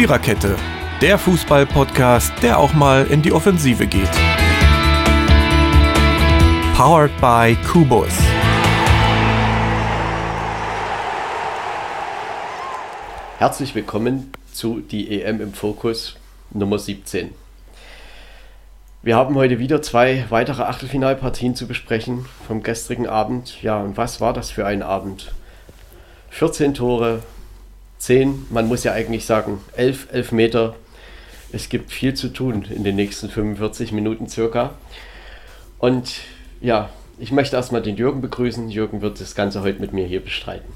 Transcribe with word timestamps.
Viererkette, 0.00 0.56
der 1.02 1.18
Fußball-Podcast, 1.18 2.32
der 2.42 2.58
auch 2.58 2.72
mal 2.72 3.06
in 3.08 3.20
die 3.20 3.32
Offensive 3.32 3.86
geht. 3.86 4.08
Powered 6.74 7.10
by 7.20 7.54
Kubus. 7.70 8.08
Herzlich 13.36 13.74
willkommen 13.74 14.32
zu 14.50 14.80
die 14.80 15.20
EM 15.20 15.42
im 15.42 15.52
Fokus 15.52 16.16
Nummer 16.48 16.78
17. 16.78 17.34
Wir 19.02 19.16
haben 19.16 19.34
heute 19.34 19.58
wieder 19.58 19.82
zwei 19.82 20.24
weitere 20.30 20.62
Achtelfinalpartien 20.62 21.54
zu 21.54 21.66
besprechen 21.66 22.24
vom 22.46 22.62
gestrigen 22.62 23.06
Abend. 23.06 23.60
Ja, 23.60 23.82
und 23.82 23.98
was 23.98 24.18
war 24.22 24.32
das 24.32 24.50
für 24.50 24.64
ein 24.64 24.82
Abend? 24.82 25.34
14 26.30 26.72
Tore, 26.72 27.22
10, 28.00 28.46
man 28.50 28.66
muss 28.66 28.82
ja 28.82 28.92
eigentlich 28.92 29.26
sagen 29.26 29.60
11, 29.76 30.08
11 30.10 30.32
Meter. 30.32 30.74
Es 31.52 31.68
gibt 31.68 31.92
viel 31.92 32.14
zu 32.14 32.28
tun 32.28 32.66
in 32.74 32.82
den 32.82 32.96
nächsten 32.96 33.28
45 33.28 33.92
Minuten 33.92 34.26
circa. 34.28 34.70
Und 35.78 36.12
ja, 36.60 36.88
ich 37.18 37.30
möchte 37.30 37.56
erstmal 37.56 37.82
den 37.82 37.96
Jürgen 37.96 38.22
begrüßen. 38.22 38.70
Jürgen 38.70 39.02
wird 39.02 39.20
das 39.20 39.34
Ganze 39.34 39.60
heute 39.62 39.80
mit 39.80 39.92
mir 39.92 40.06
hier 40.06 40.20
bestreiten. 40.20 40.72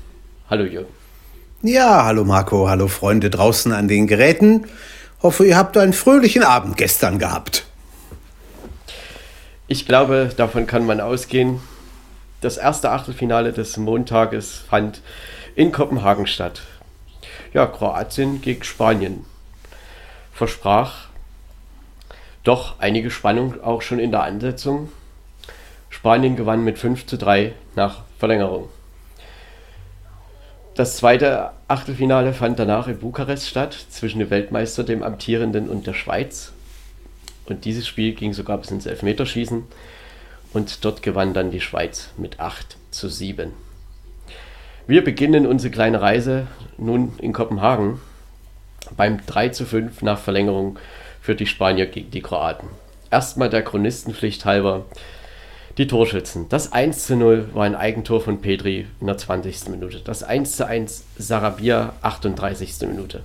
Hallo 0.50 0.64
Jürgen. 0.64 0.92
Ja, 1.62 2.04
hallo 2.04 2.24
Marco, 2.24 2.68
hallo 2.68 2.88
Freunde 2.88 3.30
draußen 3.30 3.72
an 3.72 3.88
den 3.88 4.06
Geräten. 4.06 4.66
Hoffe, 5.22 5.46
ihr 5.46 5.56
habt 5.56 5.78
einen 5.78 5.94
fröhlichen 5.94 6.42
Abend 6.42 6.76
gestern 6.76 7.18
gehabt. 7.18 7.64
Ich 9.66 9.86
glaube, 9.86 10.30
davon 10.36 10.66
kann 10.66 10.84
man 10.84 11.00
ausgehen. 11.00 11.60
Das 12.42 12.58
erste 12.58 12.90
Achtelfinale 12.90 13.54
des 13.54 13.78
Montages 13.78 14.62
fand 14.68 15.00
in 15.54 15.72
Kopenhagen 15.72 16.26
statt. 16.26 16.60
Ja, 17.54 17.66
Kroatien 17.66 18.42
gegen 18.42 18.64
Spanien 18.64 19.24
versprach 20.32 21.06
doch 22.42 22.80
einige 22.80 23.12
Spannung 23.12 23.62
auch 23.62 23.80
schon 23.80 24.00
in 24.00 24.10
der 24.10 24.24
Ansetzung. 24.24 24.90
Spanien 25.88 26.34
gewann 26.34 26.64
mit 26.64 26.78
5 26.78 27.06
zu 27.06 27.16
3 27.16 27.52
nach 27.76 28.02
Verlängerung. 28.18 28.68
Das 30.74 30.96
zweite 30.96 31.52
Achtelfinale 31.68 32.34
fand 32.34 32.58
danach 32.58 32.88
in 32.88 32.98
Bukarest 32.98 33.48
statt, 33.48 33.86
zwischen 33.88 34.18
dem 34.18 34.30
Weltmeister, 34.30 34.82
dem 34.82 35.04
amtierenden 35.04 35.68
und 35.68 35.86
der 35.86 35.94
Schweiz. 35.94 36.50
Und 37.46 37.64
dieses 37.64 37.86
Spiel 37.86 38.14
ging 38.14 38.32
sogar 38.32 38.58
bis 38.58 38.72
ins 38.72 38.86
Elfmeterschießen. 38.86 39.62
Und 40.52 40.84
dort 40.84 41.02
gewann 41.02 41.34
dann 41.34 41.52
die 41.52 41.60
Schweiz 41.60 42.10
mit 42.16 42.40
8 42.40 42.76
zu 42.90 43.08
7. 43.08 43.63
Wir 44.86 45.02
beginnen 45.02 45.46
unsere 45.46 45.70
kleine 45.70 46.02
Reise 46.02 46.46
nun 46.76 47.14
in 47.18 47.32
Kopenhagen 47.32 48.00
beim 48.98 49.24
3 49.24 49.48
zu 49.48 49.64
5 49.64 50.02
nach 50.02 50.18
Verlängerung 50.18 50.78
für 51.22 51.34
die 51.34 51.46
Spanier 51.46 51.86
gegen 51.86 52.10
die 52.10 52.20
Kroaten. 52.20 52.68
Erstmal 53.10 53.48
der 53.48 53.62
Chronistenpflicht 53.62 54.44
halber 54.44 54.84
die 55.78 55.86
Torschützen. 55.86 56.50
Das 56.50 56.72
1 56.72 57.06
zu 57.06 57.16
0 57.16 57.48
war 57.54 57.64
ein 57.64 57.74
Eigentor 57.74 58.20
von 58.20 58.42
Petri 58.42 58.86
in 59.00 59.06
der 59.06 59.16
20. 59.16 59.70
Minute. 59.70 60.00
Das 60.00 60.22
1 60.22 60.56
zu 60.56 60.66
1 60.66 61.04
Sarabia 61.16 61.94
38. 62.02 62.86
Minute. 62.86 63.22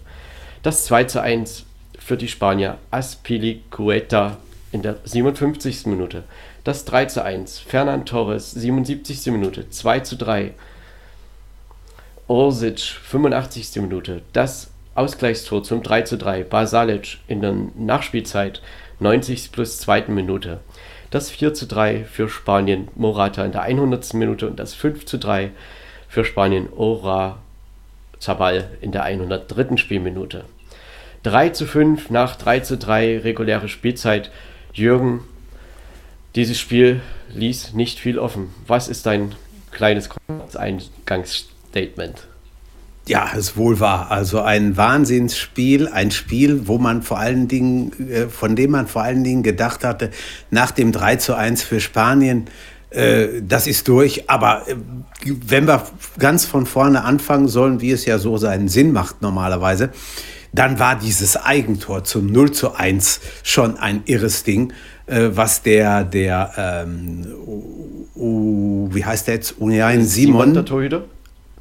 Das 0.64 0.86
2 0.86 1.04
zu 1.04 1.22
1 1.22 1.66
für 2.00 2.16
die 2.16 2.30
Spanier 2.30 2.78
Aspilicueta 2.90 4.38
in 4.72 4.82
der 4.82 4.96
57. 5.04 5.88
Minute. 5.88 6.24
Das 6.64 6.86
3 6.86 7.06
zu 7.06 7.22
1. 7.22 7.60
Fernand 7.60 8.08
Torres, 8.08 8.52
77. 8.52 9.26
Minute. 9.34 9.70
2 9.70 10.00
zu 10.00 10.16
3. 10.16 10.54
Orsic, 12.30 12.80
85. 12.80 13.82
Minute. 13.82 14.22
Das 14.34 14.70
Ausgleichstor 14.94 15.64
zum 15.64 15.82
3 15.82 16.04
zu 16.04 16.16
3. 16.16 16.44
Basalic 16.44 17.18
in 17.28 17.42
der 17.42 17.56
Nachspielzeit, 17.76 18.62
90. 19.00 19.52
plus 19.52 19.80
2. 19.80 20.10
Minute. 20.10 20.60
Das 21.10 21.32
4 21.32 21.56
zu 21.56 21.66
3 21.66 22.04
für 22.04 22.30
Spanien, 22.30 22.88
Morata 22.94 23.44
in 23.44 23.52
der 23.52 23.64
100. 23.64 24.14
Minute. 24.14 24.48
Und 24.48 24.60
das 24.60 24.76
5 24.76 25.08
zu 25.08 25.18
3 25.18 25.50
für 26.08 26.24
Spanien, 26.24 26.70
Ora 26.76 27.40
Zabal 28.20 28.70
in 28.80 28.92
der 28.92 29.06
103. 29.06 29.78
Spielminute. 29.78 30.46
3 31.24 31.50
zu 31.50 31.66
5 31.66 32.12
nach 32.12 32.36
3 32.36 32.60
zu 32.60 32.78
3 32.78 33.22
reguläre 33.22 33.70
Spielzeit. 33.70 34.30
Jürgen, 34.72 35.22
dieses 36.36 36.60
Spiel 36.60 37.02
ließ 37.34 37.74
nicht 37.74 37.98
viel 37.98 38.20
offen. 38.20 38.54
Was 38.68 38.88
ist 38.88 39.08
dein 39.08 39.34
kleines 39.72 40.10
Eingangsstatement? 41.74 42.28
Ja, 43.08 43.32
es 43.36 43.58
wohl 43.58 43.80
war. 43.80 44.12
Also 44.12 44.42
ein 44.42 44.78
Wahnsinnsspiel, 44.78 45.88
ein 45.88 46.12
Spiel, 46.12 46.68
wo 46.68 46.78
man 46.78 47.02
vor 47.02 47.18
allen 47.18 47.48
Dingen, 47.48 47.92
äh, 48.12 48.28
von 48.28 48.56
dem 48.56 48.72
man 48.72 48.88
vor 48.88 49.02
allen 49.02 49.24
Dingen 49.24 49.42
gedacht 49.42 49.84
hatte, 49.84 50.12
nach 50.52 50.72
dem 50.72 50.92
3 50.92 51.16
zu 51.16 51.36
1 51.36 51.64
für 51.64 51.80
Spanien, 51.80 52.46
äh, 52.92 53.42
das 53.42 53.66
ist 53.66 53.88
durch. 53.88 54.30
Aber 54.30 54.68
äh, 54.68 54.76
wenn 55.26 55.68
wir 55.68 55.84
ganz 56.20 56.46
von 56.46 56.68
vorne 56.68 57.04
anfangen 57.04 57.48
sollen, 57.48 57.82
wie 57.82 57.92
es 57.92 58.06
ja 58.06 58.20
so 58.20 58.38
seinen 58.38 58.68
Sinn 58.68 58.92
macht 58.92 59.24
normalerweise, 59.24 59.90
dann 60.54 60.78
war 60.78 60.96
dieses 60.96 61.36
Eigentor 61.36 62.04
zum 62.04 62.28
0 62.28 62.52
zu 62.52 62.76
1 62.76 63.22
schon 63.44 63.78
ein 63.78 64.04
irres 64.06 64.44
Ding, 64.44 64.74
äh, 65.08 65.30
was 65.32 65.64
der, 65.64 66.04
der 66.04 66.52
ähm, 66.58 67.26
wie 68.16 69.06
heißt 69.06 69.28
der 69.28 69.36
jetzt? 69.36 69.58
Union 69.60 70.04
Simon. 70.04 70.08
Simon 70.08 70.54
der 70.54 70.66
Torhüter? 70.66 71.04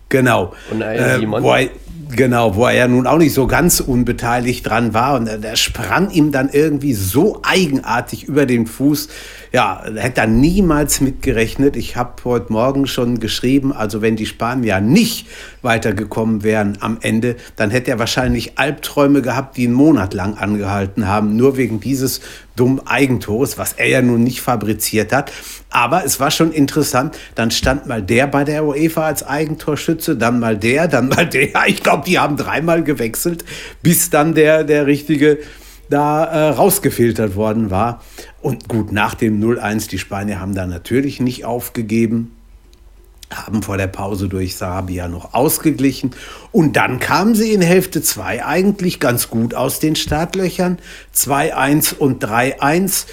Genau. 0.09 0.55
Äh, 0.73 1.21
wo 1.27 1.53
er, 1.53 1.69
genau, 2.15 2.57
wo 2.57 2.67
er 2.67 2.73
ja 2.73 2.89
nun 2.89 3.07
auch 3.07 3.19
nicht 3.19 3.35
so 3.35 3.47
ganz 3.47 3.81
unbeteiligt 3.81 4.67
dran 4.67 4.95
war. 4.95 5.17
Und 5.17 5.27
der 5.27 5.57
sprang 5.57 6.11
ihm 6.11 6.33
dann 6.33 6.49
irgendwie 6.51 6.95
so 6.95 7.41
eigenartig 7.43 8.25
über 8.25 8.47
den 8.47 8.67
Fuß. 8.67 9.09
Ja, 9.53 9.83
hätte 9.97 10.23
er 10.23 10.27
niemals 10.27 11.01
mitgerechnet. 11.01 11.77
Ich 11.77 11.97
habe 11.97 12.13
heute 12.25 12.53
Morgen 12.53 12.87
schon 12.87 13.21
geschrieben, 13.21 13.73
also 13.73 14.03
wenn 14.03 14.17
die 14.17 14.27
Spanier 14.27 14.81
nicht 14.81 15.27
weitergekommen 15.69 16.43
wären 16.43 16.79
am 16.81 16.97
Ende, 17.03 17.37
dann 17.57 17.71
hätte 17.71 17.91
er 17.91 17.99
wahrscheinlich 17.99 18.59
Albträume 18.59 19.21
gehabt, 19.23 19.59
die 19.59 19.67
einen 19.67 19.75
Monat 19.75 20.15
lang 20.15 20.37
angehalten 20.39 21.07
haben, 21.07 21.37
nur 21.37 21.59
wegen 21.59 21.79
dieses 21.79 22.23
dummen 22.57 22.85
Eigentores, 22.87 23.59
was 23.59 23.75
er 23.75 23.89
ja 23.89 24.03
nun 24.03 24.25
nicht 24.25 24.41
fabriziert 24.41 25.13
hat. 25.13 25.31
Aber 25.71 26.05
es 26.05 26.19
war 26.19 26.31
schon 26.31 26.53
interessant. 26.53 27.17
Dann 27.35 27.51
stand 27.51 27.87
mal 27.87 28.03
der 28.03 28.27
bei 28.27 28.45
der 28.45 28.65
UEFA 28.65 29.07
als 29.07 29.23
Eigentorschütze, 29.23 30.17
dann 30.17 30.41
mal 30.41 30.57
der, 30.57 30.89
dann 30.89 31.09
mal 31.09 31.27
der. 31.29 31.51
Ich 31.67 31.83
glaube, 31.83 32.05
die 32.07 32.19
haben 32.19 32.37
dreimal 32.37 32.83
gewechselt, 32.83 33.45
bis 33.83 34.09
dann 34.09 34.35
der, 34.35 34.65
der 34.65 34.87
richtige 34.87 35.39
da 35.91 36.25
äh, 36.25 36.49
rausgefiltert 36.51 37.37
worden 37.37 37.71
war. 37.71 38.03
Und 38.41 38.69
gut, 38.69 38.93
nach 38.93 39.15
dem 39.15 39.43
0-1, 39.43 39.89
die 39.89 39.99
Spanier 39.99 40.41
haben 40.41 40.55
da 40.55 40.67
natürlich 40.67 41.21
nicht 41.21 41.45
aufgegeben, 41.45 42.38
haben 43.33 43.63
vor 43.63 43.77
der 43.77 43.87
Pause 43.87 44.29
durch 44.29 44.57
Sarabia 44.57 45.09
noch 45.09 45.35
ausgeglichen. 45.35 46.13
Und 46.53 46.77
dann 46.77 46.99
kamen 46.99 47.35
sie 47.35 47.53
in 47.53 47.61
Hälfte 47.61 48.03
2 48.03 48.45
eigentlich 48.45 49.01
ganz 49.01 49.29
gut 49.29 49.55
aus 49.55 49.81
den 49.81 49.97
Startlöchern. 49.97 50.79
2-1 51.15 51.95
und 51.95 52.25
3-1. 52.25 53.07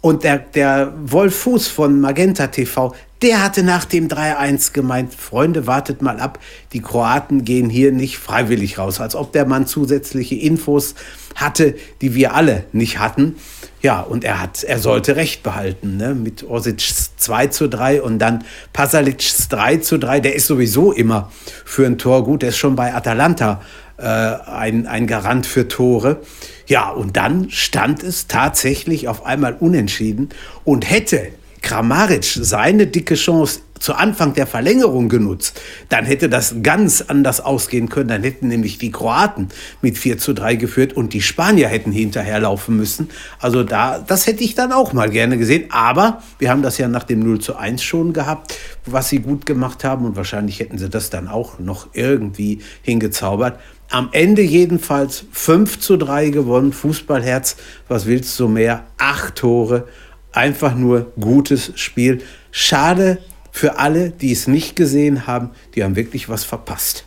Und 0.00 0.24
der, 0.24 0.38
der 0.38 0.92
Wolf 1.04 1.36
Fuß 1.36 1.68
von 1.68 2.00
Magenta 2.00 2.48
TV, 2.48 2.94
der 3.22 3.42
hatte 3.42 3.62
nach 3.62 3.84
dem 3.84 4.08
3-1 4.08 4.72
gemeint, 4.72 5.14
Freunde, 5.14 5.68
wartet 5.68 6.02
mal 6.02 6.18
ab, 6.18 6.40
die 6.72 6.80
Kroaten 6.80 7.44
gehen 7.44 7.70
hier 7.70 7.92
nicht 7.92 8.18
freiwillig 8.18 8.78
raus, 8.78 9.00
als 9.00 9.14
ob 9.14 9.32
der 9.32 9.46
Mann 9.46 9.66
zusätzliche 9.66 10.34
Infos 10.34 10.96
hatte, 11.36 11.76
die 12.00 12.14
wir 12.14 12.34
alle 12.34 12.64
nicht 12.72 12.98
hatten. 12.98 13.36
Ja, 13.82 14.00
und 14.00 14.22
er 14.22 14.40
hat, 14.40 14.62
er 14.62 14.78
sollte 14.78 15.16
Recht 15.16 15.42
behalten, 15.42 15.96
ne? 15.96 16.14
Mit 16.14 16.44
Orsic 16.44 16.80
2 17.16 17.48
zu 17.48 17.68
3 17.68 18.00
und 18.00 18.20
dann 18.20 18.44
Pasalic 18.72 19.18
3 19.48 19.78
zu 19.78 19.98
3. 19.98 20.20
Der 20.20 20.36
ist 20.36 20.46
sowieso 20.46 20.92
immer 20.92 21.32
für 21.64 21.84
ein 21.84 21.98
Tor 21.98 22.24
gut. 22.24 22.42
Der 22.42 22.50
ist 22.50 22.58
schon 22.58 22.76
bei 22.76 22.94
Atalanta 22.94 23.60
äh, 23.96 24.04
ein, 24.04 24.86
ein 24.86 25.08
Garant 25.08 25.46
für 25.46 25.66
Tore. 25.66 26.20
Ja, 26.66 26.90
und 26.90 27.16
dann 27.16 27.50
stand 27.50 28.04
es 28.04 28.28
tatsächlich 28.28 29.08
auf 29.08 29.26
einmal 29.26 29.56
unentschieden 29.58 30.28
und 30.62 30.88
hätte 30.88 31.28
Kramaric 31.60 32.24
seine 32.24 32.86
dicke 32.86 33.16
Chance 33.16 33.60
zu 33.82 33.94
Anfang 33.94 34.32
der 34.34 34.46
Verlängerung 34.46 35.08
genutzt, 35.08 35.60
dann 35.88 36.04
hätte 36.04 36.28
das 36.28 36.54
ganz 36.62 37.02
anders 37.02 37.40
ausgehen 37.40 37.88
können. 37.88 38.08
Dann 38.08 38.22
hätten 38.22 38.46
nämlich 38.46 38.78
die 38.78 38.92
Kroaten 38.92 39.48
mit 39.80 39.98
4 39.98 40.18
zu 40.18 40.34
3 40.34 40.54
geführt 40.54 40.92
und 40.92 41.12
die 41.12 41.20
Spanier 41.20 41.66
hätten 41.66 41.90
hinterherlaufen 41.90 42.76
müssen. 42.76 43.10
Also 43.40 43.64
da, 43.64 43.98
das 43.98 44.28
hätte 44.28 44.44
ich 44.44 44.54
dann 44.54 44.70
auch 44.72 44.92
mal 44.92 45.10
gerne 45.10 45.36
gesehen. 45.36 45.64
Aber 45.70 46.22
wir 46.38 46.50
haben 46.50 46.62
das 46.62 46.78
ja 46.78 46.86
nach 46.86 47.02
dem 47.02 47.20
0 47.20 47.40
zu 47.40 47.56
1 47.56 47.82
schon 47.82 48.12
gehabt, 48.12 48.56
was 48.86 49.08
sie 49.08 49.18
gut 49.18 49.46
gemacht 49.46 49.82
haben 49.82 50.04
und 50.04 50.14
wahrscheinlich 50.14 50.60
hätten 50.60 50.78
sie 50.78 50.88
das 50.88 51.10
dann 51.10 51.26
auch 51.26 51.58
noch 51.58 51.88
irgendwie 51.92 52.60
hingezaubert. 52.82 53.58
Am 53.90 54.10
Ende 54.12 54.42
jedenfalls 54.42 55.24
5 55.32 55.80
zu 55.80 55.96
3 55.96 56.30
gewonnen. 56.30 56.72
Fußballherz, 56.72 57.56
was 57.88 58.06
willst 58.06 58.38
du 58.38 58.46
mehr? 58.46 58.86
Acht 58.96 59.34
Tore. 59.34 59.88
Einfach 60.30 60.76
nur 60.76 61.12
gutes 61.18 61.72
Spiel. 61.74 62.22
Schade, 62.52 63.18
für 63.52 63.78
alle, 63.78 64.10
die 64.10 64.32
es 64.32 64.48
nicht 64.48 64.74
gesehen 64.74 65.26
haben, 65.26 65.50
die 65.74 65.84
haben 65.84 65.94
wirklich 65.94 66.28
was 66.28 66.42
verpasst. 66.42 67.04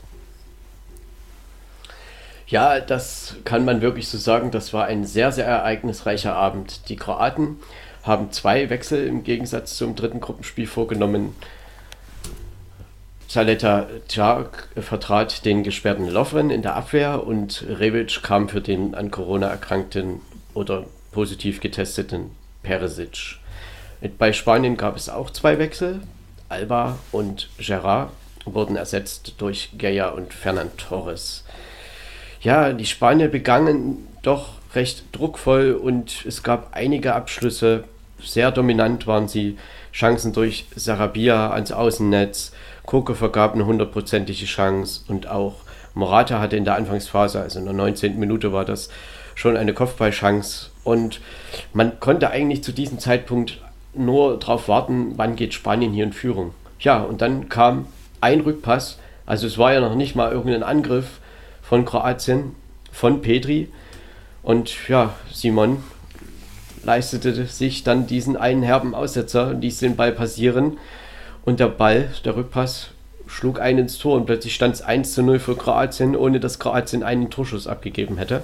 Ja, 2.47 2.79
das 2.79 3.35
kann 3.43 3.65
man 3.65 3.81
wirklich 3.81 4.07
so 4.07 4.19
sagen. 4.19 4.51
Das 4.51 4.71
war 4.71 4.85
ein 4.85 5.05
sehr, 5.05 5.31
sehr 5.31 5.47
ereignisreicher 5.47 6.35
Abend. 6.35 6.87
Die 6.87 6.95
Kroaten 6.95 7.57
haben 8.03 8.31
zwei 8.31 8.69
Wechsel 8.69 9.07
im 9.07 9.23
Gegensatz 9.23 9.75
zum 9.75 9.95
dritten 9.95 10.19
Gruppenspiel 10.19 10.67
vorgenommen. 10.67 11.35
Saleta 13.27 13.87
Czak 14.07 14.69
vertrat 14.77 15.43
den 15.45 15.63
gesperrten 15.63 16.07
Lovren 16.07 16.51
in 16.51 16.61
der 16.61 16.75
Abwehr 16.75 17.25
und 17.25 17.65
Revic 17.67 18.21
kam 18.21 18.47
für 18.47 18.61
den 18.61 18.93
an 18.93 19.09
Corona 19.09 19.47
erkrankten 19.47 20.21
oder 20.53 20.85
positiv 21.11 21.59
getesteten 21.59 22.29
Peresic. 22.61 23.39
Bei 24.19 24.31
Spanien 24.31 24.77
gab 24.77 24.95
es 24.95 25.09
auch 25.09 25.31
zwei 25.31 25.57
Wechsel. 25.57 26.01
Alba 26.49 26.97
und 27.11 27.49
Gerard 27.57 28.11
wurden 28.45 28.75
ersetzt 28.75 29.35
durch 29.37 29.71
Geyer 29.77 30.13
und 30.13 30.33
Fernand 30.33 30.77
Torres 30.77 31.45
ja, 32.45 32.73
die 32.73 32.85
Spanier 32.85 33.27
begangen 33.27 34.07
doch 34.21 34.49
recht 34.75 35.05
druckvoll 35.13 35.73
und 35.73 36.23
es 36.27 36.43
gab 36.43 36.75
einige 36.75 37.15
Abschlüsse. 37.15 37.85
Sehr 38.23 38.51
dominant 38.51 39.07
waren 39.07 39.27
sie. 39.27 39.57
Chancen 39.91 40.31
durch 40.31 40.65
Sarabia 40.75 41.51
ans 41.51 41.71
Außennetz. 41.71 42.51
Koke 42.85 43.15
vergab 43.15 43.55
eine 43.55 43.65
hundertprozentige 43.65 44.45
Chance 44.45 45.01
und 45.07 45.27
auch 45.27 45.55
Morata 45.95 46.39
hatte 46.39 46.55
in 46.55 46.65
der 46.65 46.75
Anfangsphase, 46.75 47.41
also 47.41 47.57
in 47.57 47.65
der 47.65 47.73
19. 47.73 48.19
Minute 48.19 48.53
war 48.53 48.65
das, 48.65 48.89
schon 49.33 49.57
eine 49.57 49.73
Kopfballchance. 49.73 50.69
Und 50.83 51.21
man 51.73 51.99
konnte 51.99 52.29
eigentlich 52.29 52.63
zu 52.63 52.73
diesem 52.73 52.99
Zeitpunkt 52.99 53.59
nur 53.97 54.39
darauf 54.39 54.67
warten, 54.67 55.13
wann 55.17 55.35
geht 55.35 55.53
Spanien 55.53 55.93
hier 55.93 56.03
in 56.03 56.13
Führung. 56.13 56.53
Ja, 56.79 57.01
und 57.01 57.21
dann 57.21 57.49
kam 57.49 57.87
ein 58.21 58.41
Rückpass. 58.41 58.99
Also 59.25 59.47
es 59.47 59.57
war 59.57 59.73
ja 59.73 59.79
noch 59.79 59.95
nicht 59.95 60.15
mal 60.15 60.31
irgendein 60.31 60.63
Angriff 60.63 61.19
von 61.61 61.85
Kroatien, 61.85 62.55
von 62.91 63.21
Petri. 63.21 63.69
Und 64.43 64.87
ja, 64.87 65.13
Simon 65.31 65.77
leistete 66.83 67.45
sich 67.45 67.83
dann 67.83 68.07
diesen 68.07 68.37
einen 68.37 68.63
herben 68.63 68.93
Aussetzer 68.93 69.53
ließ 69.53 69.79
den 69.79 69.95
Ball 69.95 70.11
passieren. 70.11 70.77
Und 71.43 71.59
der 71.59 71.67
Ball, 71.67 72.09
der 72.23 72.35
Rückpass, 72.35 72.89
schlug 73.27 73.59
ein 73.59 73.77
ins 73.77 73.97
Tor 73.97 74.15
und 74.15 74.25
plötzlich 74.25 74.53
stand 74.53 74.75
es 74.75 74.81
1 74.81 75.13
zu 75.13 75.23
0 75.23 75.39
für 75.39 75.55
Kroatien, 75.55 76.15
ohne 76.15 76.39
dass 76.39 76.59
Kroatien 76.59 77.03
einen 77.03 77.29
Torschuss 77.29 77.67
abgegeben 77.67 78.17
hätte. 78.17 78.43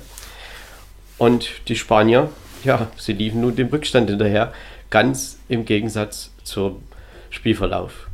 Und 1.17 1.49
die 1.67 1.75
Spanier, 1.75 2.29
ja, 2.63 2.87
sie 2.97 3.13
liefen 3.13 3.41
nun 3.41 3.55
dem 3.55 3.67
Rückstand 3.67 4.09
hinterher, 4.09 4.53
ganz 4.91 5.39
im 5.49 5.65
Gegensatz 5.65 6.31
zum 6.43 6.83
Spielverlauf. 7.31 8.07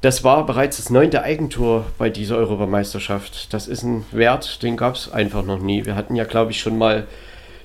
Das 0.00 0.24
war 0.24 0.46
bereits 0.46 0.78
das 0.78 0.88
neunte 0.88 1.22
Eigentor 1.22 1.84
bei 1.98 2.08
dieser 2.08 2.38
Europameisterschaft. 2.38 3.52
Das 3.52 3.68
ist 3.68 3.82
ein 3.82 4.06
Wert, 4.12 4.62
den 4.62 4.78
gab 4.78 4.94
es 4.94 5.12
einfach 5.12 5.44
noch 5.44 5.60
nie. 5.60 5.84
Wir 5.84 5.94
hatten 5.94 6.16
ja, 6.16 6.24
glaube 6.24 6.52
ich, 6.52 6.60
schon 6.60 6.78
mal, 6.78 7.06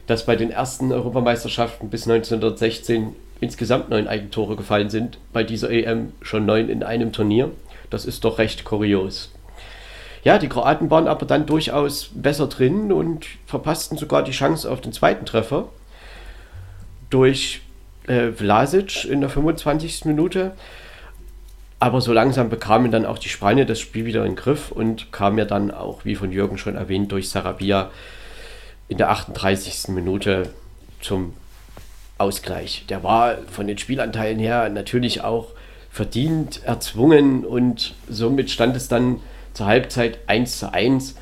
dass 0.06 0.26
bei 0.26 0.36
den 0.36 0.52
ersten 0.52 0.92
Europameisterschaften 0.92 1.90
bis 1.90 2.10
1916 2.10 3.16
insgesamt 3.40 3.90
neun 3.90 4.10
Eigentore 4.10 4.58
gefallen 4.58 4.90
sind. 4.90 5.18
Bei 5.32 5.46
dieser 5.46 5.70
EM 5.70 6.12
schon 6.22 6.46
neun 6.46 6.68
in 6.68 6.84
einem 6.84 7.14
Turnier. 7.14 7.52
Das 7.90 8.06
ist 8.06 8.26
doch 8.26 8.38
recht 8.38 8.66
kurios. 8.66 9.32
Ja, 10.26 10.38
die 10.38 10.50
Kroaten 10.50 10.90
waren 10.90 11.08
aber 11.08 11.26
dann 11.26 11.46
durchaus 11.46 12.10
besser 12.14 12.48
drin 12.48 12.92
und 12.92 13.28
verpassten 13.46 13.98
sogar 13.98 14.24
die 14.24 14.32
Chance 14.32 14.70
auf 14.70 14.82
den 14.82 14.92
zweiten 14.92 15.26
Treffer 15.26 15.70
durch 17.12 17.62
äh, 18.08 18.32
Vlasic 18.32 19.06
in 19.06 19.22
der 19.22 19.30
25. 19.30 20.06
Minute. 20.06 20.54
Aber 21.80 22.02
so 22.02 22.14
langsam 22.14 22.50
bekamen 22.50 22.92
dann 22.92 23.06
auch 23.06 23.20
die 23.20 23.30
Spanier 23.30 23.66
das 23.66 23.80
Spiel 23.80 24.06
wieder 24.06 24.22
in 24.22 24.32
den 24.32 24.36
Griff 24.36 24.72
und 24.72 25.12
kamen 25.12 25.38
ja 25.38 25.46
dann 25.46 25.72
auch, 25.72 26.06
wie 26.06 26.16
von 26.16 26.32
Jürgen 26.32 26.58
schon 26.58 26.76
erwähnt, 26.76 27.12
durch 27.12 27.30
Sarabia 27.30 27.92
in 28.88 28.98
der 28.98 29.10
38. 29.10 29.90
Minute 29.90 30.50
zum 31.02 31.34
Ausgleich. 32.18 32.86
Der 32.88 33.04
war 33.04 33.38
von 33.52 33.68
den 33.68 33.78
Spielanteilen 33.78 34.40
her 34.40 34.70
natürlich 34.70 35.22
auch 35.22 35.50
verdient, 35.92 36.64
erzwungen 36.64 37.46
und 37.46 37.94
somit 38.10 38.50
stand 38.50 38.76
es 38.76 38.88
dann 38.88 39.20
zur 39.54 39.66
Halbzeit 39.66 40.20
1 40.28 40.60
zu 40.60 40.74
1 40.74 41.16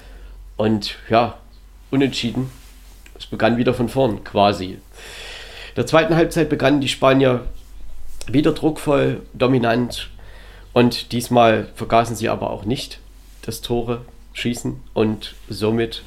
und 0.58 0.96
ja, 1.10 1.38
unentschieden. 1.92 2.52
Es 3.18 3.26
begann 3.26 3.58
wieder 3.58 3.74
von 3.74 3.90
vorn 3.90 4.24
quasi. 4.24 4.80
Der 5.76 5.86
zweiten 5.86 6.16
Halbzeit 6.16 6.50
begannen 6.50 6.82
die 6.82 6.88
Spanier 6.88 7.42
wieder 8.28 8.52
druckvoll, 8.52 9.22
dominant, 9.34 10.10
und 10.72 11.12
diesmal 11.12 11.68
vergaßen 11.76 12.16
sie 12.16 12.30
aber 12.30 12.50
auch 12.50 12.66
nicht 12.66 13.00
das 13.44 13.62
Tore 13.62 14.02
schießen 14.34 14.80
und 14.94 15.36
somit 15.48 16.04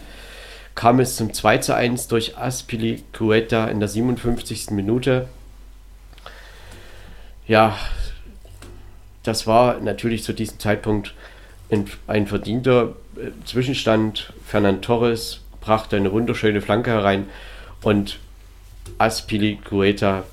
kam 0.75 1.01
es 1.01 1.17
zum 1.17 1.33
2 1.33 1.59
zu 1.59 1.75
1 1.75 2.09
durch 2.09 2.37
Aspilicueta 2.37 3.67
in 3.69 3.81
der 3.81 3.89
57. 3.89 4.71
Minute. 4.73 5.29
Ja, 7.47 7.79
das 9.23 9.47
war 9.47 9.81
natürlich 9.81 10.25
zu 10.25 10.33
diesem 10.33 10.59
Zeitpunkt 10.59 11.15
ein 12.07 12.27
verdienter 12.27 12.95
äh, 13.17 13.31
Zwischenstand. 13.45 14.33
Fernand 14.45 14.85
Torres 14.85 15.41
brachte 15.61 15.97
eine 15.97 16.13
wunderschöne 16.13 16.61
Flanke 16.61 16.91
herein 16.91 17.29
und 17.83 18.19
Aspilicueta, 18.99 20.25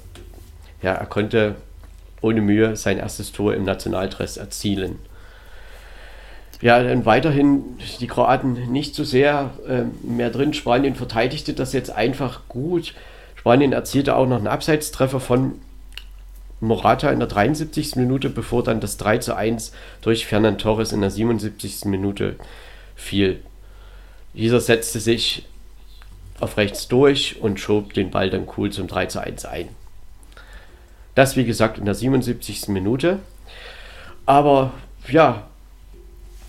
ja, 0.81 0.93
er 0.93 1.05
konnte 1.05 1.55
ohne 2.21 2.41
Mühe 2.41 2.75
sein 2.75 2.97
erstes 2.97 3.31
Tor 3.31 3.53
im 3.53 3.63
Nationaldress 3.63 4.37
erzielen. 4.37 4.99
Ja, 6.61 6.81
dann 6.81 7.05
weiterhin 7.05 7.77
die 7.99 8.07
Kroaten 8.07 8.71
nicht 8.71 8.95
so 8.95 9.03
sehr 9.03 9.51
äh, 9.67 9.83
mehr 10.07 10.29
drin. 10.29 10.53
Spanien 10.53 10.95
verteidigte 10.95 11.53
das 11.53 11.73
jetzt 11.73 11.89
einfach 11.89 12.47
gut. 12.47 12.93
Spanien 13.35 13.73
erzielte 13.73 14.15
auch 14.15 14.25
noch 14.25 14.37
einen 14.37 14.47
Abseitstreffer 14.47 15.19
von 15.19 15.59
Morata 16.61 17.09
in 17.09 17.19
der 17.19 17.27
73. 17.27 17.97
Minute, 17.97 18.29
bevor 18.29 18.63
dann 18.63 18.79
das 18.79 18.95
3 18.95 19.17
zu 19.17 19.35
1 19.35 19.73
durch 20.01 20.25
Fernand 20.25 20.61
Torres 20.61 20.93
in 20.93 21.01
der 21.01 21.09
77. 21.09 21.83
Minute 21.85 22.37
fiel. 22.95 23.41
Dieser 24.33 24.61
setzte 24.61 25.01
sich 25.01 25.45
auf 26.43 26.57
rechts 26.57 26.87
durch 26.87 27.41
und 27.41 27.59
schob 27.59 27.93
den 27.93 28.11
Ball 28.11 28.29
dann 28.29 28.47
cool 28.57 28.69
zum 28.71 28.87
3 28.87 29.07
zu 29.07 29.21
1 29.21 29.45
ein. 29.45 29.69
Das, 31.15 31.35
wie 31.35 31.45
gesagt, 31.45 31.77
in 31.77 31.85
der 31.85 31.95
77. 31.95 32.67
Minute. 32.67 33.19
Aber 34.25 34.73
ja, 35.09 35.47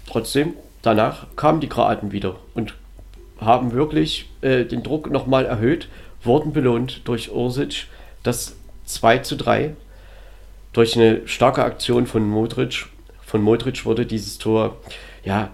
trotzdem, 0.06 0.54
danach 0.82 1.26
kamen 1.36 1.60
die 1.60 1.68
Kroaten 1.68 2.12
wieder 2.12 2.36
und 2.54 2.74
haben 3.40 3.72
wirklich 3.72 4.28
äh, 4.42 4.64
den 4.64 4.82
Druck 4.82 5.10
nochmal 5.10 5.44
erhöht, 5.44 5.88
wurden 6.22 6.52
belohnt 6.52 7.02
durch 7.04 7.32
Ursic, 7.32 7.86
das 8.22 8.56
2 8.86 9.18
zu 9.18 9.36
3. 9.36 9.76
Durch 10.72 10.96
eine 10.96 11.26
starke 11.28 11.62
Aktion 11.62 12.06
von 12.06 12.28
Modric. 12.28 12.86
Von 13.24 13.42
Modric 13.42 13.84
wurde 13.84 14.06
dieses 14.06 14.38
Tor 14.38 14.76
ja, 15.24 15.50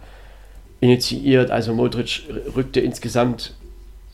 initiiert. 0.81 1.51
Also 1.51 1.75
Modric 1.75 2.23
rückte 2.57 2.81
insgesamt 2.81 3.55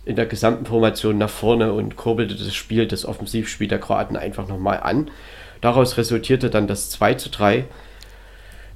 in 0.07 0.17
der 0.17 0.27
gesamten 0.27 0.65
Formation 0.65 1.19
nach 1.19 1.29
vorne 1.29 1.73
und 1.73 1.97
kurbelte 1.97 2.37
das 2.37 2.55
Spiel, 2.55 2.87
das 2.87 3.05
Offensivspiel 3.05 3.69
der 3.69 3.81
Kroaten 3.81 4.17
einfach 4.17 4.49
nochmal 4.49 4.81
an. 4.81 5.11
Daraus 5.61 5.99
resultierte 5.99 6.49
dann 6.49 6.69
das 6.69 6.91
2 6.91 7.15
zu 7.15 7.29
3. 7.29 7.65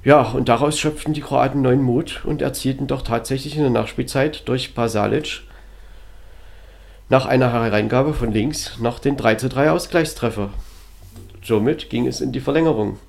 Ja, 0.03 0.21
und 0.23 0.49
daraus 0.49 0.77
schöpften 0.77 1.13
die 1.13 1.21
Kroaten 1.21 1.61
neuen 1.61 1.81
Mut 1.81 2.21
und 2.25 2.41
erzielten 2.41 2.87
doch 2.87 3.01
tatsächlich 3.01 3.55
in 3.55 3.61
der 3.61 3.71
Nachspielzeit 3.71 4.47
durch 4.47 4.75
Basalic 4.75 5.41
nach 7.07 7.25
einer 7.25 7.51
Hereingabe 7.53 8.13
von 8.13 8.31
links 8.31 8.77
noch 8.79 8.99
den 8.99 9.15
3 9.15 9.35
zu 9.35 9.47
3 9.47 9.71
Ausgleichstreffer. 9.71 10.49
Somit 11.43 11.89
ging 11.89 12.07
es 12.07 12.19
in 12.19 12.33
die 12.33 12.39
Verlängerung. 12.41 12.99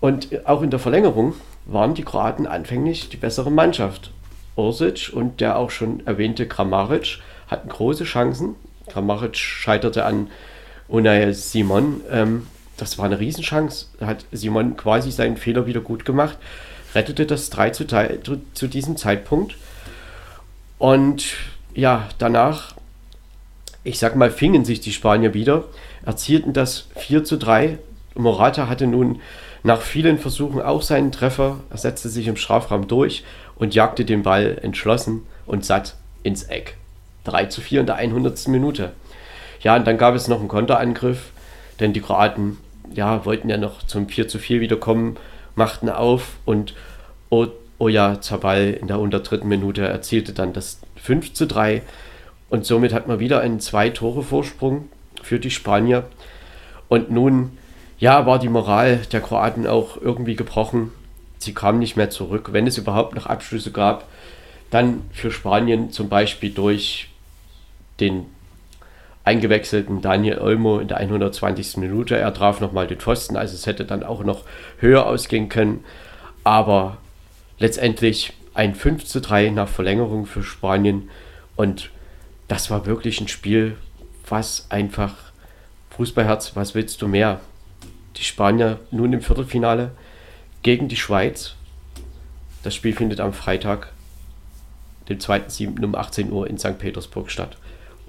Und 0.00 0.46
auch 0.46 0.62
in 0.62 0.70
der 0.70 0.80
Verlängerung 0.80 1.34
waren 1.66 1.94
die 1.94 2.04
Kroaten 2.04 2.46
anfänglich 2.46 3.10
die 3.10 3.16
bessere 3.16 3.50
Mannschaft. 3.50 4.12
Orsic 4.56 5.10
und 5.12 5.40
der 5.40 5.56
auch 5.56 5.70
schon 5.70 6.04
erwähnte 6.06 6.48
Kramaric 6.48 7.18
hatten 7.48 7.68
große 7.68 8.04
Chancen. 8.04 8.56
Kramaric 8.88 9.36
scheiterte 9.36 10.04
an 10.04 10.28
Unai 10.88 11.32
Simon. 11.32 12.00
Ähm, 12.10 12.46
das 12.76 12.98
war 12.98 13.06
eine 13.06 13.20
Riesenchance. 13.20 13.86
Da 14.00 14.06
hat 14.06 14.24
Simon 14.32 14.76
quasi 14.76 15.10
seinen 15.10 15.36
Fehler 15.36 15.66
wieder 15.66 15.80
gut 15.80 16.04
gemacht, 16.04 16.38
rettete 16.94 17.26
das 17.26 17.50
3 17.50 17.70
zu 17.70 17.84
3 17.84 18.18
zu 18.54 18.66
diesem 18.66 18.96
Zeitpunkt. 18.96 19.56
Und 20.78 21.36
ja, 21.74 22.08
danach, 22.18 22.74
ich 23.84 23.98
sag 23.98 24.16
mal, 24.16 24.30
fingen 24.30 24.64
sich 24.64 24.80
die 24.80 24.92
Spanier 24.92 25.34
wieder, 25.34 25.64
erzielten 26.04 26.52
das 26.52 26.88
4 26.96 27.24
zu 27.24 27.38
3. 27.38 27.78
Morata 28.14 28.68
hatte 28.68 28.86
nun 28.86 29.20
nach 29.62 29.80
vielen 29.80 30.18
Versuchen 30.18 30.62
auch 30.62 30.82
seinen 30.82 31.12
Treffer, 31.12 31.60
er 31.70 31.76
setzte 31.76 32.08
sich 32.08 32.28
im 32.28 32.36
Strafraum 32.36 32.88
durch 32.88 33.24
und 33.56 33.74
jagte 33.74 34.04
den 34.04 34.22
Ball 34.22 34.58
entschlossen 34.62 35.26
und 35.46 35.64
satt 35.64 35.96
ins 36.22 36.44
Eck. 36.44 36.76
3 37.24 37.46
zu 37.46 37.60
4 37.60 37.80
in 37.80 37.86
der 37.86 37.96
100. 37.96 38.48
Minute. 38.48 38.92
Ja, 39.60 39.74
und 39.76 39.86
dann 39.86 39.98
gab 39.98 40.14
es 40.14 40.28
noch 40.28 40.38
einen 40.38 40.48
Konterangriff, 40.48 41.30
denn 41.80 41.92
die 41.92 42.00
Kroaten 42.00 42.58
ja, 42.92 43.24
wollten 43.24 43.48
ja 43.48 43.56
noch 43.56 43.82
zum 43.82 44.08
4 44.08 44.28
zu 44.28 44.38
4 44.38 44.60
wiederkommen, 44.60 45.16
machten 45.54 45.88
auf 45.88 46.36
und 46.44 46.74
Oya 47.78 48.20
Zabal 48.20 48.70
in 48.80 48.86
der 48.86 48.96
103. 48.96 49.44
Minute 49.44 49.86
erzielte 49.86 50.32
dann 50.32 50.52
das 50.52 50.80
5 50.96 51.34
zu 51.34 51.46
3 51.46 51.82
und 52.48 52.64
somit 52.64 52.92
hat 52.92 53.06
man 53.06 53.18
wieder 53.18 53.40
einen 53.40 53.60
Zwei-Tore-Vorsprung 53.60 54.88
für 55.22 55.38
die 55.38 55.50
Spanier. 55.50 56.04
Und 56.88 57.10
nun, 57.10 57.58
ja, 57.98 58.24
war 58.26 58.38
die 58.38 58.48
Moral 58.48 59.00
der 59.12 59.20
Kroaten 59.20 59.66
auch 59.66 60.00
irgendwie 60.00 60.36
gebrochen. 60.36 60.92
Sie 61.46 61.54
kamen 61.54 61.78
nicht 61.78 61.96
mehr 61.96 62.10
zurück. 62.10 62.48
Wenn 62.50 62.66
es 62.66 62.76
überhaupt 62.76 63.14
noch 63.14 63.26
Abschlüsse 63.26 63.70
gab, 63.70 64.08
dann 64.70 65.02
für 65.12 65.30
Spanien 65.30 65.92
zum 65.92 66.08
Beispiel 66.08 66.50
durch 66.50 67.08
den 68.00 68.26
eingewechselten 69.22 70.02
Daniel 70.02 70.38
Olmo 70.38 70.80
in 70.80 70.88
der 70.88 70.96
120. 70.96 71.76
Minute. 71.76 72.16
Er 72.16 72.34
traf 72.34 72.60
nochmal 72.60 72.88
den 72.88 72.98
Pfosten, 72.98 73.36
also 73.36 73.54
es 73.54 73.64
hätte 73.64 73.84
dann 73.84 74.02
auch 74.02 74.24
noch 74.24 74.42
höher 74.78 75.06
ausgehen 75.06 75.48
können. 75.48 75.84
Aber 76.42 76.96
letztendlich 77.60 78.32
ein 78.52 78.74
5 78.74 79.04
zu 79.04 79.20
3 79.20 79.50
nach 79.50 79.68
Verlängerung 79.68 80.26
für 80.26 80.42
Spanien. 80.42 81.10
Und 81.54 81.90
das 82.48 82.72
war 82.72 82.86
wirklich 82.86 83.20
ein 83.20 83.28
Spiel, 83.28 83.76
was 84.28 84.66
einfach 84.68 85.14
Fußballherz, 85.90 86.56
was 86.56 86.74
willst 86.74 87.00
du 87.02 87.06
mehr? 87.06 87.40
Die 88.16 88.24
Spanier 88.24 88.80
nun 88.90 89.12
im 89.12 89.20
Viertelfinale 89.20 89.92
gegen 90.62 90.88
die 90.88 90.96
Schweiz. 90.96 91.54
Das 92.62 92.74
Spiel 92.74 92.94
findet 92.94 93.20
am 93.20 93.32
Freitag, 93.32 93.92
den 95.08 95.18
2.7. 95.18 95.84
um 95.84 95.94
18 95.94 96.32
Uhr 96.32 96.48
in 96.48 96.58
St. 96.58 96.78
Petersburg 96.78 97.30
statt. 97.30 97.56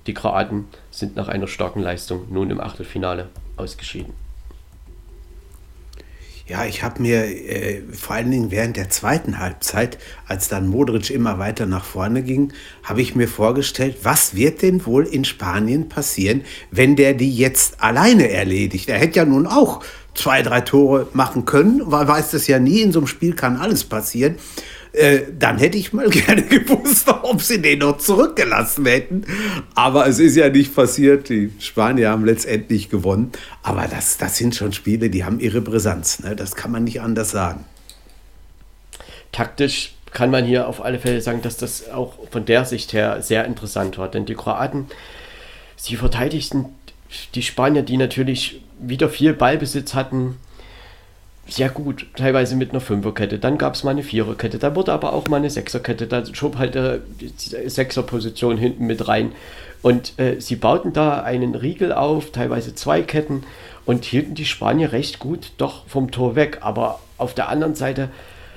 Die 0.08 0.14
Kroaten 0.14 0.66
sind 0.90 1.16
nach 1.16 1.28
einer 1.28 1.48
starken 1.48 1.82
Leistung 1.82 2.32
nun 2.32 2.50
im 2.50 2.60
Achtelfinale 2.62 3.30
ausgeschieden. 3.58 4.14
Ja, 6.48 6.66
ich 6.66 6.82
habe 6.82 7.02
mir 7.02 7.26
äh, 7.26 7.82
vor 7.92 8.16
allen 8.16 8.32
Dingen 8.32 8.52
während 8.52 8.78
der 8.78 8.90
zweiten 8.90 9.38
Halbzeit, 9.38 9.98
als 10.28 10.48
dann 10.48 10.68
Modric 10.68 11.10
immer 11.10 11.40
weiter 11.40 11.66
nach 11.66 11.84
vorne 11.84 12.24
ging, 12.24 12.54
habe 12.84 13.02
ich 13.02 13.16
mir 13.16 13.28
vorgestellt, 13.28 13.98
was 14.04 14.34
wird 14.34 14.62
denn 14.62 14.86
wohl 14.86 15.04
in 15.04 15.26
Spanien 15.26 15.90
passieren, 15.90 16.46
wenn 16.72 16.96
der 16.96 17.16
die 17.16 17.36
jetzt 17.36 17.84
alleine 17.84 18.30
erledigt? 18.30 18.88
Er 18.88 18.98
hätte 18.98 19.18
ja 19.18 19.26
nun 19.26 19.46
auch 19.46 19.84
zwei, 20.18 20.42
drei 20.42 20.62
Tore 20.62 21.08
machen 21.14 21.46
können, 21.46 21.82
weil 21.86 22.08
weiß 22.08 22.32
das 22.32 22.48
ja 22.48 22.60
nie, 22.60 22.82
in 22.82 22.92
so 22.92 23.00
einem 23.00 23.08
Spiel 23.08 23.34
kann 23.34 23.58
alles 23.58 23.84
passieren. 23.84 24.36
Äh, 24.94 25.22
dann 25.38 25.60
hätte 25.60 25.78
ich 25.78 25.94
mal 25.94 26.10
gerne 26.10 26.42
gewusst, 26.42 27.08
ob 27.08 27.42
sie 27.42 27.62
den 27.62 27.80
noch 27.80 27.98
zurückgelassen 27.98 28.86
hätten. 28.86 29.26
Aber 29.76 30.08
es 30.08 30.18
ist 30.18 30.36
ja 30.36 30.50
nicht 30.50 30.76
passiert. 30.76 31.30
Die 31.30 31.52
Spanier 31.60 32.10
haben 32.10 32.26
letztendlich 32.26 32.90
gewonnen. 32.90 33.32
Aber 33.62 33.88
das, 33.88 34.18
das 34.18 34.38
sind 34.38 34.56
schon 34.56 34.74
Spiele, 34.74 35.10
die 35.10 35.24
haben 35.24 35.40
ihre 35.40 35.62
Brisanz. 35.62 36.20
Ne? 36.20 36.36
Das 36.36 36.56
kann 36.56 36.72
man 36.72 36.84
nicht 36.84 37.00
anders 37.02 37.32
sagen. 37.32 37.66
Taktisch 39.32 39.94
kann 40.14 40.32
man 40.32 40.46
hier 40.46 40.68
auf 40.68 40.84
alle 40.84 41.00
Fälle 41.00 41.22
sagen, 41.22 41.44
dass 41.44 41.58
das 41.58 41.92
auch 41.92 42.16
von 42.32 42.46
der 42.46 42.66
Sicht 42.66 42.94
her 42.94 43.22
sehr 43.22 43.46
interessant 43.46 44.00
war. 44.00 44.10
Denn 44.10 44.26
die 44.26 44.36
Kroaten, 44.36 44.88
sie 45.76 45.96
verteidigten 45.96 46.66
die 47.36 47.44
Spanier, 47.44 47.84
die 47.84 47.98
natürlich 47.98 48.62
wieder 48.80 49.10
viel 49.10 49.34
Ballbesitz 49.34 49.94
hatten, 49.94 50.38
sehr 51.50 51.70
gut, 51.70 52.08
teilweise 52.16 52.56
mit 52.56 52.72
einer 52.72 52.82
Fünferkette. 52.82 53.40
Dann 53.40 53.58
gab 53.58 53.76
es 53.76 53.84
mal 53.84 53.92
eine 53.92 54.04
Viererkette, 54.04 54.60
da 54.60 54.76
wurde 54.76 54.92
aber 54.92 55.14
auch 55.14 55.28
mal 55.28 55.38
eine 55.38 55.50
Sechserkette, 55.50 56.08
da 56.08 56.24
schob 56.26 56.58
halt 56.58 56.76
äh, 56.76 57.00
die 57.20 57.70
Sechserposition 57.70 58.58
hinten 58.58 58.86
mit 58.86 59.08
rein. 59.08 59.32
Und 59.82 60.20
äh, 60.20 60.42
sie 60.42 60.56
bauten 60.56 60.92
da 60.92 61.22
einen 61.22 61.56
Riegel 61.56 61.94
auf, 61.94 62.32
teilweise 62.32 62.76
zwei 62.76 63.02
Ketten 63.02 63.44
und 63.86 64.04
hielten 64.04 64.36
die 64.36 64.46
Spanier 64.46 64.92
recht 64.92 65.20
gut 65.20 65.52
doch 65.58 65.88
vom 65.88 66.12
Tor 66.12 66.36
weg. 66.36 66.60
Aber 66.62 67.00
auf 67.18 67.34
der 67.34 67.48
anderen 67.50 67.76
Seite 67.76 68.10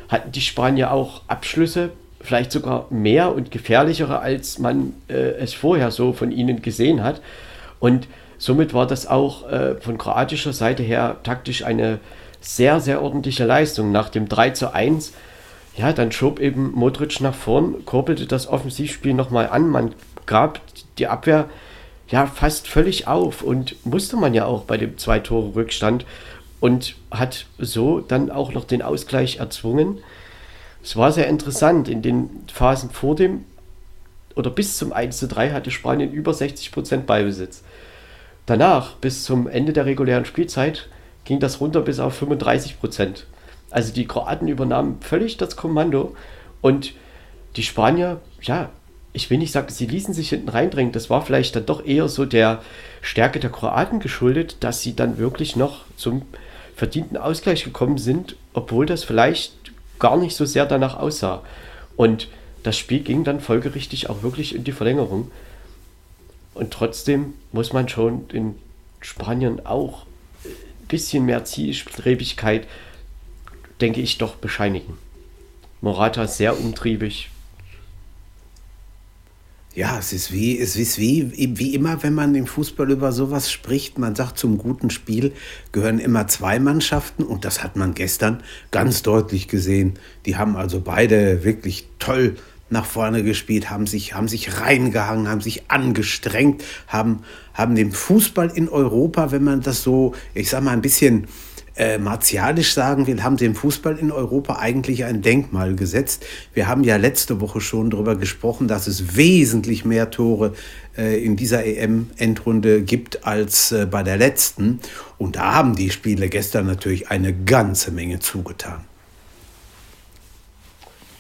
hatten 0.09 0.33
die 0.33 0.41
Spanier 0.41 0.93
auch 0.93 1.23
Abschlüsse, 1.29 1.91
vielleicht 2.21 2.51
sogar 2.51 2.87
mehr 2.91 3.33
und 3.35 3.51
gefährlichere, 3.51 4.19
als 4.19 4.59
man 4.59 4.95
äh, 5.09 5.15
es 5.15 5.55
vorher 5.55 5.93
so 5.93 6.13
von 6.13 6.33
ihnen 6.33 6.63
gesehen 6.63 7.05
hat. 7.05 7.21
Und 7.79 8.09
somit 8.41 8.75
war 8.75 8.87
das 8.87 9.07
auch 9.07 9.49
äh, 9.49 9.77
von 9.77 9.99
kroatischer 9.99 10.53
Seite 10.53 10.83
her 10.83 11.19
taktisch 11.23 11.63
eine 11.63 12.01
sehr, 12.41 12.81
sehr 12.81 13.03
ordentliche 13.03 13.45
Leistung. 13.45 13.93
Nach 13.93 14.09
dem 14.09 14.29
3 14.29 14.51
zu 14.51 14.75
1, 14.75 15.13
ja, 15.77 15.93
dann 15.93 16.11
schob 16.11 16.41
eben 16.41 16.73
Modric 16.73 17.21
nach 17.21 17.35
vorn, 17.35 17.85
kurbelte 17.85 18.27
das 18.27 18.49
Offensivspiel 18.49 19.13
nochmal 19.13 19.51
an. 19.51 19.69
Man 19.69 19.95
gab 20.25 20.61
die 20.99 21.07
Abwehr 21.07 21.49
ja 22.09 22.27
fast 22.27 22.67
völlig 22.67 23.07
auf 23.07 23.43
und 23.43 23.77
musste 23.85 24.17
man 24.17 24.33
ja 24.33 24.47
auch 24.47 24.65
bei 24.65 24.79
dem 24.79 24.97
Zwei-Tore-Rückstand 24.97 26.07
und 26.61 26.97
hat 27.11 27.47
so 27.59 28.01
dann 28.01 28.31
auch 28.31 28.53
noch 28.53 28.65
den 28.65 28.81
Ausgleich 28.81 29.37
erzwungen. 29.37 29.99
Es 30.83 30.97
war 30.97 31.13
sehr 31.13 31.29
interessant. 31.29 31.89
In 31.89 32.01
den 32.01 32.31
Phasen 32.53 32.89
vor 32.89 33.15
dem 33.15 33.45
oder 34.35 34.49
bis 34.49 34.79
zum 34.79 34.95
1 34.95 35.19
zu 35.19 35.29
3 35.29 35.51
hatte 35.51 35.71
Spanien 35.71 36.11
über 36.11 36.33
60 36.33 36.73
Prozent 36.73 37.07
Ballbesitz. 37.07 37.63
Danach, 38.47 38.97
bis 38.97 39.25
zum 39.25 39.49
Ende 39.49 39.73
der 39.73 39.87
regulären 39.87 40.25
Spielzeit, 40.25 40.89
ging 41.25 41.41
das 41.41 41.61
runter 41.61 41.83
bis 41.83 42.01
auf 42.01 42.15
35 42.15 42.81
Prozent. 42.81 43.27
Also 43.71 43.93
die 43.93 44.07
Kroaten 44.07 44.49
übernahmen 44.49 44.99
völlig 45.01 45.37
das 45.37 45.57
Kommando 45.57 46.17
und 46.61 46.93
die 47.57 47.63
Spanier, 47.63 48.21
ja, 48.43 48.71
ich 49.13 49.31
will 49.31 49.39
nicht 49.39 49.53
sagen, 49.53 49.69
sie 49.71 49.87
ließen 49.87 50.15
sich 50.15 50.29
hinten 50.29 50.49
reindrängen. 50.49 50.93
Das 50.93 51.11
war 51.11 51.23
vielleicht 51.23 51.57
dann 51.57 51.67
doch 51.67 51.85
eher 51.85 52.09
so 52.09 52.25
der 52.25 52.63
Stärke 53.01 53.41
der 53.41 53.51
Kroaten 53.51 53.99
geschuldet, 53.99 54.57
dass 54.61 54.83
sie 54.83 54.95
dann 54.95 55.19
wirklich 55.19 55.57
noch 55.57 55.85
zum 55.97 56.23
verdienten 56.77 57.17
Ausgleich 57.17 57.65
gekommen 57.65 57.99
sind, 57.99 58.37
obwohl 58.55 58.87
das 58.87 59.05
vielleicht 59.05 59.53
gar 59.99 60.17
nicht 60.17 60.37
so 60.37 60.45
sehr 60.45 60.67
danach 60.67 60.97
aussah. 60.97 61.43
Und 61.97 62.29
das 62.63 62.77
Spiel 62.77 63.01
ging 63.01 63.25
dann 63.25 63.41
folgerichtig 63.41 64.09
auch 64.11 64.23
wirklich 64.23 64.55
in 64.55 64.65
die 64.65 64.73
Verlängerung. 64.73 65.31
Und 66.55 66.73
trotzdem 66.73 67.35
muss 67.53 67.73
man 67.73 67.89
schon 67.89 68.29
den 68.29 68.57
Spaniern 69.01 69.65
auch 69.65 70.07
bisschen 70.89 71.25
mehr 71.25 71.45
Zielstrebigkeit, 71.45 72.67
denke 73.81 74.01
ich, 74.01 74.19
doch 74.19 74.35
bescheinigen. 74.37 74.99
Morata 75.81 76.25
ist 76.25 76.37
sehr 76.37 76.59
umtriebig. 76.59 77.31
Ja, 79.73 79.99
es 79.99 80.13
ist 80.13 80.33
wie, 80.33 80.59
es 80.59 80.75
ist 80.75 80.99
wie, 80.99 81.31
wie 81.57 81.75
immer, 81.75 82.03
wenn 82.03 82.13
man 82.13 82.35
im 82.35 82.49
Fußball 82.49 82.91
über 82.91 83.13
sowas 83.13 83.53
spricht. 83.53 83.99
Man 83.99 84.17
sagt, 84.17 84.37
zum 84.37 84.59
guten 84.59 84.91
Spiel 84.91 85.33
gehören 85.71 86.01
immer 86.01 86.27
zwei 86.27 86.59
Mannschaften 86.59 87.23
und 87.23 87.45
das 87.45 87.63
hat 87.63 87.77
man 87.77 87.95
gestern 87.95 88.43
ganz 88.73 89.03
deutlich 89.03 89.47
gesehen. 89.47 89.95
Die 90.27 90.37
haben 90.37 90.57
also 90.57 90.81
beide 90.81 91.45
wirklich 91.45 91.87
toll 92.01 92.37
nach 92.71 92.87
vorne 92.87 93.23
gespielt, 93.23 93.71
haben 93.71 93.87
sich, 93.87 94.15
haben 94.15 94.29
sich 94.29 94.61
reingehangen, 94.61 95.29
haben 95.29 95.41
sich 95.41 95.71
angestrengt, 95.71 96.65
haben, 96.87 97.21
haben 97.55 97.75
den 97.75 97.93
Fußball 97.93 98.51
in 98.55 98.69
Europa, 98.69 99.33
wenn 99.33 99.45
man 99.45 99.61
das 99.61 99.83
so, 99.83 100.15
ich 100.35 100.49
sag 100.49 100.63
mal, 100.63 100.73
ein 100.73 100.83
bisschen 100.83 101.27
äh, 101.77 101.99
martialisch 101.99 102.75
sagen 102.75 103.07
will, 103.07 103.23
haben 103.23 103.37
dem 103.37 103.55
Fußball 103.55 103.99
in 103.99 104.13
Europa 104.13 104.59
eigentlich 104.59 105.05
ein 105.05 105.23
Denkmal 105.23 105.77
gesetzt. 105.77 106.27
Wir 106.53 106.69
haben 106.69 106.85
ja 106.85 106.97
letzte 106.97 107.41
Woche 107.41 107.61
schon 107.61 107.91
darüber 107.91 108.17
gesprochen, 108.17 108.69
dass 108.69 108.87
es 108.87 109.17
wesentlich 109.17 109.85
mehr 109.85 110.11
Tore 110.11 110.53
äh, 110.99 111.25
in 111.25 111.37
dieser 111.37 111.65
EM-Endrunde 111.65 112.83
gibt 112.83 113.25
als 113.25 113.73
äh, 113.73 113.87
bei 113.87 114.03
der 114.03 114.17
letzten. 114.17 114.81
Und 115.17 115.37
da 115.37 115.55
haben 115.55 115.75
die 115.75 115.91
Spiele 115.91 116.29
gestern 116.29 116.67
natürlich 116.67 117.11
eine 117.11 117.33
ganze 117.33 117.93
Menge 117.93 118.19
zugetan. 118.19 118.85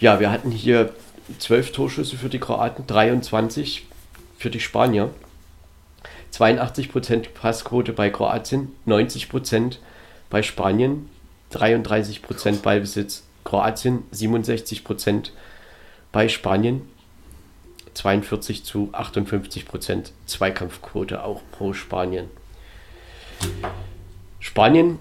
Ja, 0.00 0.18
wir 0.18 0.30
hatten 0.30 0.50
hier 0.50 0.92
12 1.38 1.72
Torschüsse 1.72 2.16
für 2.16 2.28
die 2.28 2.38
Kroaten, 2.38 2.86
23 2.86 3.86
für 4.38 4.50
die 4.50 4.60
Spanier. 4.60 5.10
82% 6.32 7.30
Passquote 7.30 7.92
bei 7.92 8.10
Kroatien, 8.10 8.72
90% 8.86 9.76
bei 10.30 10.42
Spanien, 10.42 11.08
33% 11.52 12.62
Ballbesitz 12.62 13.24
Kroatien, 13.44 14.04
67% 14.12 15.30
bei 16.12 16.28
Spanien, 16.28 16.82
42 17.94 18.64
zu 18.64 18.90
58% 18.92 20.10
Zweikampfquote 20.26 21.24
auch 21.24 21.42
pro 21.52 21.72
Spanien. 21.72 22.28
Spanien 24.38 24.98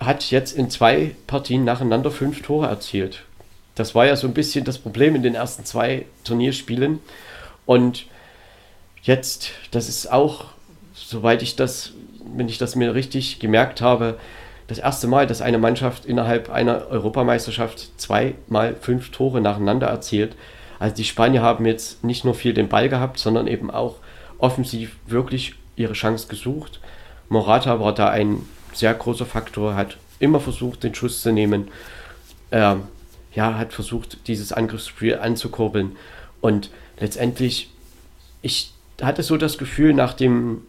hat 0.00 0.30
jetzt 0.30 0.56
in 0.56 0.70
zwei 0.70 1.14
Partien 1.26 1.64
nacheinander 1.64 2.10
fünf 2.10 2.42
Tore 2.42 2.66
erzielt. 2.66 3.24
Das 3.74 3.94
war 3.94 4.06
ja 4.06 4.16
so 4.16 4.26
ein 4.26 4.34
bisschen 4.34 4.64
das 4.64 4.78
Problem 4.78 5.14
in 5.14 5.22
den 5.22 5.34
ersten 5.34 5.64
zwei 5.64 6.06
Turnierspielen. 6.24 7.00
Und 7.64 8.06
jetzt, 9.02 9.50
das 9.70 9.88
ist 9.88 10.10
auch, 10.10 10.46
soweit 10.94 11.42
ich 11.42 11.56
das, 11.56 11.92
wenn 12.36 12.48
ich 12.48 12.58
das 12.58 12.76
mir 12.76 12.94
richtig 12.94 13.38
gemerkt 13.38 13.80
habe, 13.80 14.18
das 14.68 14.78
erste 14.78 15.06
Mal, 15.06 15.26
dass 15.26 15.42
eine 15.42 15.58
Mannschaft 15.58 16.06
innerhalb 16.06 16.50
einer 16.50 16.86
Europameisterschaft 16.88 18.00
zweimal 18.00 18.74
fünf 18.80 19.10
Tore 19.10 19.40
nacheinander 19.40 19.86
erzielt. 19.86 20.34
Also 20.78 20.94
die 20.94 21.04
Spanier 21.04 21.42
haben 21.42 21.66
jetzt 21.66 22.04
nicht 22.04 22.24
nur 22.24 22.34
viel 22.34 22.54
den 22.54 22.68
Ball 22.68 22.88
gehabt, 22.88 23.18
sondern 23.18 23.46
eben 23.46 23.70
auch 23.70 23.96
offensiv 24.38 24.96
wirklich 25.06 25.54
ihre 25.76 25.92
Chance 25.92 26.28
gesucht. 26.28 26.80
Morata 27.28 27.80
war 27.80 27.94
da 27.94 28.08
ein 28.08 28.46
sehr 28.72 28.92
großer 28.94 29.26
Faktor, 29.26 29.74
hat 29.76 29.96
immer 30.18 30.40
versucht, 30.40 30.84
den 30.84 30.94
Schuss 30.94 31.22
zu 31.22 31.32
nehmen. 31.32 31.68
Ähm, 32.50 32.82
ja, 33.34 33.56
hat 33.56 33.72
versucht, 33.72 34.26
dieses 34.28 34.52
Angriffsspiel 34.52 35.18
anzukurbeln. 35.18 35.96
Und 36.40 36.70
letztendlich, 36.98 37.70
ich 38.42 38.72
hatte 39.00 39.22
so 39.22 39.36
das 39.36 39.58
Gefühl, 39.58 39.94
nach 39.94 40.14
dem 40.14 40.62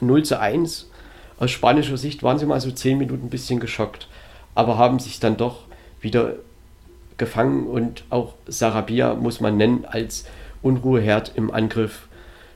0 0.00 0.24
zu 0.24 0.40
1, 0.40 0.90
aus 1.38 1.50
spanischer 1.50 1.96
Sicht 1.96 2.22
waren 2.22 2.38
sie 2.38 2.46
mal 2.46 2.60
so 2.60 2.70
10 2.70 2.98
Minuten 2.98 3.26
ein 3.26 3.30
bisschen 3.30 3.60
geschockt, 3.60 4.08
aber 4.54 4.76
haben 4.76 4.98
sich 4.98 5.20
dann 5.20 5.36
doch 5.36 5.62
wieder 6.00 6.34
gefangen 7.16 7.66
und 7.66 8.04
auch 8.10 8.34
Sarabia 8.46 9.14
muss 9.14 9.40
man 9.40 9.56
nennen 9.56 9.84
als 9.84 10.24
Unruheherd 10.62 11.32
im 11.34 11.50
Angriff, 11.50 12.08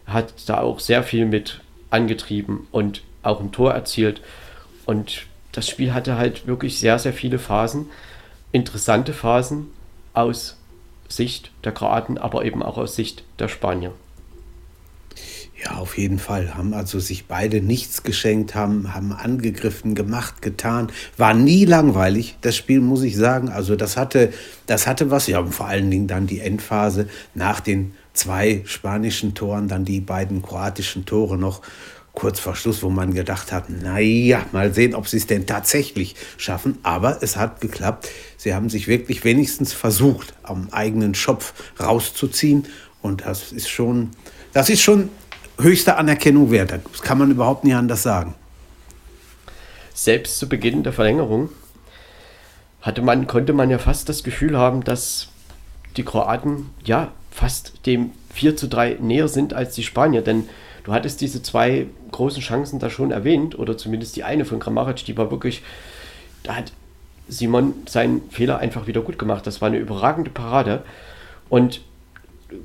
hat 0.07 0.33
da 0.47 0.59
auch 0.59 0.81
sehr 0.81 1.02
viel 1.02 1.26
mit 1.26 1.61
angetrieben 1.90 2.66
und 2.73 3.02
auch 3.23 3.40
ein 3.40 3.52
Tor 3.52 3.73
erzielt. 3.73 4.21
Und 4.87 5.26
das 5.52 5.69
Spiel 5.69 5.95
hatte 5.95 6.16
halt 6.16 6.47
wirklich 6.47 6.78
sehr, 6.78 6.99
sehr 6.99 7.12
viele 7.12 7.38
Phasen, 7.38 7.87
interessante 8.53 9.13
Phasen 9.13 9.69
aus 10.13 10.57
Sicht 11.09 11.51
der 11.65 11.73
Kroaten, 11.73 12.19
aber 12.19 12.45
eben 12.45 12.63
auch 12.63 12.79
aus 12.79 12.95
Sicht 12.95 13.25
der 13.39 13.49
Spanier. 13.49 13.93
Ja, 15.63 15.77
auf 15.77 15.97
jeden 15.97 16.19
Fall. 16.19 16.57
Haben 16.57 16.75
also 16.75 16.99
sich 16.99 17.27
beide 17.27 17.61
nichts 17.61 18.03
geschenkt, 18.03 18.55
haben, 18.55 18.95
haben 18.95 19.13
angegriffen, 19.13 19.95
gemacht, 19.95 20.43
getan. 20.43 20.91
War 21.17 21.35
nie 21.35 21.65
langweilig, 21.65 22.37
das 22.41 22.57
Spiel, 22.57 22.81
muss 22.81 23.03
ich 23.03 23.17
sagen. 23.17 23.49
Also 23.49 23.77
das 23.77 23.97
hatte, 23.97 24.33
das 24.67 24.89
hatte 24.89 25.11
was. 25.11 25.29
Ja, 25.29 25.39
und 25.39 25.55
vor 25.55 25.67
allen 25.67 25.91
Dingen 25.91 26.09
dann 26.09 26.27
die 26.27 26.41
Endphase 26.41 27.09
nach 27.35 27.61
den 27.61 27.95
zwei 28.13 28.63
spanischen 28.65 29.35
Toren, 29.35 29.69
dann 29.69 29.85
die 29.85 30.01
beiden 30.01 30.43
kroatischen 30.43 31.05
Tore 31.07 31.39
noch 31.39 31.63
kurz 32.14 32.40
vor 32.40 32.54
Schluss, 32.54 32.83
wo 32.83 32.90
man 32.90 33.14
gedacht 33.14 33.52
hat, 33.52 33.71
naja, 33.71 34.45
mal 34.52 34.75
sehen, 34.75 34.95
ob 34.95 35.09
sie 35.09 35.16
es 35.16 35.26
denn 35.26 35.47
tatsächlich 35.47 36.14
schaffen. 36.37 36.78
Aber 36.83 37.23
es 37.23 37.37
hat 37.37 37.61
geklappt. 37.61 38.09
Sie 38.37 38.54
haben 38.54 38.69
sich 38.69 38.87
wirklich 38.87 39.25
wenigstens 39.25 39.73
versucht, 39.73 40.35
am 40.42 40.69
eigenen 40.73 41.14
Schopf 41.14 41.54
rauszuziehen. 41.81 42.66
Und 43.00 43.25
das 43.25 43.52
ist 43.52 43.69
schon, 43.69 44.11
das 44.52 44.69
ist 44.69 44.83
schon 44.83 45.09
höchste 45.59 45.97
Anerkennung 45.97 46.50
wert. 46.50 46.73
Das 46.73 47.02
kann 47.02 47.19
man 47.19 47.31
überhaupt 47.31 47.64
nicht 47.64 47.75
anders 47.75 48.02
sagen. 48.02 48.35
Selbst 49.95 50.38
zu 50.38 50.49
Beginn 50.49 50.83
der 50.83 50.92
Verlängerung 50.92 51.50
hatte 52.81 53.02
man, 53.02 53.26
konnte 53.26 53.52
man 53.52 53.71
ja 53.71 53.78
fast 53.78 54.09
das 54.09 54.23
Gefühl 54.23 54.59
haben, 54.59 54.85
dass 54.85 55.28
die 55.97 56.04
Kroaten 56.04 56.71
ja 56.85 57.12
fast 57.31 57.87
dem 57.87 58.11
4 58.35 58.57
zu 58.57 58.69
3 58.69 58.99
näher 59.00 59.28
sind 59.28 59.54
als 59.54 59.75
die 59.75 59.83
Spanier. 59.83 60.23
Denn 60.23 60.49
du 60.85 60.93
hattest 60.93 61.21
diese 61.21 61.43
zwei 61.43 61.87
großen 62.11 62.43
Chancen 62.43 62.79
da 62.79 62.91
schon 62.91 63.11
erwähnt, 63.11 63.59
oder 63.59 63.77
zumindest 63.77 64.17
die 64.17 64.25
eine 64.25 64.45
von 64.45 64.61
Kramaric, 64.61 65.05
die 65.05 65.17
war 65.17 65.31
wirklich, 65.31 65.62
da 66.43 66.57
hat 66.57 66.73
Simon 67.29 67.75
seinen 67.87 68.29
Fehler 68.31 68.59
einfach 68.59 68.87
wieder 68.87 69.01
gut 69.01 69.19
gemacht. 69.19 69.47
Das 69.47 69.61
war 69.61 69.69
eine 69.69 69.79
überragende 69.79 70.31
Parade. 70.31 70.83
Und 71.49 71.81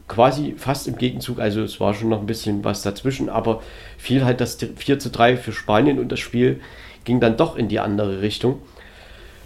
quasi 0.07 0.55
fast 0.57 0.87
im 0.87 0.97
Gegenzug, 0.97 1.39
also 1.39 1.61
es 1.61 1.79
war 1.79 1.93
schon 1.93 2.09
noch 2.09 2.19
ein 2.19 2.25
bisschen 2.25 2.63
was 2.63 2.81
dazwischen, 2.81 3.29
aber 3.29 3.61
fiel 3.97 4.25
halt 4.25 4.41
das 4.41 4.57
4 4.57 4.99
zu 4.99 5.09
3 5.09 5.37
für 5.37 5.53
Spanien 5.53 5.99
und 5.99 6.11
das 6.11 6.19
Spiel 6.19 6.59
ging 7.05 7.19
dann 7.19 7.37
doch 7.37 7.55
in 7.55 7.69
die 7.69 7.79
andere 7.79 8.21
Richtung. 8.21 8.59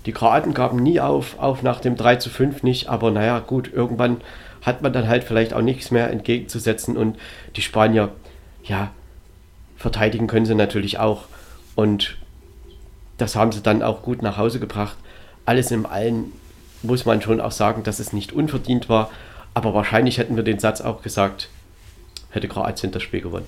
Die 0.08 0.14
Kroaten 0.14 0.56
gaben 0.56 0.82
nie 0.82 1.00
auf, 1.00 1.38
auch 1.40 1.62
nach 1.62 1.80
dem 1.80 1.96
3 1.96 2.16
zu 2.16 2.30
5 2.30 2.64
nicht, 2.64 2.90
aber 2.90 3.12
naja, 3.12 3.38
gut, 3.40 3.72
irgendwann 3.72 4.22
hat 4.64 4.82
man 4.82 4.94
dann 4.94 5.08
halt 5.08 5.24
vielleicht 5.24 5.54
auch 5.54 5.62
nichts 5.62 5.92
mehr 5.92 6.10
entgegenzusetzen 6.10 6.98
und 6.98 7.18
die 7.56 7.62
Spanier, 7.62 8.10
ja, 8.64 8.92
verteidigen 9.78 10.28
können 10.28 10.46
sie 10.46 10.56
natürlich 10.56 11.00
auch 11.00 11.26
und 11.76 12.18
das 13.18 13.36
haben 13.36 13.52
sie 13.52 13.62
dann 13.62 13.84
auch 13.84 14.02
gut 14.02 14.22
nach 14.22 14.38
Hause 14.38 14.60
gebracht. 14.60 14.98
Alles 15.46 15.72
in 15.72 15.86
allem 15.86 16.32
muss 16.84 17.06
man 17.06 17.22
schon 17.22 17.42
auch 17.42 17.52
sagen, 17.52 17.84
dass 17.84 18.00
es 18.00 18.14
nicht 18.14 18.34
unverdient 18.34 18.90
war, 18.90 19.10
aber 19.54 19.74
wahrscheinlich 19.74 20.18
hätten 20.18 20.36
wir 20.36 20.44
den 20.44 20.60
Satz 20.60 20.82
auch 20.82 21.02
gesagt, 21.02 21.50
hätte 22.32 22.48
Kroatien 22.48 22.92
das 22.92 23.04
Spiel 23.04 23.22
gewonnen. 23.22 23.46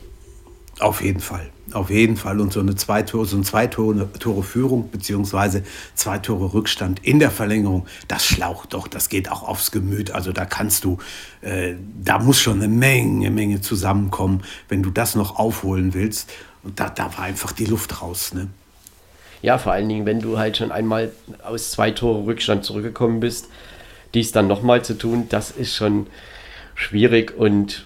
Auf 0.79 1.03
jeden 1.03 1.19
Fall, 1.19 1.49
auf 1.71 1.91
jeden 1.91 2.17
Fall. 2.17 2.39
Und 2.39 2.51
so 2.51 2.59
eine 2.59 2.75
zwei 2.75 3.03
Tore, 3.03 3.25
so 3.25 3.38
ein 3.38 3.43
zwei 3.43 3.67
Tore, 3.67 4.12
Tore 4.19 4.41
Führung 4.41 4.89
beziehungsweise 4.89 5.63
zwei 5.93 6.17
Tore 6.17 6.53
Rückstand 6.53 7.05
in 7.05 7.19
der 7.19 7.29
Verlängerung, 7.29 7.86
das 8.07 8.25
schlaucht 8.25 8.73
doch, 8.73 8.88
das 8.88 9.07
geht 9.07 9.29
auch 9.29 9.43
aufs 9.43 9.71
Gemüt. 9.71 10.12
Also 10.12 10.31
da 10.31 10.45
kannst 10.45 10.83
du, 10.83 10.97
äh, 11.41 11.75
da 12.03 12.17
muss 12.17 12.41
schon 12.41 12.57
eine 12.57 12.67
Menge, 12.67 13.29
Menge 13.29 13.62
zusammenkommen, 13.62 14.43
wenn 14.67 14.81
du 14.81 14.89
das 14.89 15.13
noch 15.15 15.38
aufholen 15.38 15.93
willst. 15.93 16.31
Und 16.63 16.79
da, 16.79 16.89
da 16.89 17.15
war 17.17 17.25
einfach 17.25 17.51
die 17.51 17.65
Luft 17.65 18.01
raus. 18.01 18.33
Ne? 18.33 18.47
Ja, 19.43 19.59
vor 19.59 19.73
allen 19.73 19.89
Dingen, 19.89 20.05
wenn 20.07 20.21
du 20.21 20.39
halt 20.39 20.57
schon 20.57 20.71
einmal 20.71 21.12
aus 21.43 21.71
zwei 21.71 21.91
Tore 21.91 22.25
Rückstand 22.25 22.65
zurückgekommen 22.65 23.19
bist, 23.19 23.47
dies 24.15 24.31
dann 24.31 24.47
nochmal 24.47 24.83
zu 24.83 24.97
tun, 24.97 25.27
das 25.29 25.51
ist 25.51 25.75
schon 25.75 26.07
schwierig 26.75 27.38
und 27.38 27.86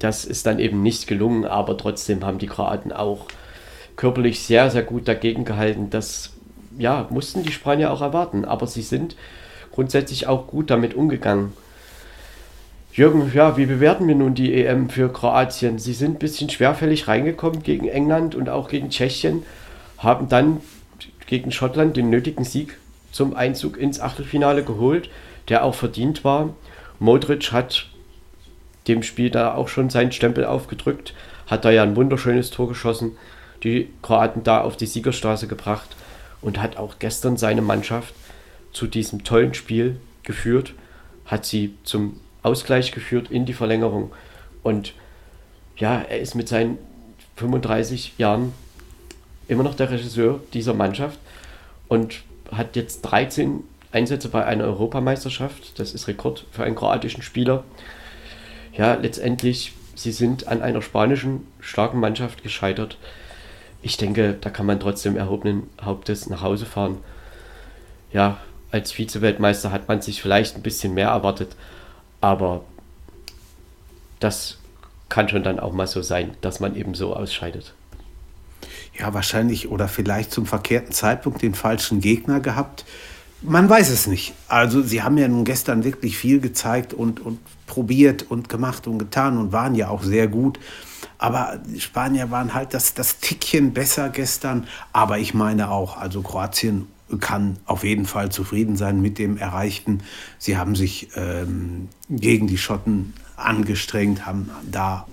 das 0.00 0.24
ist 0.24 0.46
dann 0.46 0.58
eben 0.58 0.82
nicht 0.82 1.06
gelungen, 1.06 1.44
aber 1.44 1.76
trotzdem 1.76 2.24
haben 2.24 2.38
die 2.38 2.46
Kroaten 2.46 2.90
auch 2.90 3.26
körperlich 3.96 4.40
sehr, 4.40 4.70
sehr 4.70 4.82
gut 4.82 5.06
dagegen 5.06 5.44
gehalten. 5.44 5.90
Das 5.90 6.32
ja, 6.78 7.06
mussten 7.10 7.42
die 7.42 7.52
Spanier 7.52 7.92
auch 7.92 8.00
erwarten, 8.00 8.44
aber 8.44 8.66
sie 8.66 8.82
sind 8.82 9.14
grundsätzlich 9.72 10.26
auch 10.26 10.46
gut 10.46 10.70
damit 10.70 10.94
umgegangen. 10.94 11.52
Jürgen, 12.92 13.30
ja, 13.34 13.56
wie 13.56 13.66
bewerten 13.66 14.08
wir 14.08 14.14
nun 14.14 14.34
die 14.34 14.54
EM 14.54 14.88
für 14.88 15.12
Kroatien? 15.12 15.78
Sie 15.78 15.92
sind 15.92 16.16
ein 16.16 16.18
bisschen 16.18 16.48
schwerfällig 16.48 17.06
reingekommen 17.06 17.62
gegen 17.62 17.86
England 17.86 18.34
und 18.34 18.48
auch 18.48 18.68
gegen 18.68 18.90
Tschechien, 18.90 19.44
haben 19.98 20.28
dann 20.28 20.60
gegen 21.26 21.52
Schottland 21.52 21.96
den 21.96 22.10
nötigen 22.10 22.44
Sieg 22.44 22.78
zum 23.12 23.36
Einzug 23.36 23.76
ins 23.76 24.00
Achtelfinale 24.00 24.64
geholt, 24.64 25.10
der 25.48 25.62
auch 25.62 25.74
verdient 25.74 26.24
war. 26.24 26.54
Modric 26.98 27.52
hat 27.52 27.89
dem 28.88 29.02
Spiel 29.02 29.30
da 29.30 29.54
auch 29.54 29.68
schon 29.68 29.90
seinen 29.90 30.12
Stempel 30.12 30.44
aufgedrückt, 30.44 31.14
hat 31.46 31.64
da 31.64 31.70
ja 31.70 31.82
ein 31.82 31.96
wunderschönes 31.96 32.50
Tor 32.50 32.68
geschossen, 32.68 33.16
die 33.62 33.90
Kroaten 34.02 34.42
da 34.42 34.60
auf 34.60 34.76
die 34.76 34.86
Siegerstraße 34.86 35.46
gebracht 35.46 35.96
und 36.40 36.60
hat 36.62 36.76
auch 36.76 36.98
gestern 36.98 37.36
seine 37.36 37.62
Mannschaft 37.62 38.14
zu 38.72 38.86
diesem 38.86 39.24
tollen 39.24 39.54
Spiel 39.54 39.96
geführt, 40.22 40.74
hat 41.26 41.44
sie 41.44 41.74
zum 41.84 42.20
Ausgleich 42.42 42.92
geführt 42.92 43.30
in 43.30 43.44
die 43.44 43.52
Verlängerung 43.52 44.12
und 44.62 44.94
ja, 45.76 46.00
er 46.00 46.20
ist 46.20 46.34
mit 46.34 46.48
seinen 46.48 46.78
35 47.36 48.18
Jahren 48.18 48.52
immer 49.48 49.62
noch 49.62 49.74
der 49.74 49.90
Regisseur 49.90 50.40
dieser 50.52 50.74
Mannschaft 50.74 51.18
und 51.88 52.22
hat 52.52 52.76
jetzt 52.76 53.02
13 53.02 53.64
Einsätze 53.92 54.28
bei 54.28 54.44
einer 54.44 54.64
Europameisterschaft. 54.64 55.78
Das 55.78 55.92
ist 55.92 56.06
Rekord 56.06 56.46
für 56.52 56.64
einen 56.64 56.76
kroatischen 56.76 57.22
Spieler. 57.22 57.64
Ja, 58.72 58.94
letztendlich, 58.94 59.72
sie 59.94 60.12
sind 60.12 60.48
an 60.48 60.62
einer 60.62 60.82
spanischen 60.82 61.46
starken 61.60 62.00
Mannschaft 62.00 62.42
gescheitert. 62.42 62.96
Ich 63.82 63.96
denke, 63.96 64.36
da 64.40 64.50
kann 64.50 64.66
man 64.66 64.80
trotzdem 64.80 65.16
erhobenen 65.16 65.64
Hauptes 65.82 66.28
nach 66.28 66.42
Hause 66.42 66.66
fahren. 66.66 66.98
Ja, 68.12 68.38
als 68.70 68.92
Vize-Weltmeister 68.92 69.72
hat 69.72 69.88
man 69.88 70.00
sich 70.00 70.22
vielleicht 70.22 70.56
ein 70.56 70.62
bisschen 70.62 70.94
mehr 70.94 71.08
erwartet, 71.08 71.56
aber 72.20 72.64
das 74.20 74.58
kann 75.08 75.28
schon 75.28 75.42
dann 75.42 75.58
auch 75.58 75.72
mal 75.72 75.86
so 75.86 76.02
sein, 76.02 76.36
dass 76.40 76.60
man 76.60 76.76
eben 76.76 76.94
so 76.94 77.14
ausscheidet 77.16 77.74
ja, 79.00 79.14
wahrscheinlich 79.14 79.70
oder 79.70 79.88
vielleicht 79.88 80.30
zum 80.30 80.46
verkehrten 80.46 80.92
Zeitpunkt 80.92 81.42
den 81.42 81.54
falschen 81.54 82.00
Gegner 82.00 82.40
gehabt. 82.40 82.84
Man 83.42 83.68
weiß 83.68 83.88
es 83.90 84.06
nicht. 84.06 84.34
Also 84.48 84.82
sie 84.82 85.02
haben 85.02 85.16
ja 85.16 85.26
nun 85.26 85.44
gestern 85.44 85.82
wirklich 85.84 86.18
viel 86.18 86.40
gezeigt 86.40 86.92
und, 86.92 87.20
und 87.20 87.38
probiert 87.66 88.30
und 88.30 88.48
gemacht 88.48 88.86
und 88.86 88.98
getan 88.98 89.38
und 89.38 89.52
waren 89.52 89.74
ja 89.74 89.88
auch 89.88 90.02
sehr 90.02 90.28
gut. 90.28 90.58
Aber 91.16 91.58
die 91.66 91.80
Spanier 91.80 92.30
waren 92.30 92.52
halt 92.52 92.74
das, 92.74 92.94
das 92.94 93.18
Tickchen 93.18 93.72
besser 93.72 94.10
gestern. 94.10 94.66
Aber 94.92 95.18
ich 95.18 95.32
meine 95.32 95.70
auch, 95.70 95.96
also 95.96 96.20
Kroatien 96.22 96.86
kann 97.18 97.56
auf 97.64 97.82
jeden 97.82 98.06
Fall 98.06 98.30
zufrieden 98.30 98.76
sein 98.76 99.00
mit 99.00 99.18
dem 99.18 99.36
Erreichten. 99.36 100.02
Sie 100.38 100.56
haben 100.56 100.76
sich 100.76 101.08
ähm, 101.16 101.88
gegen 102.08 102.46
die 102.46 102.58
Schotten 102.58 103.14
angestrengt, 103.36 104.26
haben 104.26 104.50
da 104.70 105.06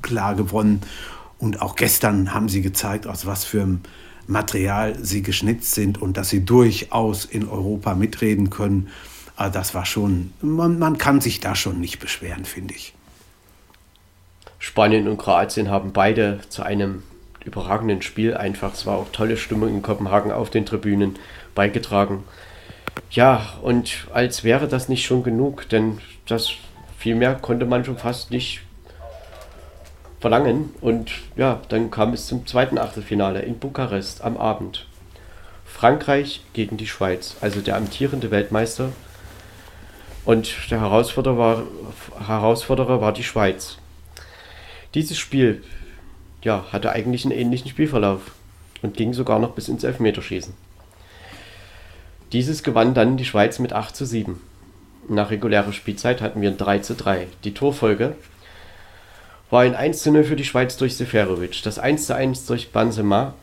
klar 0.00 0.34
gewonnen. 0.34 0.80
Und 1.38 1.60
auch 1.60 1.76
gestern 1.76 2.32
haben 2.32 2.48
sie 2.48 2.62
gezeigt, 2.62 3.06
aus 3.06 3.26
was 3.26 3.44
für 3.44 3.62
einem 3.62 3.80
Material 4.26 4.96
sie 5.02 5.22
geschnitzt 5.22 5.74
sind 5.74 6.00
und 6.00 6.16
dass 6.16 6.30
sie 6.30 6.44
durchaus 6.44 7.24
in 7.24 7.48
Europa 7.48 7.94
mitreden 7.94 8.50
können. 8.50 8.88
Also 9.36 9.52
das 9.52 9.74
war 9.74 9.84
schon, 9.84 10.32
man, 10.40 10.78
man 10.78 10.98
kann 10.98 11.20
sich 11.20 11.40
da 11.40 11.54
schon 11.54 11.80
nicht 11.80 11.98
beschweren, 11.98 12.44
finde 12.44 12.74
ich. 12.74 12.94
Spanien 14.58 15.08
und 15.08 15.18
Kroatien 15.18 15.68
haben 15.68 15.92
beide 15.92 16.40
zu 16.48 16.62
einem 16.62 17.02
überragenden 17.44 18.00
Spiel 18.00 18.34
einfach, 18.34 18.72
es 18.72 18.86
war 18.86 18.96
auch 18.96 19.12
tolle 19.12 19.36
Stimmung 19.36 19.68
in 19.68 19.82
Kopenhagen 19.82 20.32
auf 20.32 20.50
den 20.50 20.64
Tribünen 20.64 21.16
beigetragen. 21.54 22.24
Ja, 23.10 23.54
und 23.62 24.06
als 24.12 24.44
wäre 24.44 24.68
das 24.68 24.88
nicht 24.88 25.04
schon 25.04 25.22
genug, 25.22 25.68
denn 25.68 25.98
das 26.26 26.52
viel 26.98 27.14
mehr 27.14 27.34
konnte 27.34 27.66
man 27.66 27.84
schon 27.84 27.98
fast 27.98 28.30
nicht 28.30 28.62
verlangen. 30.24 30.70
Und 30.80 31.12
ja, 31.36 31.60
dann 31.68 31.90
kam 31.90 32.14
es 32.14 32.26
zum 32.26 32.46
zweiten 32.46 32.78
Achtelfinale 32.78 33.42
in 33.42 33.58
Bukarest 33.58 34.24
am 34.24 34.38
Abend. 34.38 34.86
Frankreich 35.66 36.40
gegen 36.54 36.78
die 36.78 36.86
Schweiz, 36.86 37.36
also 37.42 37.60
der 37.60 37.76
amtierende 37.76 38.30
Weltmeister. 38.30 38.88
Und 40.24 40.70
der 40.70 40.80
Herausforderer 40.80 41.36
war, 41.36 41.62
Herausforderer 42.26 43.02
war 43.02 43.12
die 43.12 43.22
Schweiz. 43.22 43.76
Dieses 44.94 45.18
Spiel 45.18 45.62
ja, 46.40 46.64
hatte 46.72 46.92
eigentlich 46.92 47.26
einen 47.26 47.38
ähnlichen 47.38 47.68
Spielverlauf 47.68 48.32
und 48.80 48.96
ging 48.96 49.12
sogar 49.12 49.38
noch 49.38 49.50
bis 49.50 49.68
ins 49.68 49.84
Elfmeterschießen. 49.84 50.54
Dieses 52.32 52.62
gewann 52.62 52.94
dann 52.94 53.18
die 53.18 53.26
Schweiz 53.26 53.58
mit 53.58 53.74
8 53.74 53.94
zu 53.94 54.06
7. 54.06 54.40
Nach 55.06 55.30
regulärer 55.30 55.74
Spielzeit 55.74 56.22
hatten 56.22 56.40
wir 56.40 56.48
ein 56.48 56.56
3 56.56 56.78
zu 56.78 56.94
3. 56.94 57.26
Die 57.44 57.52
Torfolge 57.52 58.16
war 59.54 59.60
ein 59.60 59.76
1 59.76 60.02
zu 60.02 60.10
0 60.10 60.24
für 60.24 60.34
die 60.34 60.44
Schweiz 60.44 60.76
durch 60.78 60.96
Seferovic, 60.96 61.62
das 61.62 61.78
1 61.78 62.08
zu 62.08 62.16
1 62.16 62.46
durch 62.46 62.72
Benzema, 62.72 63.34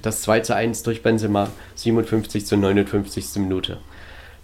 das 0.00 0.22
2 0.22 0.38
zu 0.38 0.54
1 0.54 0.84
durch 0.84 1.02
Benzema 1.02 1.50
57 1.74 2.46
zu 2.46 2.56
59. 2.56 3.34
Minute, 3.38 3.78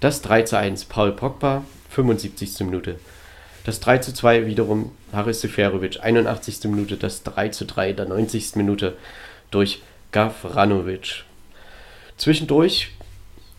das 0.00 0.22
3 0.22 0.42
zu 0.42 0.59
1 0.59 0.87
Paul 0.87 1.12
Pogba 1.12 1.62
75. 1.90 2.59
Minute, 2.64 2.98
das 3.62 3.79
3 3.79 3.98
zu 3.98 4.12
2 4.12 4.46
wiederum 4.46 4.90
Haris 5.12 5.40
Seferovic 5.40 6.00
81. 6.02 6.64
Minute, 6.64 6.96
das 6.96 7.22
3 7.22 7.50
zu 7.50 7.64
3 7.64 7.92
der 7.92 8.07
90. 8.07 8.57
Minute 8.57 8.96
durch 9.52 9.83
Gavranovic. 10.11 11.22
Zwischendurch 12.16 12.90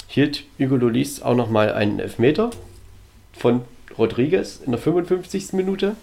hielt 0.10 0.44
Hugo 0.60 0.76
Lolis 0.76 1.22
auch 1.22 1.36
nochmal 1.36 1.72
einen 1.72 2.02
Elfmeter 2.02 2.50
von 3.32 3.62
Rodriguez 3.98 4.60
in 4.66 4.74
der 4.74 4.82
55. 4.82 5.54
Minute. 5.54 5.96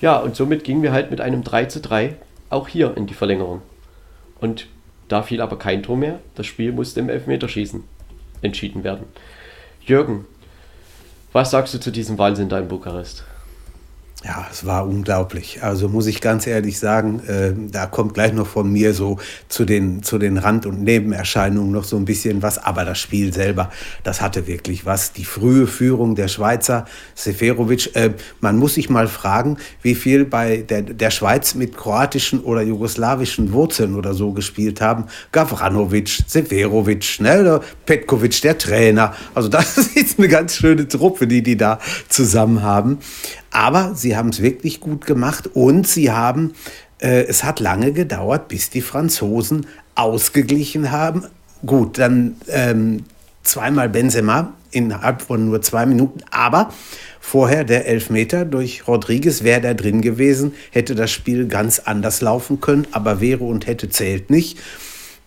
Ja, 0.00 0.18
und 0.18 0.36
somit 0.36 0.64
gingen 0.64 0.82
wir 0.82 0.92
halt 0.92 1.10
mit 1.10 1.20
einem 1.20 1.42
3 1.42 1.66
zu 1.66 1.80
3 1.80 2.16
auch 2.50 2.68
hier 2.68 2.96
in 2.96 3.06
die 3.06 3.14
Verlängerung. 3.14 3.62
Und 4.40 4.68
da 5.08 5.22
fiel 5.22 5.40
aber 5.40 5.58
kein 5.58 5.82
Tor 5.82 5.96
mehr. 5.96 6.20
Das 6.34 6.46
Spiel 6.46 6.72
musste 6.72 7.00
im 7.00 7.08
Elfmeterschießen 7.08 7.82
entschieden 8.42 8.84
werden. 8.84 9.06
Jürgen, 9.80 10.26
was 11.32 11.50
sagst 11.50 11.74
du 11.74 11.80
zu 11.80 11.90
diesem 11.90 12.18
Wahnsinn 12.18 12.48
da 12.48 12.58
in 12.58 12.68
Bukarest? 12.68 13.24
Ja, 14.24 14.48
es 14.50 14.66
war 14.66 14.84
unglaublich. 14.84 15.62
Also 15.62 15.88
muss 15.88 16.08
ich 16.08 16.20
ganz 16.20 16.48
ehrlich 16.48 16.80
sagen, 16.80 17.20
äh, 17.28 17.52
da 17.70 17.86
kommt 17.86 18.14
gleich 18.14 18.32
noch 18.32 18.48
von 18.48 18.68
mir 18.68 18.92
so 18.92 19.18
zu 19.48 19.64
den, 19.64 20.02
zu 20.02 20.18
den 20.18 20.38
Rand- 20.38 20.66
und 20.66 20.82
Nebenerscheinungen 20.82 21.70
noch 21.70 21.84
so 21.84 21.96
ein 21.96 22.04
bisschen 22.04 22.42
was. 22.42 22.58
Aber 22.58 22.84
das 22.84 22.98
Spiel 22.98 23.32
selber, 23.32 23.70
das 24.02 24.20
hatte 24.20 24.48
wirklich 24.48 24.84
was. 24.84 25.12
Die 25.12 25.24
frühe 25.24 25.68
Führung 25.68 26.16
der 26.16 26.26
Schweizer, 26.26 26.86
Seferovic. 27.14 27.94
Äh, 27.94 28.10
man 28.40 28.56
muss 28.56 28.74
sich 28.74 28.90
mal 28.90 29.06
fragen, 29.06 29.56
wie 29.82 29.94
viel 29.94 30.24
bei 30.24 30.58
der, 30.68 30.82
der 30.82 31.12
Schweiz 31.12 31.54
mit 31.54 31.76
kroatischen 31.76 32.40
oder 32.40 32.62
jugoslawischen 32.62 33.52
Wurzeln 33.52 33.94
oder 33.94 34.14
so 34.14 34.32
gespielt 34.32 34.80
haben. 34.80 35.04
Gavranovic, 35.30 36.24
Seferovic, 36.26 37.20
ne, 37.20 37.60
Petkovic, 37.86 38.42
der 38.42 38.58
Trainer. 38.58 39.14
Also 39.32 39.48
das 39.48 39.78
ist 39.94 40.18
eine 40.18 40.26
ganz 40.26 40.56
schöne 40.56 40.88
Truppe, 40.88 41.28
die 41.28 41.44
die 41.44 41.56
da 41.56 41.78
zusammen 42.08 42.64
haben. 42.64 42.98
Aber 43.50 43.94
sie 43.94 44.16
haben 44.16 44.28
es 44.28 44.42
wirklich 44.42 44.80
gut 44.80 45.06
gemacht 45.06 45.48
und 45.54 45.86
sie 45.86 46.10
haben, 46.10 46.52
äh, 46.98 47.24
es 47.24 47.44
hat 47.44 47.60
lange 47.60 47.92
gedauert, 47.92 48.48
bis 48.48 48.70
die 48.70 48.82
Franzosen 48.82 49.66
ausgeglichen 49.94 50.90
haben. 50.90 51.24
Gut, 51.64 51.98
dann 51.98 52.36
ähm, 52.48 53.04
zweimal 53.42 53.88
Benzema 53.88 54.52
innerhalb 54.70 55.22
von 55.22 55.46
nur 55.46 55.62
zwei 55.62 55.86
Minuten, 55.86 56.20
aber 56.30 56.72
vorher 57.20 57.64
der 57.64 57.86
Elfmeter 57.86 58.44
durch 58.44 58.86
Rodriguez 58.86 59.42
wäre 59.42 59.60
da 59.60 59.74
drin 59.74 60.02
gewesen, 60.02 60.52
hätte 60.70 60.94
das 60.94 61.10
Spiel 61.10 61.48
ganz 61.48 61.78
anders 61.78 62.20
laufen 62.20 62.60
können, 62.60 62.86
aber 62.92 63.20
wäre 63.20 63.44
und 63.44 63.66
hätte 63.66 63.88
zählt 63.88 64.30
nicht. 64.30 64.58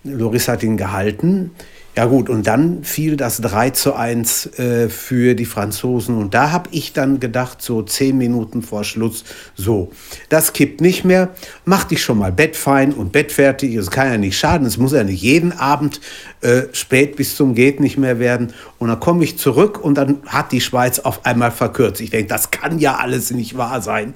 Loris 0.03 0.47
hat 0.47 0.63
ihn 0.63 0.77
gehalten. 0.77 1.51
Ja 1.93 2.06
gut, 2.06 2.30
und 2.30 2.47
dann 2.47 2.86
fiel 2.86 3.17
das 3.17 3.41
3 3.41 3.71
zu 3.71 3.93
1 3.93 4.58
äh, 4.58 4.88
für 4.88 5.36
die 5.36 5.43
Franzosen. 5.43 6.17
Und 6.17 6.34
da 6.34 6.51
habe 6.51 6.69
ich 6.71 6.93
dann 6.93 7.19
gedacht, 7.19 7.62
so 7.62 7.82
zehn 7.82 8.17
Minuten 8.17 8.62
vor 8.62 8.86
Schluss, 8.86 9.25
so, 9.56 9.91
das 10.30 10.54
kippt 10.54 10.80
nicht 10.80 11.04
mehr. 11.04 11.32
Mach 11.65 11.84
dich 11.84 12.01
schon 12.01 12.17
mal 12.17 12.32
bettfein 12.32 12.93
und 12.93 13.12
bettfertig. 13.12 13.75
Es 13.75 13.91
kann 13.91 14.10
ja 14.10 14.17
nicht 14.17 14.39
schaden. 14.39 14.65
Es 14.65 14.77
muss 14.77 14.93
ja 14.93 15.04
nicht 15.04 15.21
jeden 15.21 15.51
Abend 15.51 15.99
äh, 16.39 16.62
spät 16.71 17.17
bis 17.17 17.36
zum 17.36 17.56
Geht 17.56 17.82
nicht 17.82 17.97
mehr 17.97 18.19
werden. 18.19 18.54
Und 18.80 18.88
dann 18.88 19.01
komme 19.01 19.25
ich 19.25 19.38
zurück 19.38 19.77
und 19.84 19.95
dann 19.95 20.19
hat 20.27 20.54
die 20.54 20.62
Schweiz 20.62 20.99
auf 20.99 21.25
einmal 21.25 21.51
verkürzt. 21.51 21.99
Ich 21.99 22.10
denke, 22.10 22.30
das 22.30 22.51
kann 22.51 22.80
ja 22.80 22.95
alles 22.95 23.32
nicht 23.32 23.58
wahr 23.58 23.82
sein. 23.82 24.13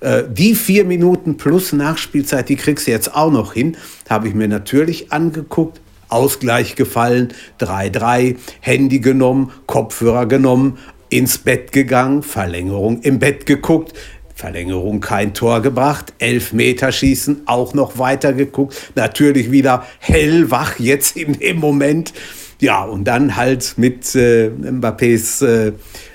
Äh, 0.00 0.22
die 0.30 0.54
vier 0.54 0.86
Minuten 0.86 1.36
plus 1.36 1.74
Nachspielzeit, 1.74 2.48
die 2.48 2.56
kriegst 2.56 2.86
du 2.86 2.90
jetzt 2.90 3.14
auch 3.14 3.30
noch 3.30 3.52
hin. 3.52 3.76
Habe 4.08 4.28
ich 4.28 4.34
mir 4.34 4.48
natürlich 4.48 5.12
angeguckt 5.12 5.82
Ausgleich 6.08 6.74
gefallen, 6.74 7.28
3-3, 7.60 8.36
Handy 8.60 9.00
genommen, 9.00 9.52
Kopfhörer 9.66 10.26
genommen, 10.26 10.78
ins 11.10 11.38
Bett 11.38 11.72
gegangen, 11.72 12.22
Verlängerung 12.22 13.00
im 13.02 13.18
Bett 13.18 13.46
geguckt, 13.46 13.94
Verlängerung 14.34 15.00
kein 15.00 15.34
Tor 15.34 15.62
gebracht, 15.62 16.12
Elfmeterschießen 16.18 17.42
auch 17.46 17.74
noch 17.74 17.98
weiter 17.98 18.32
geguckt, 18.32 18.92
natürlich 18.94 19.50
wieder 19.50 19.84
hellwach 19.98 20.78
jetzt 20.78 21.16
in 21.16 21.32
dem 21.32 21.58
Moment. 21.58 22.12
Ja, 22.60 22.84
und 22.84 23.04
dann 23.04 23.36
halt 23.36 23.74
mit 23.76 24.14
äh, 24.14 24.48
Mbappés 24.48 25.44
äh, 25.44 25.72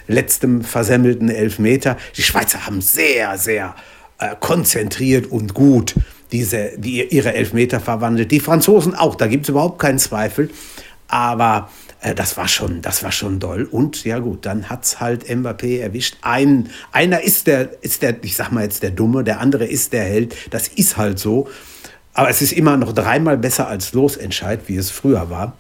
letztem 0.08 0.62
versemmelten 0.62 1.30
Elfmeter. 1.30 1.98
Die 2.18 2.24
Schweizer 2.24 2.66
haben 2.66 2.82
sehr, 2.82 3.38
sehr 3.38 3.76
äh, 4.20 4.36
konzentriert 4.40 5.28
und 5.32 5.54
gut 5.54 5.96
diese, 6.34 6.72
die 6.78 7.04
ihre 7.04 7.34
Elfmeter 7.34 7.80
verwandelt. 7.80 8.32
Die 8.32 8.42
Franzosen 8.42 8.96
auch, 8.96 9.16
da 9.16 9.28
gibt 9.28 9.46
es 9.46 9.50
überhaupt 9.50 9.80
keinen 9.80 10.00
Zweifel. 10.00 10.50
Aber 11.08 11.70
äh, 12.02 12.16
das 12.16 12.36
war 12.38 12.48
schon, 12.48 12.82
das 12.82 13.04
war 13.04 13.12
schon 13.12 13.40
doll. 13.40 13.64
Und 13.70 14.04
ja 14.04 14.20
gut, 14.20 14.46
dann 14.46 14.70
hat 14.70 14.84
es 14.84 15.00
halt 15.00 15.30
Mbappé 15.30 15.80
erwischt. 15.80 16.18
Ein, 16.22 16.70
einer 16.92 17.22
ist 17.22 17.48
der, 17.48 17.70
ist 17.84 18.02
der, 18.02 18.22
ich 18.24 18.36
sag 18.36 18.52
mal 18.52 18.64
jetzt 18.64 18.84
der 18.84 18.92
Dumme, 18.92 19.24
der 19.24 19.40
andere 19.40 19.66
ist 19.66 19.94
der 19.94 20.04
Held. 20.04 20.36
Das 20.50 20.68
ist 20.68 20.98
halt 20.98 21.20
so. 21.20 21.48
Aber 22.14 22.30
es 22.30 22.42
ist 22.42 22.52
immer 22.52 22.78
noch 22.78 22.94
dreimal 22.94 23.38
besser 23.38 23.68
als 23.68 23.94
Losentscheid, 23.94 24.62
wie 24.68 24.76
es 24.76 24.90
früher 24.90 25.30
war. 25.30 25.56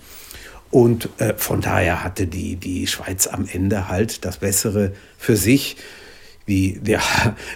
Und 0.71 1.07
äh, 1.19 1.35
von 1.37 1.61
daher 1.61 2.03
hatte 2.03 2.25
die, 2.25 2.55
die 2.55 2.87
Schweiz 2.87 3.27
am 3.27 3.47
Ende 3.51 3.89
halt 3.89 4.25
das 4.25 4.37
Bessere 4.37 4.93
für 5.19 5.37
sich 5.37 5.77
wie 6.45 6.79
der, 6.81 7.01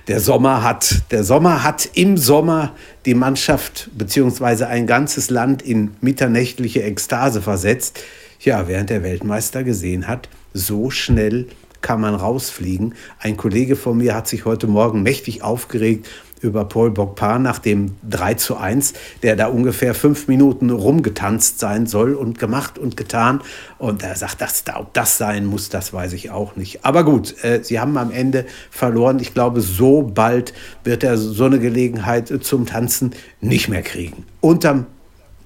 der 0.08 0.20
Sommer 0.20 0.64
hat. 0.64 1.04
Der 1.12 1.24
Sommer 1.24 1.64
hat 1.64 1.90
im 1.94 2.18
Sommer 2.18 2.74
die 3.06 3.14
Mannschaft 3.14 3.90
bzw. 3.98 4.66
ein 4.66 4.88
ganzes 4.88 5.30
Land 5.30 5.62
in 5.62 5.92
mitternächtliche 6.02 6.84
Ekstase 6.84 7.42
versetzt. 7.42 8.00
Ja, 8.40 8.68
während 8.68 8.90
der 8.90 9.04
Weltmeister 9.04 9.64
gesehen 9.64 10.08
hat, 10.08 10.30
so 10.54 10.90
schnell 10.90 11.48
kann 11.82 12.02
man 12.02 12.16
rausfliegen. 12.16 12.96
Ein 13.20 13.38
Kollege 13.38 13.76
von 13.76 13.98
mir 13.98 14.16
hat 14.16 14.28
sich 14.28 14.46
heute 14.46 14.68
Morgen 14.68 15.04
mächtig 15.04 15.42
aufgeregt 15.44 16.08
über 16.42 16.66
Paul 16.66 16.92
Bogpar 16.92 17.40
nach 17.40 17.60
dem 17.60 17.96
3 18.10 18.36
zu 18.36 18.58
1, 18.58 18.94
der 19.24 19.36
da 19.36 19.48
ungefähr 19.48 19.94
fünf 19.94 20.28
Minuten 20.28 20.70
rumgetanzt 20.70 21.60
sein 21.60 21.88
soll 21.88 22.14
und 22.14 22.40
gemacht 22.40 22.78
und 22.78 22.98
getan. 22.98 23.42
Und 23.78 24.04
er 24.04 24.16
sagt, 24.16 24.42
dass, 24.42 24.64
ob 24.76 24.94
das 24.94 25.18
sein 25.18 25.46
muss, 25.46 25.70
das 25.70 25.94
weiß 25.94 26.14
ich 26.14 26.32
auch 26.32 26.56
nicht. 26.56 26.86
Aber 26.86 27.04
gut, 27.04 27.44
äh, 27.44 27.64
sie 27.64 27.80
haben 27.80 27.98
am 27.98 28.12
Ende 28.12 28.46
verloren. 28.70 29.20
Ich 29.20 29.34
glaube, 29.34 29.62
so 29.62 30.02
bald 30.04 30.54
wird 30.84 31.04
er 31.04 31.18
so 31.18 31.46
eine 31.46 31.60
Gelegenheit 31.60 32.32
zum 32.44 32.66
Tanzen 32.66 33.12
nicht 33.42 33.70
mehr 33.70 33.82
kriegen. 33.82 34.26
Unterm, 34.42 34.86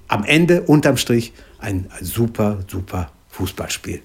am 0.08 0.24
Ende, 0.24 0.62
unterm 0.62 0.98
Strich, 0.98 1.34
ein 1.60 1.88
super, 2.02 2.60
super 2.68 3.12
Fußballspiel 3.30 4.02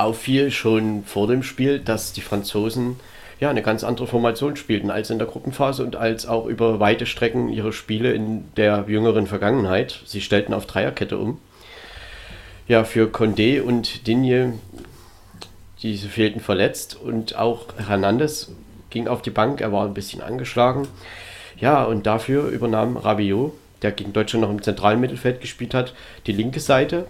auffiel 0.00 0.50
schon 0.50 1.04
vor 1.04 1.26
dem 1.26 1.42
Spiel, 1.42 1.78
dass 1.78 2.12
die 2.12 2.22
Franzosen 2.22 2.96
ja, 3.40 3.48
eine 3.48 3.62
ganz 3.62 3.84
andere 3.84 4.06
Formation 4.06 4.54
spielten 4.56 4.90
als 4.90 5.08
in 5.08 5.18
der 5.18 5.26
Gruppenphase 5.26 5.82
und 5.82 5.96
als 5.96 6.26
auch 6.26 6.44
über 6.44 6.78
weite 6.78 7.06
Strecken 7.06 7.48
ihre 7.48 7.72
Spiele 7.72 8.12
in 8.12 8.44
der 8.56 8.84
jüngeren 8.86 9.26
Vergangenheit. 9.26 10.02
Sie 10.04 10.20
stellten 10.20 10.52
auf 10.52 10.66
Dreierkette 10.66 11.16
um. 11.16 11.38
Ja, 12.68 12.84
für 12.84 13.06
Condé 13.06 13.62
und 13.62 14.06
Digne, 14.06 14.58
diese 15.82 16.08
fehlten 16.08 16.40
verletzt 16.40 16.94
und 17.02 17.34
auch 17.34 17.68
Hernandez 17.78 18.52
ging 18.90 19.08
auf 19.08 19.22
die 19.22 19.30
Bank, 19.30 19.62
er 19.62 19.72
war 19.72 19.86
ein 19.86 19.94
bisschen 19.94 20.20
angeschlagen. 20.20 20.86
Ja, 21.58 21.84
und 21.84 22.06
dafür 22.06 22.48
übernahm 22.48 22.98
Rabiot, 22.98 23.54
der 23.80 23.92
gegen 23.92 24.12
Deutschland 24.12 24.42
noch 24.42 24.50
im 24.50 24.62
zentralen 24.62 25.00
Mittelfeld 25.00 25.40
gespielt 25.40 25.72
hat, 25.72 25.94
die 26.26 26.32
linke 26.32 26.60
Seite 26.60 27.06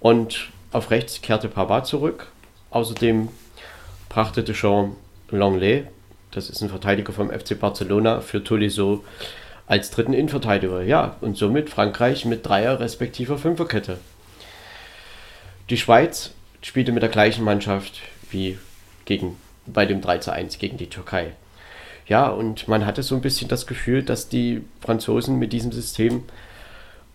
und 0.00 0.50
auf 0.72 0.90
rechts 0.90 1.22
kehrte 1.22 1.48
Pavard 1.48 1.86
zurück. 1.86 2.26
Außerdem 2.70 3.28
brachte 4.08 4.42
Deschamps 4.42 4.96
Longley, 5.30 5.84
das 6.30 6.50
ist 6.50 6.62
ein 6.62 6.68
Verteidiger 6.68 7.12
vom 7.12 7.30
FC 7.30 7.58
Barcelona, 7.58 8.20
für 8.20 8.42
Tolisso 8.42 9.04
als 9.66 9.90
dritten 9.90 10.12
Innenverteidiger. 10.12 10.82
Ja, 10.82 11.16
und 11.20 11.36
somit 11.36 11.70
Frankreich 11.70 12.24
mit 12.24 12.46
Dreier 12.46 12.80
respektiver 12.80 13.38
Fünferkette. 13.38 13.98
Die 15.70 15.76
Schweiz 15.76 16.32
spielte 16.62 16.92
mit 16.92 17.02
der 17.02 17.10
gleichen 17.10 17.44
Mannschaft 17.44 18.00
wie 18.30 18.58
gegen, 19.04 19.36
bei 19.66 19.84
dem 19.84 20.00
3 20.00 20.18
zu 20.18 20.32
1 20.32 20.58
gegen 20.58 20.78
die 20.78 20.88
Türkei. 20.88 21.32
Ja, 22.06 22.28
und 22.28 22.68
man 22.68 22.86
hatte 22.86 23.02
so 23.02 23.14
ein 23.14 23.20
bisschen 23.20 23.48
das 23.48 23.66
Gefühl, 23.66 24.02
dass 24.02 24.30
die 24.30 24.62
Franzosen 24.80 25.38
mit 25.38 25.52
diesem 25.52 25.72
System 25.72 26.24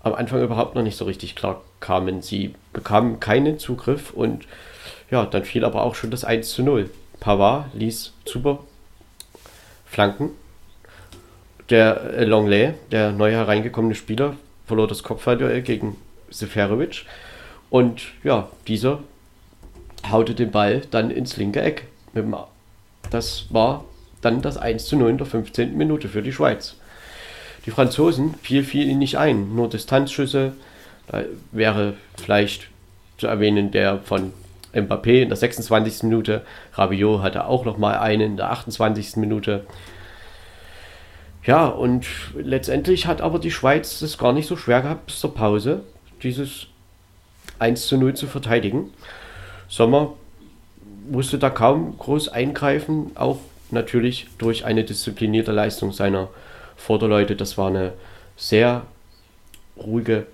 am 0.01 0.13
Anfang 0.13 0.43
überhaupt 0.43 0.75
noch 0.75 0.83
nicht 0.83 0.97
so 0.97 1.05
richtig 1.05 1.35
klar 1.35 1.63
kamen. 1.79 2.21
Sie 2.21 2.53
bekamen 2.73 3.19
keinen 3.19 3.57
Zugriff 3.57 4.11
und 4.11 4.45
ja, 5.09 5.25
dann 5.25 5.45
fiel 5.45 5.65
aber 5.65 5.83
auch 5.83 5.95
schon 5.95 6.11
das 6.11 6.23
1 6.23 6.49
zu 6.49 6.61
0. 6.61 6.89
Pavard 7.23 7.73
ließ 7.73 8.11
super 8.25 8.59
flanken. 9.85 10.31
Der 11.69 12.15
äh, 12.15 12.25
Longley, 12.25 12.73
der 12.91 13.13
neu 13.13 13.31
hereingekommene 13.31 13.95
Spieler, 13.95 14.35
verlor 14.67 14.89
das 14.89 15.03
Kopfballduell 15.03 15.61
gegen 15.61 15.95
Seferovic 16.29 17.05
und 17.69 18.07
ja, 18.25 18.49
dieser 18.67 18.99
haute 20.11 20.35
den 20.35 20.51
Ball 20.51 20.81
dann 20.91 21.11
ins 21.11 21.37
linke 21.37 21.61
Eck. 21.61 21.87
Das 23.09 23.45
war 23.53 23.85
dann 24.21 24.41
das 24.41 24.57
1 24.57 24.85
zu 24.85 24.97
0 24.97 25.11
in 25.11 25.17
der 25.17 25.25
15. 25.27 25.77
Minute 25.77 26.09
für 26.09 26.21
die 26.21 26.33
Schweiz. 26.33 26.75
Die 27.65 27.71
Franzosen 27.71 28.35
fiel 28.41 28.65
viel 28.65 28.85
ihnen 28.85 28.99
nicht 28.99 29.17
ein, 29.17 29.55
nur 29.55 29.69
Distanzschüsse. 29.69 30.51
Da 31.07 31.23
wäre 31.53 31.93
vielleicht 32.21 32.67
zu 33.17 33.27
erwähnen 33.27 33.71
der 33.71 33.99
von 33.99 34.33
Mbappé 34.73 35.21
in 35.21 35.29
der 35.29 35.37
26. 35.37 36.03
Minute. 36.03 36.41
Rabiot 36.73 37.21
hatte 37.21 37.45
auch 37.45 37.65
noch 37.65 37.77
mal 37.77 37.99
einen 37.99 38.21
in 38.21 38.37
der 38.37 38.51
28. 38.51 39.17
Minute. 39.17 39.65
Ja, 41.45 41.67
und 41.67 42.05
letztendlich 42.35 43.05
hat 43.05 43.21
aber 43.21 43.39
die 43.39 43.51
Schweiz 43.51 44.01
es 44.01 44.17
gar 44.17 44.33
nicht 44.33 44.47
so 44.47 44.55
schwer 44.55 44.81
gehabt 44.81 45.07
bis 45.07 45.19
zur 45.19 45.33
Pause, 45.33 45.83
dieses 46.21 46.67
1 47.59 47.87
zu 47.87 47.97
0 47.97 48.13
zu 48.13 48.27
verteidigen. 48.27 48.91
Sommer 49.67 50.13
musste 51.09 51.37
da 51.37 51.49
kaum 51.49 51.97
groß 51.97 52.29
eingreifen, 52.29 53.11
auch 53.15 53.39
natürlich 53.71 54.27
durch 54.37 54.65
eine 54.65 54.83
disziplinierte 54.83 55.51
Leistung 55.51 55.91
seiner 55.91 56.29
Vorderleute. 56.77 57.35
Das 57.35 57.57
war 57.57 57.67
eine 57.67 57.93
sehr 58.37 58.85
ruhige, 59.77 60.27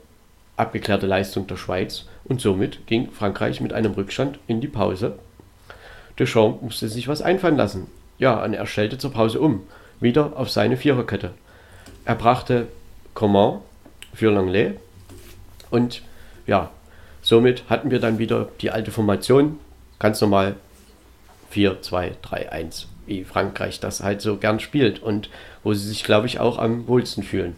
abgeklärte 0.57 1.07
Leistung 1.07 1.47
der 1.47 1.57
Schweiz 1.57 2.05
und 2.29 2.39
somit 2.39 2.87
ging 2.87 3.11
Frankreich 3.11 3.59
mit 3.59 3.73
einem 3.73 3.91
Rückstand 3.93 4.39
in 4.47 4.61
die 4.61 4.67
Pause. 4.67 5.19
Deschamps 6.17 6.61
musste 6.61 6.87
sich 6.87 7.07
was 7.07 7.21
einfallen 7.21 7.57
lassen. 7.57 7.87
Ja, 8.17 8.43
und 8.43 8.53
er 8.53 8.65
stellte 8.65 8.97
zur 8.97 9.11
Pause 9.11 9.39
um, 9.41 9.63
wieder 9.99 10.37
auf 10.37 10.49
seine 10.49 10.77
Viererkette. 10.77 11.31
Er 12.05 12.15
brachte 12.15 12.67
Coman 13.13 13.59
für 14.13 14.31
Langlais 14.31 14.75
und 15.69 16.01
ja, 16.47 16.71
somit 17.21 17.63
hatten 17.69 17.91
wir 17.91 17.99
dann 17.99 18.19
wieder 18.19 18.47
die 18.61 18.71
alte 18.71 18.91
Formation, 18.91 19.59
ganz 19.99 20.21
normal 20.21 20.55
4, 21.49 21.81
2, 21.81 22.15
3, 22.21 22.51
1 22.51 22.87
wie 23.09 23.25
Frankreich 23.25 23.79
das 23.79 24.01
halt 24.01 24.21
so 24.21 24.37
gern 24.37 24.59
spielt 24.59 25.01
und 25.01 25.29
wo 25.63 25.73
sie 25.73 25.87
sich, 25.87 26.03
glaube 26.03 26.27
ich, 26.27 26.39
auch 26.39 26.57
am 26.57 26.87
wohlsten 26.87 27.23
fühlen. 27.23 27.57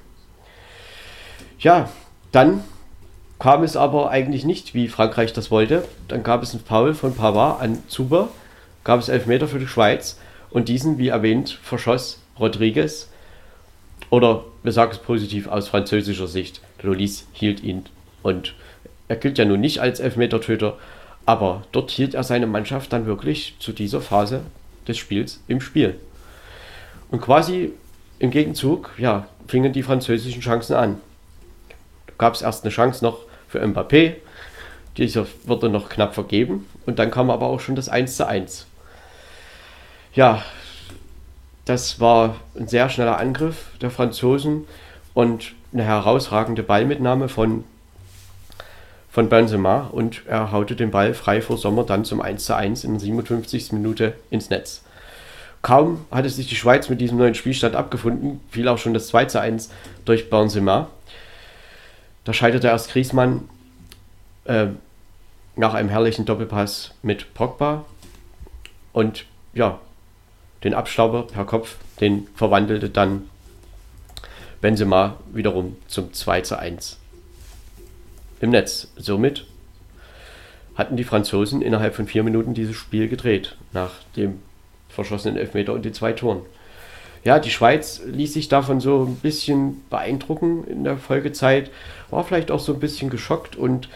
Ja, 1.60 1.90
dann 2.32 2.64
kam 3.42 3.64
es 3.64 3.76
aber 3.76 4.12
eigentlich 4.12 4.46
nicht, 4.46 4.76
wie 4.76 4.88
Frankreich 4.88 5.34
das 5.34 5.50
wollte. 5.50 5.84
Dann 6.08 6.22
gab 6.22 6.44
es 6.44 6.54
einen 6.54 6.64
Foul 6.64 6.94
von 6.94 7.16
Pavard 7.16 7.60
an 7.60 7.80
Zuber, 7.88 8.30
gab 8.84 9.00
es 9.00 9.10
Elfmeter 9.10 9.48
für 9.48 9.58
die 9.58 9.68
Schweiz 9.68 10.20
und 10.52 10.70
diesen, 10.70 11.00
wie 11.00 11.08
erwähnt, 11.08 11.58
verschoss 11.64 12.22
Rodriguez. 12.40 13.10
Oder 14.12 14.44
wir 14.62 14.72
sagen 14.72 14.92
es 14.92 15.00
positiv 15.00 15.48
aus 15.48 15.70
französischer 15.70 16.28
Sicht, 16.28 16.62
Lolis 16.84 17.26
hielt 17.34 17.64
ihn 17.64 17.86
und 18.22 18.54
er 19.08 19.16
gilt 19.16 19.40
ja 19.40 19.46
nun 19.46 19.60
nicht 19.60 19.80
als 19.80 20.00
Elfmetertöter, 20.00 20.78
aber 21.26 21.64
dort 21.72 21.90
hielt 21.90 22.14
er 22.14 22.24
seine 22.24 22.46
Mannschaft 22.46 22.94
dann 22.94 23.08
wirklich 23.08 23.56
zu 23.58 23.72
dieser 23.72 24.02
Phase 24.02 24.42
des 24.88 25.00
Spiels 25.00 25.42
im 25.48 25.62
Spiel. 25.62 25.96
Und 27.10 27.22
quasi 27.22 27.74
im 28.20 28.30
Gegenzug, 28.30 28.92
ja, 29.00 29.28
fingen 29.48 29.74
die 29.74 29.82
französischen 29.82 30.42
Chancen 30.42 30.76
an. 30.76 31.02
Da 32.06 32.14
gab 32.20 32.36
es 32.36 32.44
erst 32.44 32.64
eine 32.64 32.72
Chance 32.72 33.04
noch 33.04 33.31
für 33.52 33.62
Mbappé, 33.62 34.16
dieser 34.98 35.28
wurde 35.46 35.70
noch 35.70 35.90
knapp 35.90 36.14
vergeben 36.14 36.68
und 36.86 37.00
dann 37.00 37.12
kam 37.12 37.30
aber 37.30 37.48
auch 37.48 37.60
schon 37.60 37.76
das 37.76 37.90
1 37.90 38.16
zu 38.16 38.26
1. 38.26 38.66
Ja, 40.14 40.44
das 41.66 42.00
war 42.00 42.36
ein 42.58 42.68
sehr 42.68 42.90
schneller 42.90 43.18
Angriff 43.18 43.68
der 43.82 43.92
Franzosen 43.92 44.66
und 45.14 45.54
eine 45.74 45.84
herausragende 45.84 46.64
Ballmitnahme 46.64 47.30
von, 47.30 47.64
von 49.10 49.30
Benzema 49.30 49.90
und 49.92 50.24
er 50.28 50.52
haute 50.52 50.76
den 50.76 50.92
Ball 50.92 51.14
frei 51.14 51.42
vor 51.42 51.58
Sommer 51.58 51.84
dann 51.84 52.06
zum 52.06 52.22
1 52.22 52.46
zu 52.46 52.56
1 52.56 52.84
in 52.84 52.94
der 52.94 53.02
57. 53.02 53.74
Minute 53.74 54.14
ins 54.30 54.50
Netz. 54.50 54.84
Kaum 55.62 56.06
hatte 56.10 56.30
sich 56.30 56.48
die 56.48 56.56
Schweiz 56.56 56.90
mit 56.90 57.00
diesem 57.00 57.18
neuen 57.18 57.36
Spielstand 57.36 57.76
abgefunden, 57.76 58.40
fiel 58.50 58.68
auch 58.68 58.80
schon 58.80 58.94
das 58.94 59.08
2 59.08 59.26
zu 59.26 59.40
1 59.40 59.70
durch 60.06 60.30
Benzema. 60.30 60.88
Da 62.24 62.34
scheiterte 62.34 62.68
erst 62.68 62.92
Griezmann 62.92 63.50
äh, 64.46 64.68
nach 65.56 65.74
einem 65.74 65.90
herrlichen 65.90 66.26
Doppelpass 66.26 66.94
mit 67.02 67.34
Pogba 67.34 67.86
und 68.94 69.26
ja, 69.54 69.80
den 70.64 70.74
Abstauber 70.74 71.24
per 71.28 71.46
Kopf, 71.46 71.78
den 72.00 72.28
verwandelte 72.36 72.90
dann 72.90 73.30
Benzema 74.62 75.18
wiederum 75.34 75.76
zum 75.88 76.14
2 76.14 76.42
zu 76.42 76.60
1 76.60 77.00
im 78.42 78.52
Netz. 78.52 78.92
Somit 78.96 79.46
hatten 80.76 80.98
die 80.98 81.04
Franzosen 81.04 81.62
innerhalb 81.62 81.96
von 81.96 82.08
vier 82.08 82.24
Minuten 82.24 82.54
dieses 82.54 82.76
Spiel 82.76 83.08
gedreht, 83.08 83.56
nach 83.74 83.92
dem 84.16 84.40
verschossenen 84.90 85.38
Elfmeter 85.38 85.74
und 85.74 85.84
den 85.84 85.94
zwei 85.94 86.14
Toren. 86.14 86.42
Ja, 87.24 87.38
die 87.40 87.52
Schweiz 87.52 88.02
ließ 88.06 88.34
sich 88.34 88.50
davon 88.50 88.80
so 88.80 89.06
ein 89.08 89.16
bisschen 89.18 89.84
beeindrucken 89.90 90.64
in 90.66 90.84
der 90.84 90.98
Folgezeit, 90.98 91.70
war 92.10 92.24
vielleicht 92.24 92.50
auch 92.50 92.60
so 92.60 92.74
ein 92.74 92.80
bisschen 92.80 93.10
geschockt 93.10 93.56
und 93.56 93.90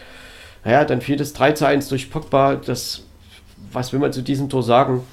naja, 0.64 0.84
dann 0.84 1.00
fiel 1.00 1.16
das 1.16 1.32
3 1.32 1.52
zu 1.52 1.66
1 1.66 1.88
durch 1.88 2.10
Pogba. 2.10 2.56
Das, 2.56 3.04
was 3.72 3.92
will 3.92 4.00
man 4.00 4.12
zu 4.12 4.22
diesem 4.22 4.48
Tor 4.48 4.62
sagen? 4.64 5.04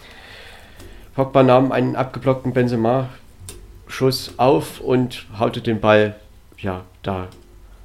Pogba 1.15 1.43
nahm 1.43 1.71
einen 1.71 1.95
abgeblockten 1.95 2.53
Benzema-Schuss 2.53 4.33
auf 4.37 4.79
und 4.79 5.27
haute 5.37 5.61
den 5.61 5.79
Ball, 5.79 6.15
ja, 6.57 6.83
da 7.03 7.27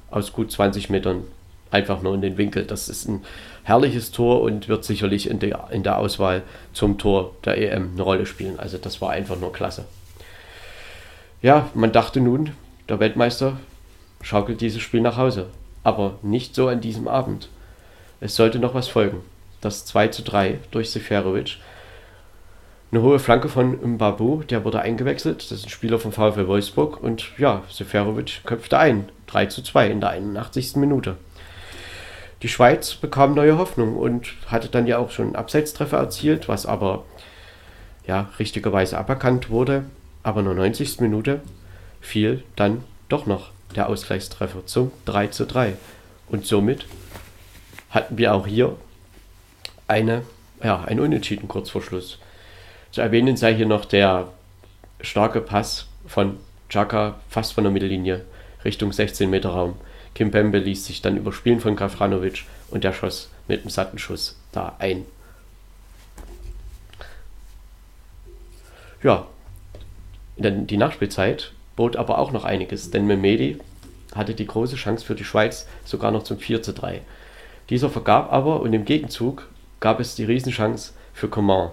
aus 0.09 0.33
gut 0.33 0.51
20 0.51 0.89
Metern 0.89 1.23
einfach 1.69 2.01
nur 2.01 2.15
in 2.15 2.21
den 2.21 2.37
Winkel. 2.37 2.65
Das 2.65 2.89
ist 2.89 3.07
ein 3.07 3.21
herrliches 3.63 4.11
Tor 4.11 4.41
und 4.41 4.67
wird 4.67 4.83
sicherlich 4.83 5.29
in 5.29 5.39
der, 5.39 5.67
in 5.71 5.83
der 5.83 5.99
Auswahl 5.99 6.41
zum 6.73 6.97
Tor 6.97 7.35
der 7.45 7.57
EM 7.57 7.91
eine 7.93 8.01
Rolle 8.01 8.25
spielen. 8.25 8.59
Also 8.59 8.79
das 8.79 8.99
war 9.01 9.11
einfach 9.11 9.39
nur 9.39 9.53
klasse. 9.53 9.85
Ja, 11.41 11.69
man 11.73 11.93
dachte 11.93 12.19
nun, 12.19 12.51
der 12.89 12.99
Weltmeister 12.99 13.57
schaukelt 14.21 14.59
dieses 14.59 14.81
Spiel 14.81 14.99
nach 14.99 15.15
Hause. 15.15 15.47
Aber 15.83 16.15
nicht 16.21 16.53
so 16.53 16.67
an 16.67 16.81
diesem 16.81 17.07
Abend. 17.07 17.49
Es 18.19 18.35
sollte 18.35 18.59
noch 18.59 18.73
was 18.73 18.89
folgen. 18.89 19.21
Das 19.61 19.85
2 19.85 20.09
zu 20.09 20.23
3 20.23 20.59
durch 20.71 20.91
Seferovic. 20.91 21.57
Eine 22.91 23.01
hohe 23.03 23.19
Flanke 23.19 23.47
von 23.47 23.93
Mbabu, 23.93 24.43
der 24.43 24.65
wurde 24.65 24.81
eingewechselt. 24.81 25.43
Das 25.43 25.59
ist 25.59 25.67
ein 25.67 25.69
Spieler 25.69 25.97
vom 25.97 26.11
VfL 26.11 26.47
Wolfsburg. 26.47 27.01
Und 27.01 27.31
ja, 27.37 27.63
Seferovic 27.69 28.41
köpfte 28.45 28.77
ein. 28.77 29.07
3 29.27 29.45
zu 29.45 29.61
2 29.61 29.87
in 29.87 30.01
der 30.01 30.09
81. 30.09 30.75
Minute. 30.75 31.15
Die 32.41 32.49
Schweiz 32.49 32.95
bekam 32.95 33.33
neue 33.33 33.57
Hoffnung 33.57 33.95
und 33.95 34.33
hatte 34.47 34.67
dann 34.67 34.87
ja 34.87 34.97
auch 34.97 35.11
schon 35.11 35.27
einen 35.27 35.35
Abseitstreffer 35.37 35.97
erzielt, 35.97 36.49
was 36.49 36.65
aber 36.65 37.05
ja 38.05 38.29
richtigerweise 38.39 38.97
aberkannt 38.97 39.49
wurde. 39.49 39.85
Aber 40.29 40.41
in 40.41 40.45
der 40.45 40.53
90. 40.53 40.99
Minute 40.99 41.41
fiel 42.01 42.43
dann 42.55 42.83
doch 43.07 43.25
noch 43.25 43.49
der 43.75 43.89
Ausgleichstreffer 43.89 44.63
zum 44.67 44.91
3 45.05 45.25
zu 45.29 45.47
3. 45.47 45.73
Und 46.27 46.45
somit 46.45 46.85
hatten 47.89 48.15
wir 48.19 48.35
auch 48.35 48.45
hier 48.45 48.75
eine, 49.87 50.21
ja, 50.63 50.83
ein 50.83 50.99
Unentschieden 50.99 51.47
kurz 51.47 51.71
vor 51.71 51.81
Schluss. 51.81 52.19
Zu 52.91 53.01
erwähnen 53.01 53.37
sei 53.37 53.55
hier 53.55 53.65
noch 53.65 53.85
der 53.85 54.27
starke 55.01 55.41
Pass 55.41 55.87
von 56.05 56.37
Chaka 56.69 57.19
fast 57.27 57.53
von 57.53 57.63
der 57.63 57.73
Mittellinie 57.73 58.23
Richtung 58.63 58.93
16 58.93 59.31
Meter 59.31 59.49
Raum. 59.49 59.77
Kim 60.13 60.29
Pembe 60.29 60.59
ließ 60.59 60.85
sich 60.85 61.01
dann 61.01 61.17
überspielen 61.17 61.59
von 61.59 61.75
Grafranovic 61.75 62.45
und 62.69 62.83
der 62.83 62.93
schoss 62.93 63.31
mit 63.47 63.61
einem 63.61 63.71
satten 63.71 63.97
Schuss 63.97 64.39
da 64.51 64.75
ein. 64.77 65.05
Ja, 69.01 69.25
die 70.39 70.77
Nachspielzeit 70.77 71.51
bot 71.75 71.95
aber 71.95 72.17
auch 72.17 72.31
noch 72.31 72.45
einiges, 72.45 72.91
denn 72.91 73.05
Memedi 73.05 73.57
hatte 74.15 74.33
die 74.33 74.47
große 74.47 74.75
Chance 74.75 75.05
für 75.05 75.15
die 75.15 75.23
Schweiz 75.23 75.67
sogar 75.85 76.11
noch 76.11 76.23
zum 76.23 76.39
4 76.39 76.61
zu 76.61 76.73
3. 76.73 77.01
Dieser 77.69 77.89
vergab 77.89 78.31
aber 78.33 78.61
und 78.61 78.73
im 78.73 78.85
Gegenzug 78.85 79.47
gab 79.79 79.99
es 79.99 80.15
die 80.15 80.23
Riesenchance 80.23 80.93
für 81.13 81.29
Coman. 81.29 81.71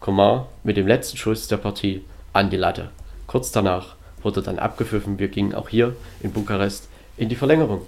Coman 0.00 0.46
mit 0.64 0.76
dem 0.76 0.86
letzten 0.86 1.16
Schuss 1.16 1.48
der 1.48 1.58
Partie 1.58 2.04
an 2.32 2.50
die 2.50 2.56
Latte. 2.56 2.90
Kurz 3.26 3.52
danach 3.52 3.96
wurde 4.22 4.42
dann 4.42 4.58
abgepfiffen. 4.58 5.18
Wir 5.18 5.28
gingen 5.28 5.54
auch 5.54 5.68
hier 5.68 5.94
in 6.20 6.32
Bukarest 6.32 6.88
in 7.16 7.28
die 7.28 7.36
Verlängerung. 7.36 7.82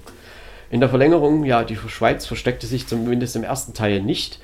In 0.71 0.81
der 0.81 0.89
Verlängerung, 0.89 1.45
ja, 1.45 1.65
die 1.65 1.77
Schweiz 1.77 2.27
versteckte 2.27 2.67
sich 2.67 2.87
zumindest 2.87 3.35
im 3.35 3.43
ersten 3.43 3.75
Teil 3.75 4.01
nicht. 4.01 4.39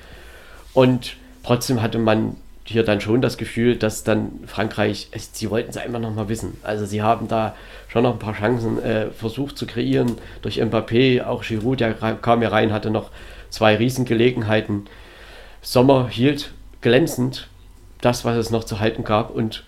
Und 0.73 1.15
trotzdem 1.43 1.81
hatte 1.81 1.99
man 1.99 2.35
hier 2.69 2.83
dann 2.83 2.99
schon 2.99 3.21
das 3.21 3.37
Gefühl, 3.37 3.77
dass 3.77 4.03
dann 4.03 4.39
Frankreich, 4.45 5.09
sie 5.13 5.49
wollten 5.49 5.69
es 5.69 5.77
einfach 5.77 5.99
nochmal 5.99 6.27
wissen. 6.27 6.57
Also 6.63 6.85
sie 6.85 7.01
haben 7.01 7.27
da 7.27 7.55
schon 7.87 8.03
noch 8.03 8.13
ein 8.13 8.19
paar 8.19 8.35
Chancen 8.35 8.81
äh, 8.83 9.09
versucht 9.11 9.57
zu 9.57 9.65
kreieren 9.65 10.17
durch 10.41 10.61
Mbappé, 10.61 11.23
auch 11.23 11.43
Giroud, 11.43 11.79
der 11.79 11.93
kam 11.93 12.41
ja 12.41 12.49
rein, 12.49 12.73
hatte 12.73 12.89
noch 12.89 13.09
zwei 13.49 13.75
Riesengelegenheiten. 13.77 14.85
Sommer 15.61 16.09
hielt 16.09 16.51
glänzend 16.81 17.47
das, 18.01 18.25
was 18.25 18.35
es 18.35 18.49
noch 18.49 18.65
zu 18.65 18.79
halten 18.79 19.05
gab 19.05 19.29
und 19.31 19.63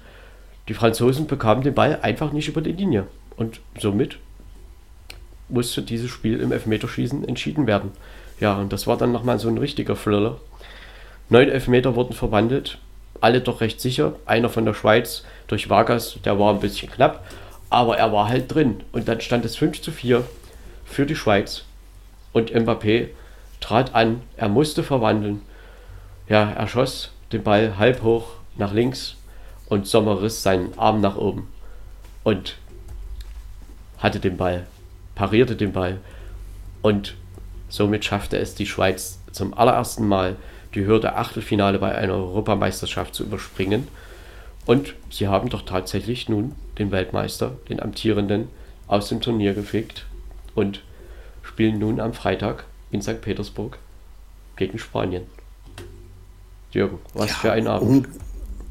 die 0.68 0.74
Franzosen 0.74 1.26
bekamen 1.26 1.64
den 1.64 1.74
Ball 1.74 2.00
einfach 2.02 2.34
nicht 2.34 2.50
über 2.50 2.62
die 2.62 2.74
Linie. 2.74 3.08
Und 3.38 3.62
somit 3.80 4.20
musste 5.48 5.82
dieses 5.82 6.12
Spiel 6.12 6.42
im 6.42 6.52
Elfmeterschießen 6.52 7.28
entschieden 7.28 7.66
werden. 7.66 7.92
Ja, 8.40 8.58
und 8.58 8.72
das 8.74 8.88
war 8.88 8.98
dann 8.98 9.12
nochmal 9.12 9.40
so 9.40 9.48
ein 9.48 9.58
richtiger 9.58 9.96
Thriller. 9.96 10.38
Neun 11.30 11.50
Elfmeter 11.50 11.96
wurden 11.96 12.14
verwandelt, 12.14 12.78
alle 13.22 13.42
doch 13.42 13.62
recht 13.62 13.82
sicher. 13.82 14.14
Einer 14.26 14.50
von 14.50 14.66
der 14.66 14.74
Schweiz 14.74 15.24
durch 15.48 15.70
Vargas, 15.70 16.18
der 16.24 16.40
war 16.40 16.54
ein 16.54 16.60
bisschen 16.60 16.92
knapp, 16.92 17.26
aber 17.70 17.98
er 17.98 18.12
war 18.12 18.28
halt 18.28 18.54
drin. 18.54 18.82
Und 18.92 19.08
dann 19.08 19.22
stand 19.22 19.46
es 19.46 19.56
5 19.56 19.82
zu 19.82 19.92
4 19.92 20.24
für 20.86 21.06
die 21.06 21.16
Schweiz. 21.16 21.64
Und 22.34 22.52
Mbappé 22.52 23.10
trat 23.60 23.96
an, 23.96 24.22
er 24.38 24.50
musste 24.50 24.84
verwandeln. 24.84 25.42
Ja, 26.28 26.52
er 26.52 26.68
schoss 26.68 27.12
den 27.32 27.44
Ball 27.44 27.78
halb 27.78 28.04
hoch 28.04 28.28
nach 28.56 28.74
links 28.74 29.16
und 29.68 29.88
Sommer 29.88 30.22
riss 30.22 30.44
seinen 30.44 30.78
Arm 30.78 31.02
nach 31.02 31.16
oben 31.16 31.48
und 32.24 32.58
hatte 33.98 34.20
den 34.20 34.38
Ball, 34.38 34.66
parierte 35.16 35.56
den 35.56 35.74
Ball 35.74 36.00
und 36.82 37.16
somit 37.68 38.06
schaffte 38.06 38.38
es 38.38 38.56
die 38.56 38.66
Schweiz 38.66 39.20
zum 39.32 39.54
allerersten 39.54 40.08
Mal 40.08 40.36
die 40.76 40.86
Hürde 40.86 41.16
Achtelfinale 41.16 41.80
bei 41.80 41.96
einer 41.96 42.14
Europameisterschaft 42.14 43.16
zu 43.16 43.24
überspringen. 43.24 43.88
Und 44.66 44.96
sie 45.10 45.28
haben 45.28 45.50
doch 45.50 45.64
tatsächlich 45.64 46.30
nun 46.30 46.56
den 46.78 46.92
Weltmeister, 46.92 47.54
den 47.70 47.82
amtierenden, 47.82 48.50
aus 48.88 49.10
dem 49.10 49.22
Turnier 49.22 49.54
gefegt 49.54 50.06
und 50.56 50.82
spielen 51.44 51.80
nun 51.80 52.00
am 52.00 52.14
Freitag 52.14 52.66
in 52.92 53.02
St. 53.02 53.22
Petersburg 53.22 53.78
gegen 54.56 54.80
Spanien. 54.80 55.24
Jürgen, 56.72 57.00
was 57.14 57.30
ja, 57.30 57.36
für 57.36 57.52
ein 57.52 57.68
Abend. 57.68 58.08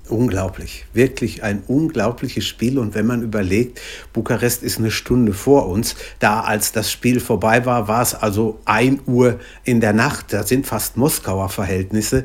Unglaublich, 0.09 0.87
wirklich 0.95 1.43
ein 1.43 1.63
unglaubliches 1.67 2.47
Spiel. 2.47 2.79
Und 2.79 2.95
wenn 2.95 3.07
man 3.07 3.23
überlegt, 3.23 3.81
Bukarest 4.13 4.63
ist 4.63 4.79
eine 4.79 4.91
Stunde 4.91 5.35
vor 5.35 5.69
uns, 5.69 5.97
da 6.19 6.41
als 6.41 6.73
das 6.73 6.91
Spiel 6.91 7.21
vorbei 7.21 7.67
war, 7.67 7.89
war 7.89 8.03
es 8.03 8.15
also 8.15 8.59
1 8.65 9.03
Uhr 9.07 9.39
in 9.65 9.81
der 9.81 9.93
Nacht. 9.93 10.33
Da 10.33 10.45
sind 10.45 10.67
fast 10.67 10.97
Moskauer 10.97 11.49
Verhältnisse. 11.49 12.25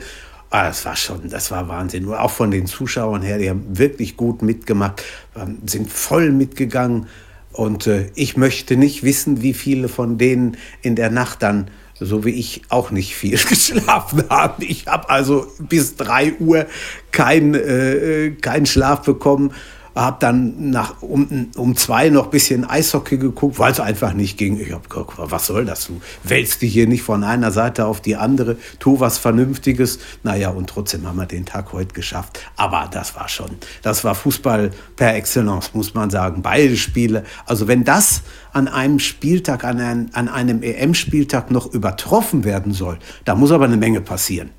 Ah, 0.49 0.67
das 0.67 0.85
war 0.85 0.95
schon, 0.95 1.29
das 1.29 1.51
war 1.51 1.67
Wahnsinn. 1.67 2.07
Auch 2.13 2.31
von 2.31 2.51
den 2.51 2.67
Zuschauern 2.67 3.21
her, 3.21 3.37
die 3.37 3.49
haben 3.49 3.77
wirklich 3.77 4.15
gut 4.17 4.41
mitgemacht, 4.41 5.03
ähm, 5.35 5.57
sind 5.65 5.91
voll 5.91 6.31
mitgegangen. 6.31 7.07
Und 7.51 7.87
äh, 7.87 8.11
ich 8.15 8.37
möchte 8.37 8.77
nicht 8.77 9.03
wissen, 9.03 9.41
wie 9.41 9.53
viele 9.53 9.89
von 9.89 10.17
denen 10.17 10.57
in 10.81 10.95
der 10.95 11.09
Nacht 11.09 11.41
dann 11.43 11.69
so 12.03 12.25
wie 12.25 12.31
ich 12.31 12.61
auch 12.69 12.91
nicht 12.91 13.15
viel 13.15 13.37
geschlafen 13.49 14.23
habe. 14.29 14.65
Ich 14.65 14.87
habe 14.87 15.09
also 15.09 15.47
bis 15.59 15.95
3 15.95 16.35
Uhr 16.39 16.65
keinen 17.11 17.55
äh, 17.55 18.31
kein 18.41 18.65
Schlaf 18.65 19.01
bekommen 19.01 19.53
habe 19.95 20.17
dann 20.19 20.71
nach, 20.71 21.01
um, 21.01 21.51
um 21.55 21.75
zwei 21.75 22.09
noch 22.09 22.25
ein 22.25 22.29
bisschen 22.31 22.65
Eishockey 22.65 23.17
geguckt, 23.17 23.59
weil 23.59 23.71
es 23.71 23.79
einfach 23.79 24.13
nicht 24.13 24.37
ging. 24.37 24.59
Ich 24.59 24.71
habe 24.71 24.87
geguckt, 24.87 25.13
was 25.17 25.47
soll 25.47 25.65
das? 25.65 25.87
Du 25.87 26.01
wälzt 26.23 26.61
dich 26.61 26.73
hier 26.73 26.87
nicht 26.87 27.03
von 27.03 27.23
einer 27.23 27.51
Seite 27.51 27.85
auf 27.85 28.01
die 28.01 28.15
andere, 28.15 28.57
tu 28.79 28.99
was 28.99 29.17
Vernünftiges. 29.17 29.99
Naja, 30.23 30.49
und 30.49 30.69
trotzdem 30.69 31.07
haben 31.07 31.17
wir 31.17 31.25
den 31.25 31.45
Tag 31.45 31.73
heute 31.73 31.93
geschafft. 31.93 32.39
Aber 32.55 32.89
das 32.91 33.15
war 33.15 33.29
schon, 33.29 33.51
das 33.81 34.03
war 34.03 34.15
Fußball 34.15 34.71
per 34.95 35.15
Excellence, 35.15 35.73
muss 35.73 35.93
man 35.93 36.09
sagen. 36.09 36.41
Beide 36.41 36.75
Spiele. 36.75 37.23
Also 37.45 37.67
wenn 37.67 37.83
das 37.83 38.23
an 38.51 38.67
einem 38.67 38.99
Spieltag, 38.99 39.63
an, 39.63 39.79
ein, 39.79 40.09
an 40.13 40.27
einem 40.27 40.63
EM-Spieltag 40.63 41.51
noch 41.51 41.71
übertroffen 41.73 42.43
werden 42.43 42.73
soll, 42.73 42.97
da 43.25 43.35
muss 43.35 43.51
aber 43.51 43.65
eine 43.65 43.77
Menge 43.77 44.01
passieren. 44.01 44.49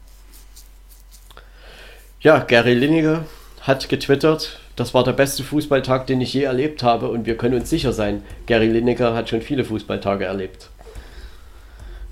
Ja, 2.21 2.39
Gary 2.39 2.73
Lineker 2.75 3.27
hat 3.61 3.89
getwittert, 3.89 4.61
das 4.77 4.95
war 4.95 5.05
der 5.05 5.13
beste 5.13 5.45
Fußballtag, 5.45 6.07
den 6.07 6.21
ich 6.21 6.35
je 6.35 6.43
erlebt 6.43 6.83
habe 6.83 7.09
und 7.09 7.27
wir 7.27 7.37
können 7.37 7.55
uns 7.55 7.71
sicher 7.71 7.93
sein, 7.93 8.23
Gary 8.47 8.67
Lineker 8.67 9.15
hat 9.15 9.29
schon 9.29 9.43
viele 9.43 9.65
Fußballtage 9.65 10.25
erlebt. 10.25 10.69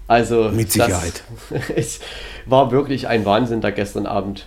Also 0.06 0.50
mit 0.50 0.70
Sicherheit. 0.70 1.22
es 1.76 2.00
war 2.46 2.70
wirklich 2.70 3.08
ein 3.08 3.24
Wahnsinn 3.24 3.60
da 3.60 3.70
gestern 3.70 4.06
Abend. 4.06 4.46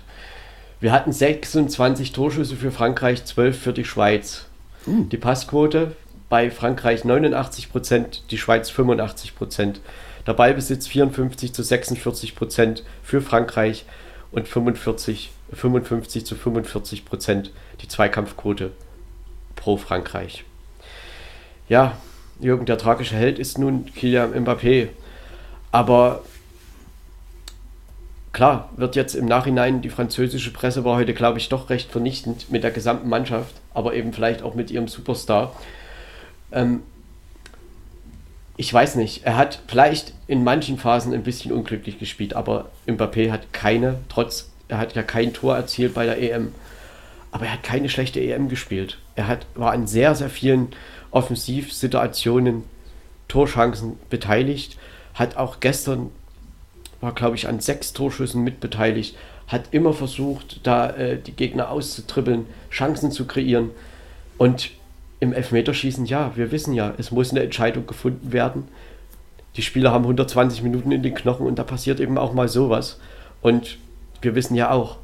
Wir 0.80 0.92
hatten 0.92 1.12
26 1.12 2.12
Torschüsse 2.12 2.56
für 2.56 2.72
Frankreich, 2.72 3.26
12 3.26 3.60
für 3.60 3.74
die 3.74 3.86
Schweiz. 3.86 4.46
Uh. 4.86 5.06
Die 5.06 5.18
Passquote 5.18 5.96
bei 6.30 6.52
Frankreich 6.52 7.06
89 7.06 7.72
Prozent, 7.72 8.24
die 8.32 8.38
Schweiz 8.38 8.70
85 8.70 9.36
Prozent. 9.36 9.82
Der 10.28 10.34
Ballbesitz 10.34 10.88
54 10.88 11.54
zu 11.54 11.64
46 11.64 12.36
Prozent 12.36 12.84
für 13.04 13.22
Frankreich 13.22 13.86
und 14.32 14.48
45, 14.48 15.32
55 15.56 16.26
zu 16.26 16.36
45 16.36 17.06
Prozent 17.06 17.52
die 17.82 17.88
Zweikampfquote 17.88 18.72
pro 19.56 19.78
Frankreich. 19.78 20.44
Ja, 21.68 21.98
Jürgen, 22.40 22.66
der 22.66 22.78
tragische 22.78 23.16
Held 23.16 23.40
ist 23.40 23.58
nun 23.58 23.86
Kylian 23.94 24.34
Mbappé. 24.34 24.90
Aber 25.72 26.22
klar, 28.34 28.70
wird 28.76 28.96
jetzt 28.96 29.16
im 29.16 29.26
Nachhinein, 29.26 29.82
die 29.82 29.90
französische 29.90 30.52
Presse 30.52 30.84
war 30.84 30.98
heute, 30.98 31.14
glaube 31.14 31.40
ich, 31.40 31.50
doch 31.50 31.70
recht 31.70 31.92
vernichtend 31.92 32.52
mit 32.52 32.64
der 32.64 32.72
gesamten 32.72 33.10
Mannschaft, 33.10 33.56
aber 33.74 33.94
eben 33.94 34.14
vielleicht 34.14 34.42
auch 34.44 34.56
mit 34.56 34.72
ihrem 34.72 34.88
Superstar. 34.88 35.56
Ähm, 36.52 36.84
ich 38.58 38.74
weiß 38.74 38.96
nicht, 38.96 39.26
er 39.26 39.36
hat 39.36 39.60
vielleicht 39.68 40.14
in 40.28 40.44
manchen 40.44 40.78
Phasen 40.78 41.14
ein 41.14 41.24
bisschen 41.24 41.52
unglücklich 41.52 42.00
gespielt, 42.00 42.36
aber 42.36 42.72
Mbappé 42.88 43.32
hat 43.32 43.52
keine, 43.52 44.00
trotz, 44.08 44.52
er 44.68 44.78
hat 44.78 44.96
ja 44.96 45.04
kein 45.04 45.34
Tor 45.34 45.56
erzielt 45.56 45.94
bei 45.94 46.06
der 46.06 46.22
EM 46.22 46.52
aber 47.36 47.48
er 47.48 47.52
hat 47.52 47.64
keine 47.64 47.90
schlechte 47.90 48.22
EM 48.22 48.48
gespielt. 48.48 48.98
Er 49.16 49.28
hat, 49.28 49.46
war 49.56 49.74
an 49.74 49.88
sehr, 49.88 50.16
sehr 50.16 50.30
vielen 50.30 50.70
Offensivsituationen, 51.12 52.64
Torchancen 53.28 54.00
beteiligt, 54.10 54.78
hat 55.14 55.36
auch 55.36 55.60
gestern, 55.60 56.12
war 57.02 57.14
glaube 57.14 57.36
ich 57.36 57.50
an 57.50 57.60
sechs 57.60 57.92
Torschüssen 57.92 58.42
mitbeteiligt, 58.42 59.18
hat 59.50 59.66
immer 59.72 59.92
versucht, 59.92 60.62
da 60.64 60.92
äh, 60.92 61.20
die 61.20 61.34
Gegner 61.34 61.72
auszutribbeln, 61.72 62.46
Chancen 62.72 63.12
zu 63.12 63.26
kreieren. 63.26 63.72
Und 64.38 64.72
im 65.20 65.34
Elfmeterschießen, 65.34 66.06
ja, 66.06 66.32
wir 66.38 66.54
wissen 66.54 66.74
ja, 66.74 66.94
es 66.98 67.12
muss 67.12 67.32
eine 67.32 67.44
Entscheidung 67.44 67.86
gefunden 67.86 68.32
werden. 68.32 68.70
Die 69.58 69.62
Spieler 69.62 69.92
haben 69.92 70.06
120 70.06 70.64
Minuten 70.64 70.94
in 70.94 71.04
den 71.04 71.16
Knochen 71.16 71.48
und 71.48 71.60
da 71.60 71.64
passiert 71.66 72.00
eben 72.00 72.18
auch 72.18 72.32
mal 72.32 72.48
sowas. 72.48 72.98
Und 73.42 73.78
wir 74.22 74.36
wissen 74.36 74.56
ja 74.56 74.72
auch, 74.72 74.98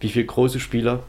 wie 0.00 0.08
viele 0.08 0.26
große 0.26 0.60
Spieler 0.60 1.02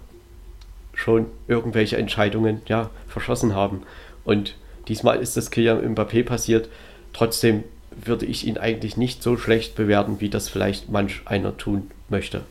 schon 0.94 1.28
irgendwelche 1.48 1.98
Entscheidungen 1.98 2.62
ja, 2.68 2.90
verschossen 3.08 3.56
haben. 3.56 3.84
Und 4.24 4.56
diesmal 4.88 5.20
ist 5.20 5.38
das 5.38 5.52
Kylian 5.52 5.96
Mbappé 5.96 6.24
passiert. 6.24 6.70
Trotzdem 7.14 7.64
würde 7.92 8.26
ich 8.26 8.46
ihn 8.46 8.58
eigentlich 8.58 8.98
nicht 8.98 9.24
so 9.24 9.38
schlecht 9.38 9.76
bewerten, 9.76 10.20
wie 10.20 10.30
das 10.30 10.50
vielleicht 10.50 10.90
manch 10.90 11.22
einer 11.26 11.58
tun 11.58 11.92
möchte. 12.10 12.42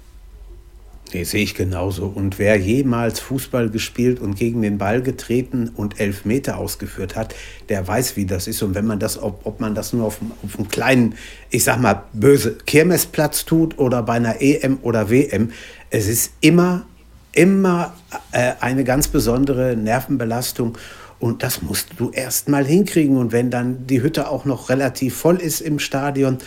Nee, 1.13 1.25
sehe 1.25 1.43
ich 1.43 1.55
genauso. 1.55 2.07
Und 2.07 2.39
wer 2.39 2.57
jemals 2.57 3.21
Fußball 3.21 3.71
gespielt 3.71 4.21
und 4.21 4.37
gegen 4.37 4.63
den 4.63 4.79
Ball 4.79 5.03
getreten 5.03 5.71
und 5.75 5.99
elf 6.01 6.25
Meter 6.25 6.59
ausgeführt 6.59 7.17
hat, 7.17 7.35
der 7.69 7.87
weiß, 7.87 8.17
wie 8.17 8.27
das 8.27 8.47
ist. 8.47 8.63
Und 8.63 8.75
wenn 8.75 8.87
man 8.87 8.99
das, 8.99 9.21
ob, 9.21 9.45
ob 9.45 9.61
man 9.61 9.75
das 9.75 9.93
nur 9.93 10.07
auf, 10.07 10.19
auf 10.45 10.59
einem 10.59 10.69
kleinen, 10.69 11.15
ich 11.51 11.65
sag 11.65 11.81
mal, 11.81 12.05
böse 12.13 12.59
Kirmesplatz 12.59 13.45
tut 13.45 13.79
oder 13.79 14.03
bei 14.03 14.15
einer 14.15 14.41
EM 14.41 14.79
oder 14.83 15.11
WM, 15.11 15.51
es 15.91 16.07
ist 16.07 16.33
immer 16.41 16.87
immer 17.33 17.95
äh, 18.33 18.53
eine 18.61 18.85
ganz 18.85 19.09
besondere 19.09 19.77
Nervenbelastung. 19.77 20.77
Und 21.19 21.43
das 21.43 21.61
musst 21.61 21.89
du 21.99 22.11
erst 22.11 22.49
mal 22.49 22.65
hinkriegen. 22.65 23.17
Und 23.19 23.33
wenn 23.33 23.51
dann 23.51 23.87
die 23.87 24.03
Hütte 24.03 24.29
auch 24.29 24.47
noch 24.47 24.71
relativ 24.71 25.17
voll 25.17 25.37
ist 25.37 25.61
im 25.61 25.79
Stadion, 25.79 26.39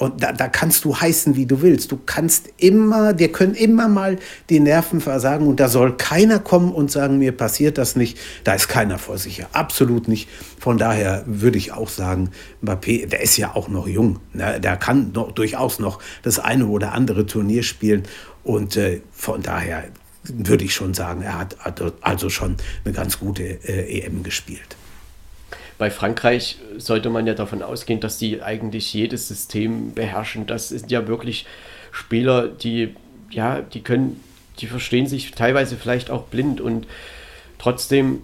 und 0.00 0.22
da, 0.22 0.32
da 0.32 0.48
kannst 0.48 0.86
du 0.86 0.96
heißen, 0.96 1.36
wie 1.36 1.44
du 1.44 1.60
willst. 1.60 1.92
Du 1.92 2.00
kannst 2.06 2.48
immer, 2.56 3.12
dir 3.12 3.30
können 3.30 3.54
immer 3.54 3.86
mal 3.86 4.18
die 4.48 4.58
Nerven 4.58 5.02
versagen 5.02 5.46
und 5.46 5.60
da 5.60 5.68
soll 5.68 5.94
keiner 5.98 6.38
kommen 6.38 6.72
und 6.72 6.90
sagen, 6.90 7.18
mir 7.18 7.32
passiert 7.32 7.76
das 7.76 7.96
nicht. 7.96 8.16
Da 8.44 8.54
ist 8.54 8.68
keiner 8.68 8.98
vor 8.98 9.18
sicher. 9.18 9.48
Absolut 9.52 10.08
nicht. 10.08 10.26
Von 10.58 10.78
daher 10.78 11.22
würde 11.26 11.58
ich 11.58 11.72
auch 11.72 11.90
sagen, 11.90 12.30
Mbappé, 12.64 13.08
der 13.08 13.20
ist 13.20 13.36
ja 13.36 13.54
auch 13.54 13.68
noch 13.68 13.86
jung. 13.86 14.20
Ne? 14.32 14.58
Der 14.58 14.78
kann 14.78 15.12
noch, 15.12 15.32
durchaus 15.32 15.78
noch 15.78 16.00
das 16.22 16.38
eine 16.38 16.66
oder 16.68 16.92
andere 16.92 17.26
Turnier 17.26 17.62
spielen. 17.62 18.04
Und 18.42 18.78
äh, 18.78 19.02
von 19.12 19.42
daher 19.42 19.84
würde 20.24 20.64
ich 20.64 20.74
schon 20.74 20.94
sagen, 20.94 21.20
er 21.20 21.38
hat 21.38 21.56
also 22.00 22.30
schon 22.30 22.56
eine 22.86 22.94
ganz 22.94 23.18
gute 23.18 23.42
äh, 23.42 24.00
EM 24.00 24.22
gespielt. 24.22 24.78
Bei 25.80 25.90
Frankreich 25.90 26.58
sollte 26.76 27.08
man 27.08 27.26
ja 27.26 27.32
davon 27.32 27.62
ausgehen, 27.62 28.00
dass 28.00 28.18
sie 28.18 28.42
eigentlich 28.42 28.92
jedes 28.92 29.28
System 29.28 29.94
beherrschen. 29.94 30.46
Das 30.46 30.68
sind 30.68 30.90
ja 30.90 31.08
wirklich 31.08 31.46
Spieler, 31.90 32.48
die, 32.48 32.94
ja, 33.30 33.62
die 33.62 33.80
können 33.80 34.20
die 34.58 34.66
verstehen 34.66 35.06
sich 35.06 35.30
teilweise 35.30 35.78
vielleicht 35.78 36.10
auch 36.10 36.24
blind 36.24 36.60
und 36.60 36.86
trotzdem 37.58 38.20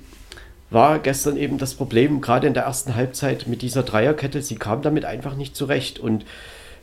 war 0.68 0.98
gestern 0.98 1.38
eben 1.38 1.56
das 1.56 1.72
Problem, 1.72 2.20
gerade 2.20 2.46
in 2.46 2.52
der 2.52 2.64
ersten 2.64 2.94
Halbzeit 2.94 3.46
mit 3.46 3.62
dieser 3.62 3.84
Dreierkette, 3.84 4.42
sie 4.42 4.56
kam 4.56 4.82
damit 4.82 5.06
einfach 5.06 5.34
nicht 5.34 5.56
zurecht 5.56 5.98
und 5.98 6.26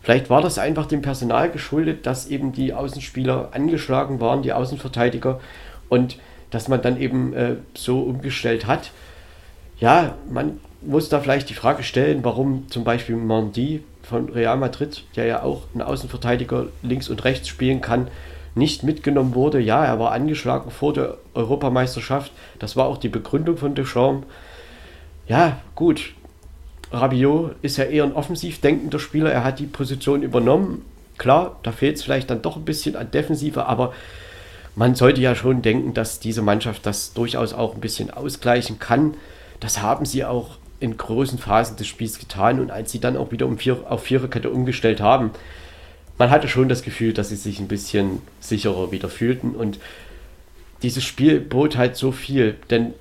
vielleicht 0.01 0.31
war 0.31 0.41
das 0.41 0.57
einfach 0.57 0.87
dem 0.87 1.03
Personal 1.03 1.51
geschuldet, 1.51 2.07
dass 2.07 2.25
eben 2.25 2.51
die 2.51 2.73
Außenspieler 2.73 3.49
angeschlagen 3.51 4.19
waren, 4.19 4.41
die 4.41 4.53
Außenverteidiger 4.53 5.39
und 5.87 6.17
dass 6.49 6.67
man 6.67 6.81
dann 6.81 6.99
eben 6.99 7.33
äh, 7.33 7.57
so 7.75 8.01
umgestellt 8.01 8.65
hat. 8.65 8.89
Ja, 9.83 10.15
man 10.31 10.61
muss 10.81 11.09
da 11.09 11.19
vielleicht 11.19 11.49
die 11.49 11.55
Frage 11.55 11.83
stellen, 11.83 12.23
warum 12.23 12.69
zum 12.69 12.85
Beispiel 12.85 13.17
Mandi 13.17 13.83
von 14.01 14.29
Real 14.29 14.55
Madrid, 14.55 15.03
der 15.17 15.25
ja 15.25 15.43
auch 15.43 15.63
einen 15.73 15.81
Außenverteidiger 15.81 16.67
links 16.83 17.09
und 17.09 17.25
rechts 17.25 17.49
spielen 17.49 17.81
kann, 17.81 18.07
nicht 18.55 18.83
mitgenommen 18.83 19.35
wurde. 19.35 19.59
Ja, 19.59 19.83
er 19.83 19.99
war 19.99 20.13
angeschlagen 20.13 20.71
vor 20.71 20.93
der 20.93 21.17
Europameisterschaft. 21.33 22.31
Das 22.59 22.77
war 22.77 22.85
auch 22.85 22.97
die 22.97 23.09
Begründung 23.09 23.57
von 23.57 23.75
Deschamps. 23.75 24.25
Ja, 25.27 25.59
gut. 25.75 26.13
Rabiot 26.93 27.55
ist 27.61 27.75
ja 27.75 27.83
eher 27.83 28.05
ein 28.05 28.13
offensiv 28.13 28.61
denkender 28.61 28.99
Spieler. 28.99 29.33
Er 29.33 29.43
hat 29.43 29.59
die 29.59 29.65
Position 29.65 30.23
übernommen. 30.23 30.85
Klar, 31.17 31.59
da 31.63 31.73
fehlt 31.73 31.97
es 31.97 32.03
vielleicht 32.03 32.29
dann 32.29 32.41
doch 32.41 32.55
ein 32.55 32.63
bisschen 32.63 32.95
an 32.95 33.11
Defensive, 33.11 33.65
aber 33.65 33.91
man 34.77 34.95
sollte 34.95 35.19
ja 35.19 35.35
schon 35.35 35.61
denken, 35.61 35.93
dass 35.93 36.21
diese 36.21 36.41
Mannschaft 36.41 36.85
das 36.85 37.11
durchaus 37.11 37.51
auch 37.51 37.75
ein 37.75 37.81
bisschen 37.81 38.11
ausgleichen 38.11 38.79
kann. 38.79 39.15
Das 39.63 39.81
haben 39.81 40.05
sie 40.05 40.25
auch 40.25 40.57
in 40.81 40.97
großen 40.97 41.39
Phasen 41.39 41.77
des 41.77 41.87
Spiels 41.87 42.19
getan 42.19 42.59
und 42.59 42.69
als 42.69 42.91
sie 42.91 42.99
dann 42.99 43.15
auch 43.15 43.31
wieder 43.31 43.45
um 43.45 43.57
vier, 43.57 43.89
auf 43.89 44.03
Viererkette 44.03 44.49
umgestellt 44.49 44.99
haben, 44.99 45.31
man 46.17 46.29
hatte 46.29 46.49
schon 46.49 46.67
das 46.67 46.81
Gefühl, 46.81 47.13
dass 47.13 47.29
sie 47.29 47.37
sich 47.37 47.61
ein 47.61 47.69
bisschen 47.69 48.21
sicherer 48.41 48.91
wieder 48.91 49.07
fühlten 49.07 49.55
und 49.55 49.79
dieses 50.81 51.05
Spiel 51.05 51.39
bot 51.39 51.77
halt 51.77 51.95
so 51.95 52.11
viel, 52.11 52.57
denn 52.69 52.93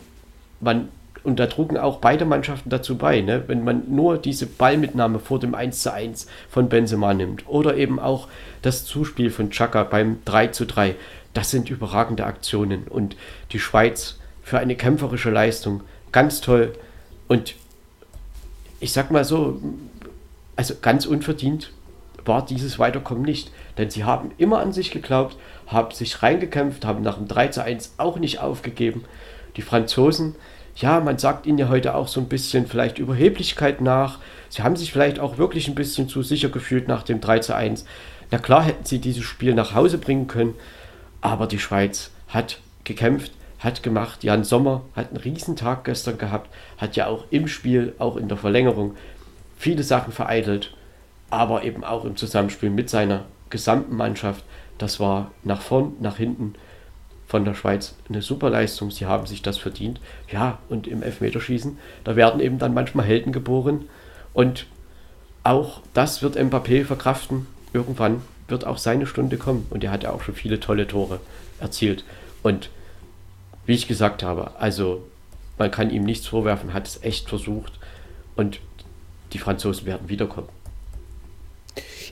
man, 0.61 0.89
und 1.25 1.41
da 1.41 1.49
trugen 1.49 1.77
auch 1.77 1.99
beide 1.99 2.27
Mannschaften 2.27 2.71
dazu 2.71 2.97
bei, 2.97 3.23
ne? 3.23 3.43
wenn 3.49 3.65
man 3.65 3.93
nur 3.93 4.17
diese 4.17 4.47
Ballmitnahme 4.47 5.19
vor 5.19 5.41
dem 5.41 5.57
1 5.57 5.83
zu 5.83 5.93
1 5.93 6.29
von 6.49 6.69
Benzema 6.69 7.13
nimmt 7.13 7.49
oder 7.49 7.77
eben 7.77 7.99
auch 7.99 8.29
das 8.63 8.85
Zuspiel 8.85 9.31
von 9.31 9.51
Chaka 9.51 9.83
beim 9.83 10.19
3 10.27 10.47
zu 10.47 10.65
3, 10.65 10.95
das 11.35 11.51
sind 11.51 11.71
überragende 11.71 12.25
Aktionen 12.25 12.85
und 12.89 13.17
die 13.51 13.59
Schweiz 13.59 14.21
für 14.45 14.61
eine 14.61 14.77
kämpferische 14.77 15.31
Leistung 15.31 15.83
ganz 16.13 16.41
toll 16.41 16.75
und 17.29 17.55
ich 18.81 18.93
sag 18.93 19.11
mal 19.11 19.25
so, 19.25 19.61
also 20.57 20.75
ganz 20.81 21.07
unverdient 21.07 21.73
war 22.25 22.45
dieses 22.45 22.79
Weiterkommen 22.79 23.25
nicht. 23.25 23.51
Denn 23.79 23.91
sie 23.91 24.05
haben 24.05 24.33
immer 24.39 24.61
an 24.61 24.73
sich 24.73 24.91
geglaubt, 24.91 25.37
haben 25.67 25.95
sich 25.95 26.23
reingekämpft, 26.23 26.85
haben 26.85 27.03
nach 27.03 27.17
dem 27.17 27.29
3 27.29 27.49
zu 27.49 27.63
1 27.63 27.95
auch 27.97 28.19
nicht 28.19 28.41
aufgegeben. 28.41 29.05
Die 29.57 29.63
Franzosen, 29.63 30.35
ja, 30.77 31.01
man 31.01 31.19
sagt 31.19 31.47
ihnen 31.47 31.59
ja 31.59 31.69
heute 31.69 31.95
auch 31.95 32.09
so 32.09 32.21
ein 32.21 32.29
bisschen 32.29 32.67
vielleicht 32.67 32.99
Überheblichkeit 32.99 33.81
nach. 33.81 34.19
Sie 34.49 34.63
haben 34.63 34.77
sich 34.77 34.93
vielleicht 34.93 35.21
auch 35.21 35.39
wirklich 35.39 35.69
ein 35.69 35.75
bisschen 35.75 36.09
zu 36.09 36.23
sicher 36.23 36.49
gefühlt 36.49 36.89
nach 36.89 37.03
dem 37.03 37.21
3 37.21 37.39
zu 37.41 37.55
1. 37.55 37.85
Na 38.31 38.39
klar 38.39 38.65
hätten 38.65 38.85
sie 38.85 38.99
dieses 38.99 39.25
Spiel 39.25 39.55
nach 39.55 39.75
Hause 39.75 39.99
bringen 39.99 40.27
können, 40.27 40.55
aber 41.21 41.47
die 41.47 41.59
Schweiz 41.59 42.11
hat 42.29 42.59
gekämpft, 42.85 43.33
hat 43.63 43.83
gemacht. 43.83 44.25
Jan 44.25 44.45
Sommer 44.45 44.83
hat 44.95 45.09
einen 45.09 45.19
Riesentag 45.19 45.85
gestern 45.85 46.19
gehabt, 46.19 46.51
hat 46.79 46.97
ja 46.97 47.07
auch 47.07 47.27
im 47.31 47.49
Spiel, 47.49 47.95
auch 47.99 48.17
in 48.17 48.29
der 48.29 48.39
Verlängerung, 48.39 48.97
viele 49.57 49.83
Sachen 49.83 50.13
vereitelt 50.13 50.75
aber 51.33 51.65
eben 51.65 51.83
auch 51.83 52.05
im 52.05 52.15
Zusammenspiel 52.15 52.69
mit 52.69 52.91
seiner 52.91 53.25
gesamten 53.49 53.97
Mannschaft. 53.97 54.45
Das 54.77 55.01
war 55.01 55.31
nach 55.45 55.63
vorn, 55.63 55.95
nach 55.99 56.19
hinten 56.19 56.57
von 57.27 57.47
der 57.47 57.55
Schweiz 57.55 57.95
eine 58.11 58.21
super 58.21 58.51
Leistung. 58.51 58.91
Sie 58.91 59.07
haben 59.07 59.27
sich 59.27 59.41
das 59.41 59.57
verdient. 59.57 59.99
Ja, 60.31 60.59
und 60.69 60.87
im 60.87 61.03
Elfmeterschießen, 61.03 61.79
da 62.05 62.17
werden 62.17 62.39
eben 62.39 62.59
dann 62.59 62.75
manchmal 62.75 63.07
Helden 63.07 63.33
geboren. 63.33 63.87
Und 64.35 64.67
auch 65.43 65.81
das 65.95 66.23
wird 66.23 66.37
Mbappé 66.37 66.85
verkraften. 66.85 67.47
Irgendwann 67.73 68.21
wird 68.47 68.67
auch 68.67 68.77
seine 68.77 69.07
Stunde 69.07 69.39
kommen. 69.39 69.67
Und 69.71 69.83
er 69.83 69.91
hat 69.91 70.03
ja 70.03 70.11
auch 70.11 70.21
schon 70.21 70.35
viele 70.35 70.61
tolle 70.61 70.87
Tore 70.87 71.19
erzielt. 71.61 72.05
Und 72.43 72.69
wie 73.67 73.75
ich 73.75 73.89
gesagt 73.89 74.23
habe, 74.23 74.57
also 74.59 75.07
man 75.59 75.71
kann 75.71 75.91
ihm 75.91 76.05
nichts 76.05 76.27
vorwerfen, 76.27 76.73
hat 76.73 76.87
es 76.87 77.03
echt 77.03 77.29
versucht. 77.29 77.79
Und 78.35 78.61
die 79.33 79.39
Franzosen 79.39 79.87
werden 79.87 80.09
wiederkommen. 80.09 80.49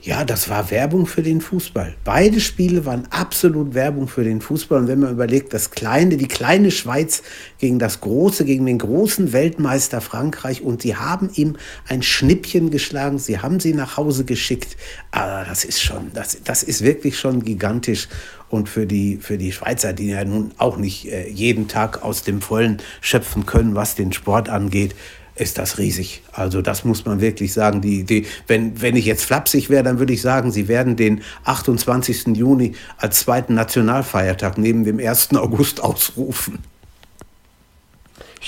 Ja, 0.03 0.25
das 0.25 0.49
war 0.49 0.71
Werbung 0.71 1.05
für 1.05 1.21
den 1.21 1.41
Fußball. 1.41 1.95
Beide 2.03 2.39
Spiele 2.39 2.87
waren 2.87 3.07
absolut 3.11 3.75
Werbung 3.75 4.07
für 4.07 4.23
den 4.23 4.41
Fußball. 4.41 4.79
Und 4.79 4.87
wenn 4.87 4.99
man 4.99 5.11
überlegt, 5.11 5.53
das 5.53 5.69
kleine, 5.69 6.17
die 6.17 6.27
kleine 6.27 6.71
Schweiz 6.71 7.21
gegen 7.59 7.77
das 7.77 8.01
große, 8.01 8.43
gegen 8.43 8.65
den 8.65 8.79
großen 8.79 9.31
Weltmeister 9.31 10.01
Frankreich 10.01 10.63
und 10.63 10.81
sie 10.81 10.95
haben 10.95 11.29
ihm 11.35 11.55
ein 11.87 12.01
Schnippchen 12.01 12.71
geschlagen, 12.71 13.19
sie 13.19 13.39
haben 13.39 13.59
sie 13.59 13.75
nach 13.75 13.95
Hause 13.95 14.25
geschickt. 14.25 14.75
Aber 15.11 15.45
das 15.47 15.63
ist 15.63 15.83
schon, 15.83 16.11
das, 16.15 16.39
das 16.43 16.63
ist 16.63 16.83
wirklich 16.83 17.19
schon 17.19 17.43
gigantisch. 17.43 18.07
Und 18.49 18.69
für 18.69 18.87
die, 18.87 19.17
für 19.21 19.37
die 19.37 19.51
Schweizer, 19.51 19.93
die 19.93 20.07
ja 20.07 20.25
nun 20.25 20.51
auch 20.57 20.77
nicht 20.77 21.05
äh, 21.05 21.29
jeden 21.29 21.67
Tag 21.67 22.03
aus 22.03 22.23
dem 22.23 22.41
Vollen 22.41 22.81
schöpfen 22.99 23.45
können, 23.45 23.75
was 23.75 23.95
den 23.95 24.11
Sport 24.11 24.49
angeht, 24.49 24.95
ist 25.41 25.57
das 25.57 25.77
riesig. 25.79 26.21
Also 26.31 26.61
das 26.61 26.85
muss 26.85 27.05
man 27.05 27.19
wirklich 27.19 27.51
sagen. 27.51 27.81
Die, 27.81 28.03
die, 28.03 28.27
wenn, 28.47 28.81
wenn 28.81 28.95
ich 28.95 29.05
jetzt 29.05 29.25
flapsig 29.25 29.69
wäre, 29.69 29.83
dann 29.83 29.97
würde 29.97 30.13
ich 30.13 30.21
sagen, 30.21 30.51
sie 30.51 30.67
werden 30.67 30.95
den 30.95 31.23
28. 31.45 32.37
Juni 32.37 32.75
als 32.97 33.21
zweiten 33.21 33.55
Nationalfeiertag 33.55 34.57
neben 34.57 34.83
dem 34.83 34.99
1. 34.99 35.35
August 35.35 35.81
ausrufen. 35.81 36.59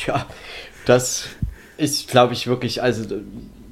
Ja, 0.05 0.27
das 0.85 1.25
ist, 1.77 2.09
glaube 2.09 2.33
ich, 2.33 2.47
wirklich, 2.47 2.83
also 2.83 3.03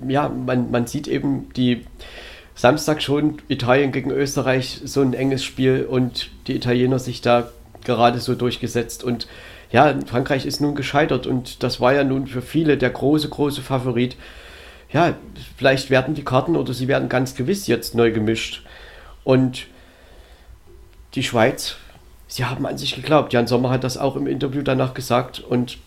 ja, 0.08 0.28
man, 0.30 0.72
man 0.72 0.88
sieht 0.88 1.08
eben 1.08 1.50
die 1.54 1.86
Samstag 2.56 3.02
schon 3.02 3.40
Italien 3.48 3.92
gegen 3.92 4.12
Österreich, 4.12 4.82
so 4.84 5.02
ein 5.02 5.14
enges 5.14 5.44
Spiel 5.44 5.86
und 5.88 6.32
die 6.48 6.56
Italiener 6.56 7.00
sich 7.00 7.22
da 7.22 7.52
gerade 7.84 8.20
so 8.20 8.36
durchgesetzt 8.36 9.04
und 9.04 9.28
ja, 9.72 9.94
Frankreich 10.06 10.46
ist 10.46 10.62
nun 10.62 10.76
gescheitert 10.76 11.28
und 11.28 11.64
das 11.64 11.80
war 11.80 11.94
ja 11.94 12.04
nun 12.04 12.28
für 12.28 12.42
viele 12.42 12.78
der 12.78 12.90
große, 12.90 13.30
große 13.30 13.62
Favorit. 13.62 14.18
Ja, 14.92 15.16
vielleicht 15.58 15.90
werden 15.90 16.14
die 16.14 16.26
Karten 16.26 16.58
oder 16.58 16.74
sie 16.74 16.88
werden 16.88 17.08
ganz 17.08 17.36
gewiss 17.36 17.68
jetzt 17.68 17.96
neu 17.96 18.12
gemischt. 18.12 18.66
Und 19.24 19.68
die 21.16 21.24
Schweiz, 21.24 21.78
sie 22.28 22.46
haben 22.46 22.66
an 22.66 22.78
sich 22.78 22.96
geglaubt. 22.96 23.32
Jan 23.32 23.48
Sommer 23.48 23.70
hat 23.70 23.86
das 23.86 23.98
auch 23.98 24.18
im 24.18 24.28
Interview 24.28 24.62
danach 24.62 24.94
gesagt 24.94 25.40
und 25.40 25.78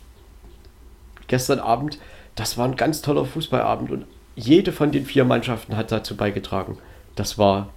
gestern 1.26 1.58
Abend, 1.58 1.98
das 2.34 2.56
war 2.56 2.66
ein 2.66 2.76
ganz 2.76 3.02
toller 3.02 3.26
Fußballabend 3.26 3.90
und 3.90 4.06
jede 4.34 4.72
von 4.72 4.92
den 4.92 5.04
vier 5.04 5.24
Mannschaften 5.24 5.76
hat 5.76 5.92
dazu 5.92 6.16
beigetragen. 6.16 6.78
Das 7.14 7.38
war 7.38 7.68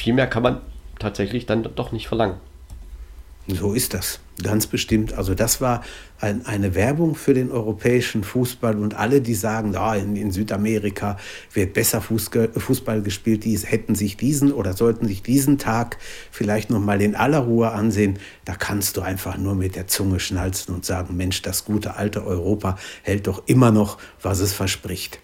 viel 0.00 0.14
mehr 0.14 0.26
kann 0.26 0.42
man 0.42 0.60
tatsächlich 0.98 1.44
dann 1.44 1.62
doch 1.62 1.92
nicht 1.92 2.08
verlangen. 2.08 2.36
So 3.56 3.72
ist 3.72 3.94
das, 3.94 4.20
ganz 4.42 4.66
bestimmt. 4.66 5.14
Also 5.14 5.34
das 5.34 5.60
war 5.60 5.82
ein, 6.20 6.44
eine 6.46 6.74
Werbung 6.74 7.14
für 7.14 7.34
den 7.34 7.50
europäischen 7.50 8.24
Fußball 8.24 8.76
und 8.78 8.94
alle, 8.94 9.20
die 9.20 9.34
sagen, 9.34 9.74
ah, 9.76 9.94
in, 9.96 10.16
in 10.16 10.30
Südamerika 10.30 11.16
wird 11.52 11.72
besser 11.72 12.00
Fußball 12.00 13.02
gespielt, 13.02 13.44
die 13.44 13.56
hätten 13.58 13.94
sich 13.94 14.16
diesen 14.16 14.52
oder 14.52 14.74
sollten 14.74 15.06
sich 15.06 15.22
diesen 15.22 15.58
Tag 15.58 15.98
vielleicht 16.30 16.70
noch 16.70 16.80
mal 16.80 17.00
in 17.00 17.14
aller 17.14 17.40
Ruhe 17.40 17.70
ansehen. 17.70 18.18
Da 18.44 18.54
kannst 18.54 18.96
du 18.96 19.00
einfach 19.00 19.36
nur 19.36 19.54
mit 19.54 19.76
der 19.76 19.86
Zunge 19.86 20.20
schnalzen 20.20 20.74
und 20.74 20.84
sagen, 20.84 21.16
Mensch, 21.16 21.42
das 21.42 21.64
gute 21.64 21.96
alte 21.96 22.24
Europa 22.24 22.78
hält 23.02 23.26
doch 23.26 23.42
immer 23.46 23.70
noch, 23.70 23.98
was 24.22 24.40
es 24.40 24.52
verspricht. 24.52 25.18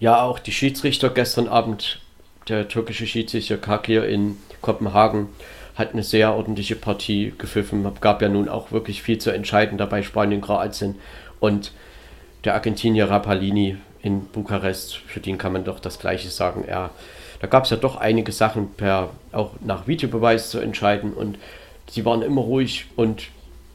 Ja, 0.00 0.22
auch 0.22 0.38
die 0.38 0.52
Schiedsrichter 0.52 1.10
gestern 1.10 1.48
Abend, 1.48 2.00
der 2.48 2.68
türkische 2.68 3.06
Schiedsrichter 3.06 3.56
Kakir 3.56 4.06
in 4.06 4.36
Kopenhagen, 4.60 5.28
hat 5.74 5.92
eine 5.92 6.02
sehr 6.02 6.34
ordentliche 6.34 6.76
Partie 6.76 7.32
gepfiffen. 7.36 7.86
Gab 8.00 8.22
ja 8.22 8.28
nun 8.28 8.48
auch 8.48 8.70
wirklich 8.72 9.02
viel 9.02 9.18
zu 9.18 9.30
entscheiden 9.30 9.78
dabei 9.78 10.02
Spanien, 10.02 10.40
Kroatien 10.40 10.96
und 11.40 11.72
der 12.44 12.54
Argentinier 12.54 13.10
Rapalini 13.10 13.76
in 14.02 14.26
Bukarest, 14.26 14.96
für 14.96 15.20
den 15.20 15.38
kann 15.38 15.52
man 15.52 15.64
doch 15.64 15.80
das 15.80 15.98
Gleiche 15.98 16.28
sagen. 16.28 16.64
Er, 16.66 16.90
da 17.40 17.46
gab 17.46 17.64
es 17.64 17.70
ja 17.70 17.76
doch 17.76 17.96
einige 17.96 18.32
Sachen 18.32 18.72
per 18.74 19.10
auch 19.32 19.52
nach 19.64 19.86
Videobeweis 19.86 20.50
zu 20.50 20.58
entscheiden 20.58 21.12
und 21.12 21.38
sie 21.90 22.04
waren 22.04 22.22
immer 22.22 22.42
ruhig 22.42 22.86
und 22.96 23.28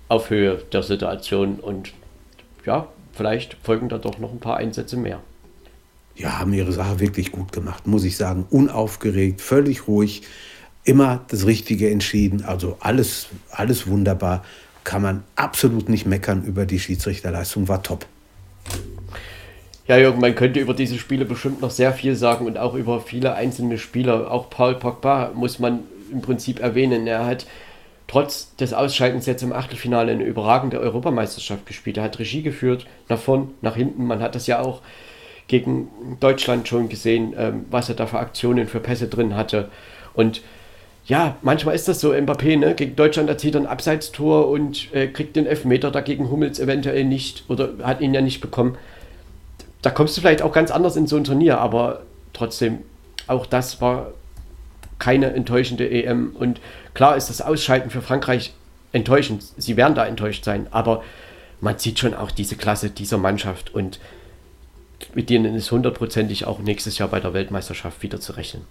auf 0.08 0.30
Höhe 0.30 0.62
der 0.72 0.84
Situation 0.84 1.56
und 1.60 1.94
ja, 2.66 2.88
vielleicht 3.14 3.58
folgen 3.64 3.90
da 3.90 3.98
doch 3.98 4.20
noch 4.20 4.32
ein 4.32 4.40
paar 4.40 4.58
Einsätze 4.58 4.98
mehr. 4.98 5.20
Ja, 6.16 6.40
haben 6.40 6.54
ihre 6.54 6.72
Sache 6.72 7.00
wirklich 7.00 7.32
gut 7.32 7.52
gemacht, 7.52 7.88
muss 7.88 8.04
ich 8.04 8.18
sagen. 8.18 8.46
Unaufgeregt, 8.50 9.42
völlig 9.42 9.88
ruhig 9.88 10.24
immer 10.90 11.22
das 11.28 11.46
Richtige 11.46 11.90
entschieden. 11.92 12.44
Also 12.44 12.78
alles, 12.80 13.28
alles 13.52 13.88
wunderbar. 13.88 14.44
Kann 14.84 15.04
man 15.04 15.24
absolut 15.36 15.88
nicht 15.88 16.08
meckern 16.08 16.44
über 16.44 16.66
die 16.66 16.80
Schiedsrichterleistung, 16.80 17.68
war 17.68 17.84
top. 17.84 18.08
Ja, 19.88 19.98
Jürgen, 19.98 20.20
man 20.20 20.34
könnte 20.34 20.60
über 20.60 20.74
diese 20.74 20.98
Spiele 20.98 21.26
bestimmt 21.26 21.62
noch 21.62 21.70
sehr 21.70 21.94
viel 21.94 22.16
sagen 22.16 22.48
und 22.48 22.58
auch 22.58 22.74
über 22.74 23.02
viele 23.02 23.36
einzelne 23.36 23.78
Spieler. 23.78 24.32
Auch 24.32 24.50
Paul 24.50 24.76
Pogba 24.76 25.32
muss 25.36 25.60
man 25.60 25.82
im 26.12 26.22
Prinzip 26.22 26.60
erwähnen. 26.60 27.06
Er 27.06 27.26
hat 27.26 27.46
trotz 28.08 28.56
des 28.56 28.74
Ausscheidens 28.74 29.28
jetzt 29.28 29.44
im 29.44 29.54
Achtelfinale 29.54 30.12
eine 30.12 30.24
überragende 30.24 30.80
Europameisterschaft 30.80 31.68
gespielt. 31.68 31.98
Er 31.98 32.04
hat 32.04 32.18
Regie 32.18 32.42
geführt, 32.42 32.88
nach 33.10 33.20
vorn, 33.20 33.52
nach 33.62 33.76
hinten. 33.76 34.08
Man 34.08 34.22
hat 34.22 34.34
das 34.34 34.48
ja 34.48 34.60
auch 34.60 34.82
gegen 35.48 35.90
Deutschland 36.20 36.68
schon 36.68 36.90
gesehen, 36.90 37.36
ähm, 37.38 37.66
was 37.70 37.90
er 37.90 37.96
da 37.96 38.08
für 38.08 38.20
Aktionen, 38.20 38.68
für 38.68 38.80
Pässe 38.80 39.08
drin 39.08 39.36
hatte. 39.36 39.70
Und 40.14 40.42
ja, 41.10 41.38
manchmal 41.42 41.74
ist 41.74 41.88
das 41.88 42.00
so, 42.00 42.12
Mbappé, 42.12 42.56
ne? 42.56 42.76
gegen 42.76 42.96
Deutschland 42.96 43.30
erzielt 43.30 43.56
er 43.56 43.62
ein 43.62 43.68
Abseitstor 43.68 44.48
und 44.48 44.94
äh, 44.94 45.08
kriegt 45.08 45.36
den 45.36 45.48
Elfmeter 45.48 45.90
dagegen 45.90 46.30
Hummels 46.30 46.60
eventuell 46.60 47.04
nicht 47.04 47.46
oder 47.50 47.72
hat 47.82 48.00
ihn 48.00 48.14
ja 48.14 48.22
nicht 48.22 48.42
bekommen. 48.42 48.78
Da 49.82 49.90
kommst 49.90 50.16
du 50.16 50.22
vielleicht 50.22 50.44
auch 50.44 50.54
ganz 50.54 50.70
anders 50.70 50.96
in 50.96 51.08
so 51.08 51.18
ein 51.18 51.24
Turnier, 51.24 51.58
aber 51.58 52.04
trotzdem, 52.34 52.84
auch 53.26 53.48
das 53.48 53.82
war 53.82 54.12
keine 55.00 55.34
enttäuschende 55.34 55.90
EM. 55.90 56.36
Und 56.38 56.62
klar 56.94 57.18
ist 57.18 57.32
das 57.32 57.42
Ausscheiden 57.42 57.90
für 57.90 58.04
Frankreich 58.04 58.54
enttäuschend. 58.92 59.44
Sie 59.58 59.78
werden 59.78 59.96
da 59.96 60.06
enttäuscht 60.06 60.46
sein, 60.46 60.68
aber 60.70 61.04
man 61.60 61.80
sieht 61.80 61.98
schon 61.98 62.14
auch 62.14 62.30
diese 62.30 62.56
Klasse 62.56 62.92
dieser 62.92 63.18
Mannschaft 63.18 63.74
und 63.74 64.00
mit 65.16 65.32
denen 65.32 65.56
ist 65.56 65.72
hundertprozentig 65.72 66.46
auch 66.46 66.60
nächstes 66.60 67.00
Jahr 67.00 67.10
bei 67.10 67.20
der 67.20 67.34
Weltmeisterschaft 67.34 68.04
wieder 68.04 68.20
zu 68.20 68.34
rechnen. 68.34 68.62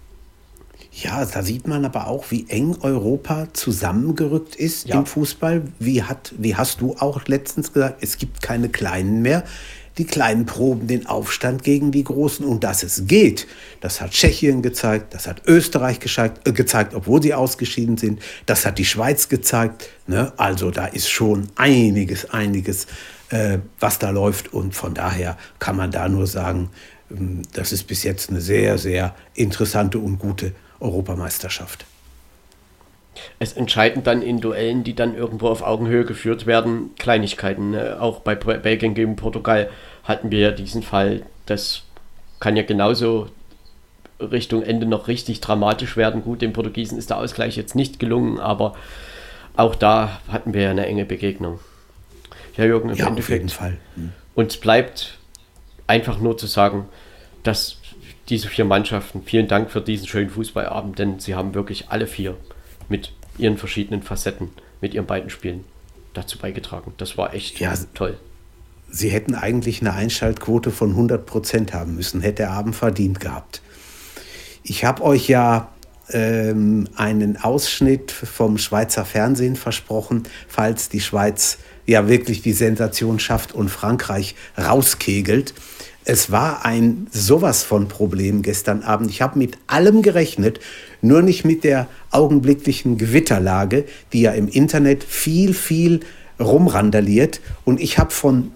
Ja, 0.91 1.23
da 1.23 1.43
sieht 1.43 1.67
man 1.67 1.85
aber 1.85 2.07
auch, 2.07 2.25
wie 2.29 2.45
eng 2.49 2.75
Europa 2.81 3.47
zusammengerückt 3.53 4.55
ist 4.55 4.87
ja. 4.87 4.95
im 4.95 5.05
Fußball. 5.05 5.61
Wie, 5.77 6.03
hat, 6.03 6.33
wie 6.37 6.55
hast 6.55 6.81
du 6.81 6.95
auch 6.97 7.25
letztens 7.27 7.73
gesagt, 7.73 7.97
es 8.01 8.17
gibt 8.17 8.41
keine 8.41 8.69
Kleinen 8.69 9.21
mehr. 9.21 9.43
Die 9.99 10.05
Kleinen 10.05 10.45
proben 10.45 10.87
den 10.87 11.05
Aufstand 11.07 11.63
gegen 11.63 11.91
die 11.91 12.05
Großen 12.05 12.45
und 12.45 12.63
dass 12.63 12.83
es 12.83 13.05
geht, 13.05 13.47
das 13.81 13.99
hat 13.99 14.11
Tschechien 14.11 14.61
gezeigt, 14.61 15.13
das 15.13 15.27
hat 15.27 15.41
Österreich 15.45 15.99
gezeigt, 15.99 16.47
äh, 16.47 16.53
gezeigt 16.53 16.93
obwohl 16.93 17.21
sie 17.21 17.33
ausgeschieden 17.33 17.97
sind, 17.97 18.21
das 18.45 18.65
hat 18.65 18.77
die 18.77 18.85
Schweiz 18.85 19.27
gezeigt. 19.27 19.89
Ne? 20.07 20.31
Also 20.37 20.71
da 20.71 20.85
ist 20.85 21.09
schon 21.09 21.49
einiges, 21.55 22.29
einiges, 22.29 22.87
äh, 23.29 23.59
was 23.79 23.99
da 23.99 24.09
läuft 24.09 24.53
und 24.53 24.73
von 24.73 24.93
daher 24.93 25.37
kann 25.59 25.75
man 25.75 25.91
da 25.91 26.07
nur 26.07 26.27
sagen, 26.27 26.69
ähm, 27.11 27.41
das 27.53 27.73
ist 27.73 27.83
bis 27.83 28.03
jetzt 28.03 28.29
eine 28.29 28.41
sehr, 28.41 28.77
sehr 28.77 29.15
interessante 29.35 29.99
und 29.99 30.17
gute 30.17 30.53
Europameisterschaft. 30.79 31.85
Es 33.37 33.53
entscheiden 33.53 34.03
dann 34.03 34.21
in 34.21 34.39
Duellen, 34.39 34.83
die 34.83 34.95
dann 34.95 35.15
irgendwo 35.15 35.47
auf 35.47 35.61
Augenhöhe 35.61 36.05
geführt 36.05 36.45
werden, 36.45 36.91
Kleinigkeiten. 36.97 37.71
Ne? 37.71 37.97
Auch 37.99 38.19
bei 38.19 38.35
Belgien 38.35 38.93
gegen 38.93 39.15
Portugal 39.15 39.69
hatten 40.03 40.31
wir 40.31 40.39
ja 40.39 40.51
diesen 40.51 40.83
Fall. 40.83 41.23
Das 41.45 41.83
kann 42.39 42.55
ja 42.55 42.63
genauso 42.63 43.29
Richtung 44.19 44.63
Ende 44.63 44.85
noch 44.85 45.07
richtig 45.07 45.41
dramatisch 45.41 45.97
werden. 45.97 46.23
Gut, 46.23 46.41
den 46.41 46.53
Portugiesen 46.53 46.97
ist 46.97 47.09
der 47.09 47.17
Ausgleich 47.17 47.55
jetzt 47.55 47.75
nicht 47.75 47.99
gelungen, 47.99 48.39
aber 48.39 48.75
auch 49.55 49.75
da 49.75 50.19
hatten 50.29 50.53
wir 50.53 50.61
ja 50.63 50.71
eine 50.71 50.85
enge 50.85 51.05
Begegnung. 51.05 51.59
Ja, 52.55 52.65
Jürgen, 52.65 52.89
im 52.89 52.95
ja, 52.95 53.07
Endeffekt. 53.07 53.35
Auf 53.35 53.39
jeden 53.39 53.49
Fall. 53.49 53.77
Hm. 53.95 54.11
Uns 54.35 54.57
bleibt 54.57 55.17
einfach 55.87 56.19
nur 56.19 56.37
zu 56.37 56.47
sagen, 56.47 56.87
dass 57.43 57.78
diese 58.29 58.47
vier 58.47 58.65
Mannschaften. 58.65 59.23
Vielen 59.23 59.47
Dank 59.47 59.71
für 59.71 59.81
diesen 59.81 60.07
schönen 60.07 60.29
Fußballabend, 60.29 60.99
denn 60.99 61.19
sie 61.19 61.35
haben 61.35 61.53
wirklich 61.53 61.89
alle 61.89 62.07
vier 62.07 62.37
mit 62.87 63.13
ihren 63.37 63.57
verschiedenen 63.57 64.03
Facetten, 64.03 64.49
mit 64.81 64.93
ihren 64.93 65.05
beiden 65.05 65.29
Spielen 65.29 65.63
dazu 66.13 66.37
beigetragen. 66.37 66.93
Das 66.97 67.17
war 67.17 67.33
echt 67.33 67.59
ja, 67.59 67.73
toll. 67.93 68.17
Sie 68.91 69.09
hätten 69.09 69.35
eigentlich 69.35 69.81
eine 69.81 69.93
Einschaltquote 69.93 70.71
von 70.71 70.91
100 70.91 71.25
Prozent 71.25 71.73
haben 71.73 71.95
müssen, 71.95 72.21
hätte 72.21 72.43
der 72.43 72.51
Abend 72.51 72.75
verdient 72.75 73.19
gehabt. 73.19 73.61
Ich 74.63 74.83
habe 74.83 75.03
euch 75.03 75.27
ja 75.27 75.69
ähm, 76.11 76.87
einen 76.95 77.37
Ausschnitt 77.37 78.11
vom 78.11 78.57
Schweizer 78.57 79.05
Fernsehen 79.05 79.55
versprochen, 79.55 80.23
falls 80.47 80.89
die 80.89 81.01
Schweiz 81.01 81.59
ja 81.85 82.07
wirklich 82.07 82.41
die 82.41 82.53
Sensation 82.53 83.19
schafft 83.19 83.53
und 83.53 83.69
Frankreich 83.69 84.35
rauskegelt 84.57 85.53
es 86.09 86.31
war 86.31 86.65
ein 86.65 87.05
sowas 87.11 87.61
von 87.61 87.87
Problem 87.87 88.41
gestern 88.41 88.81
Abend. 88.81 89.11
Ich 89.11 89.21
habe 89.21 89.37
mit 89.37 89.59
allem 89.67 90.01
gerechnet, 90.01 90.59
nur 91.03 91.21
nicht 91.21 91.45
mit 91.45 91.63
der 91.63 91.87
augenblicklichen 92.09 92.97
Gewitterlage, 92.97 93.85
die 94.11 94.21
ja 94.21 94.31
im 94.31 94.47
Internet 94.47 95.03
viel, 95.03 95.53
viel 95.53 95.99
rumrandaliert. 96.39 97.41
Und 97.63 97.79
ich 97.79 97.99
habe 97.99 98.09
von 98.09 98.51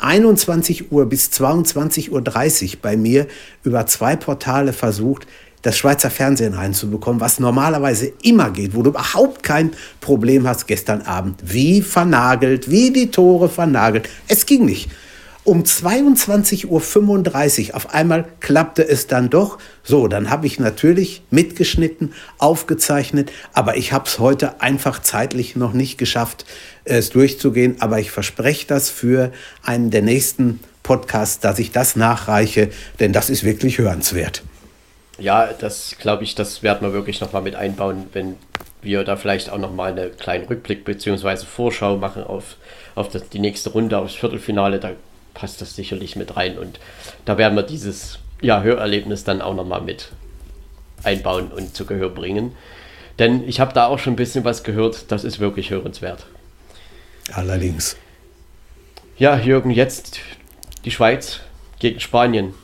21 0.00 0.92
Uhr 0.92 1.06
bis 1.06 1.30
22.30 1.30 2.10
Uhr 2.10 2.78
bei 2.82 2.98
mir 2.98 3.26
über 3.62 3.86
zwei 3.86 4.14
Portale 4.14 4.74
versucht, 4.74 5.26
das 5.62 5.78
Schweizer 5.78 6.10
Fernsehen 6.10 6.52
reinzubekommen, 6.52 7.22
was 7.22 7.40
normalerweise 7.40 8.12
immer 8.22 8.50
geht, 8.50 8.76
wo 8.76 8.82
du 8.82 8.90
überhaupt 8.90 9.42
kein 9.42 9.70
Problem 10.02 10.46
hast 10.46 10.66
gestern 10.66 11.00
Abend. 11.00 11.40
Wie 11.42 11.80
vernagelt, 11.80 12.70
wie 12.70 12.92
die 12.92 13.10
Tore 13.10 13.48
vernagelt. 13.48 14.10
Es 14.28 14.44
ging 14.44 14.66
nicht. 14.66 14.90
Um 15.48 15.62
22.35 15.62 16.66
Uhr 17.70 17.74
auf 17.74 17.94
einmal 17.94 18.26
klappte 18.40 18.86
es 18.86 19.06
dann 19.06 19.30
doch. 19.30 19.56
So, 19.82 20.06
dann 20.06 20.28
habe 20.28 20.46
ich 20.46 20.58
natürlich 20.58 21.22
mitgeschnitten, 21.30 22.12
aufgezeichnet, 22.36 23.32
aber 23.54 23.78
ich 23.78 23.94
habe 23.94 24.04
es 24.04 24.18
heute 24.18 24.60
einfach 24.60 25.00
zeitlich 25.00 25.56
noch 25.56 25.72
nicht 25.72 25.96
geschafft, 25.96 26.44
es 26.84 27.08
durchzugehen. 27.08 27.76
Aber 27.80 27.98
ich 27.98 28.10
verspreche 28.10 28.66
das 28.66 28.90
für 28.90 29.32
einen 29.62 29.90
der 29.90 30.02
nächsten 30.02 30.60
Podcasts, 30.82 31.40
dass 31.40 31.58
ich 31.58 31.72
das 31.72 31.96
nachreiche, 31.96 32.68
denn 33.00 33.14
das 33.14 33.30
ist 33.30 33.42
wirklich 33.42 33.78
hörenswert. 33.78 34.42
Ja, 35.18 35.48
das 35.58 35.96
glaube 35.98 36.24
ich, 36.24 36.34
das 36.34 36.62
werden 36.62 36.86
wir 36.86 36.92
wirklich 36.92 37.22
nochmal 37.22 37.40
mit 37.40 37.54
einbauen, 37.54 38.04
wenn 38.12 38.36
wir 38.82 39.02
da 39.02 39.16
vielleicht 39.16 39.48
auch 39.48 39.58
nochmal 39.58 39.92
einen 39.92 40.14
kleinen 40.14 40.44
Rückblick 40.44 40.84
bzw. 40.84 41.46
Vorschau 41.46 41.96
machen 41.96 42.22
auf, 42.22 42.56
auf 42.94 43.08
das, 43.08 43.30
die 43.30 43.38
nächste 43.38 43.70
Runde, 43.70 43.96
aufs 43.96 44.14
Viertelfinale. 44.14 44.78
Da 44.78 44.92
passt 45.38 45.60
das 45.60 45.76
sicherlich 45.76 46.16
mit 46.16 46.36
rein. 46.36 46.58
Und 46.58 46.80
da 47.24 47.38
werden 47.38 47.54
wir 47.54 47.62
dieses 47.62 48.18
ja, 48.40 48.62
Hörerlebnis 48.62 49.22
dann 49.22 49.40
auch 49.40 49.54
nochmal 49.54 49.80
mit 49.80 50.10
einbauen 51.04 51.48
und 51.48 51.76
zu 51.76 51.86
Gehör 51.86 52.10
bringen. 52.10 52.52
Denn 53.20 53.48
ich 53.48 53.60
habe 53.60 53.72
da 53.72 53.86
auch 53.86 54.00
schon 54.00 54.14
ein 54.14 54.16
bisschen 54.16 54.44
was 54.44 54.64
gehört, 54.64 55.10
das 55.12 55.22
ist 55.22 55.38
wirklich 55.38 55.70
hörenswert. 55.70 56.26
Allerdings. 57.32 57.96
Ja, 59.16 59.36
Jürgen, 59.36 59.70
jetzt 59.70 60.20
die 60.84 60.90
Schweiz 60.90 61.40
gegen 61.78 62.00
Spanien. 62.00 62.54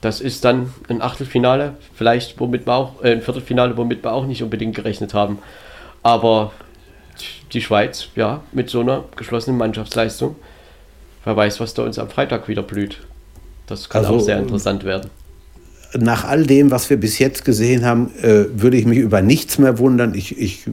Das 0.00 0.20
ist 0.20 0.44
dann 0.44 0.72
ein 0.88 1.02
Achtelfinale, 1.02 1.76
vielleicht 1.94 2.40
womit 2.40 2.66
wir 2.66 2.74
auch, 2.74 3.02
äh, 3.04 3.12
ein 3.12 3.22
Viertelfinale, 3.22 3.76
womit 3.76 4.02
wir 4.02 4.12
auch 4.12 4.26
nicht 4.26 4.42
unbedingt 4.42 4.74
gerechnet 4.74 5.14
haben. 5.14 5.38
Aber 6.02 6.52
die 7.52 7.60
Schweiz, 7.60 8.08
ja, 8.16 8.42
mit 8.52 8.70
so 8.70 8.80
einer 8.80 9.04
geschlossenen 9.16 9.58
Mannschaftsleistung 9.58 10.36
wer 11.24 11.36
weiß, 11.36 11.60
was 11.60 11.74
da 11.74 11.82
uns 11.82 11.98
am 11.98 12.08
Freitag 12.08 12.48
wieder 12.48 12.62
blüht. 12.62 13.00
Das 13.66 13.88
kann 13.88 14.04
also, 14.04 14.16
auch 14.16 14.20
sehr 14.20 14.38
interessant 14.38 14.84
werden. 14.84 15.10
Nach 15.98 16.24
all 16.24 16.44
dem, 16.44 16.70
was 16.70 16.88
wir 16.90 16.96
bis 16.96 17.18
jetzt 17.18 17.44
gesehen 17.44 17.84
haben, 17.84 18.10
äh, 18.22 18.46
würde 18.54 18.76
ich 18.76 18.86
mich 18.86 18.98
über 18.98 19.22
nichts 19.22 19.58
mehr 19.58 19.78
wundern. 19.78 20.14
Ich, 20.14 20.38
ich 20.38 20.64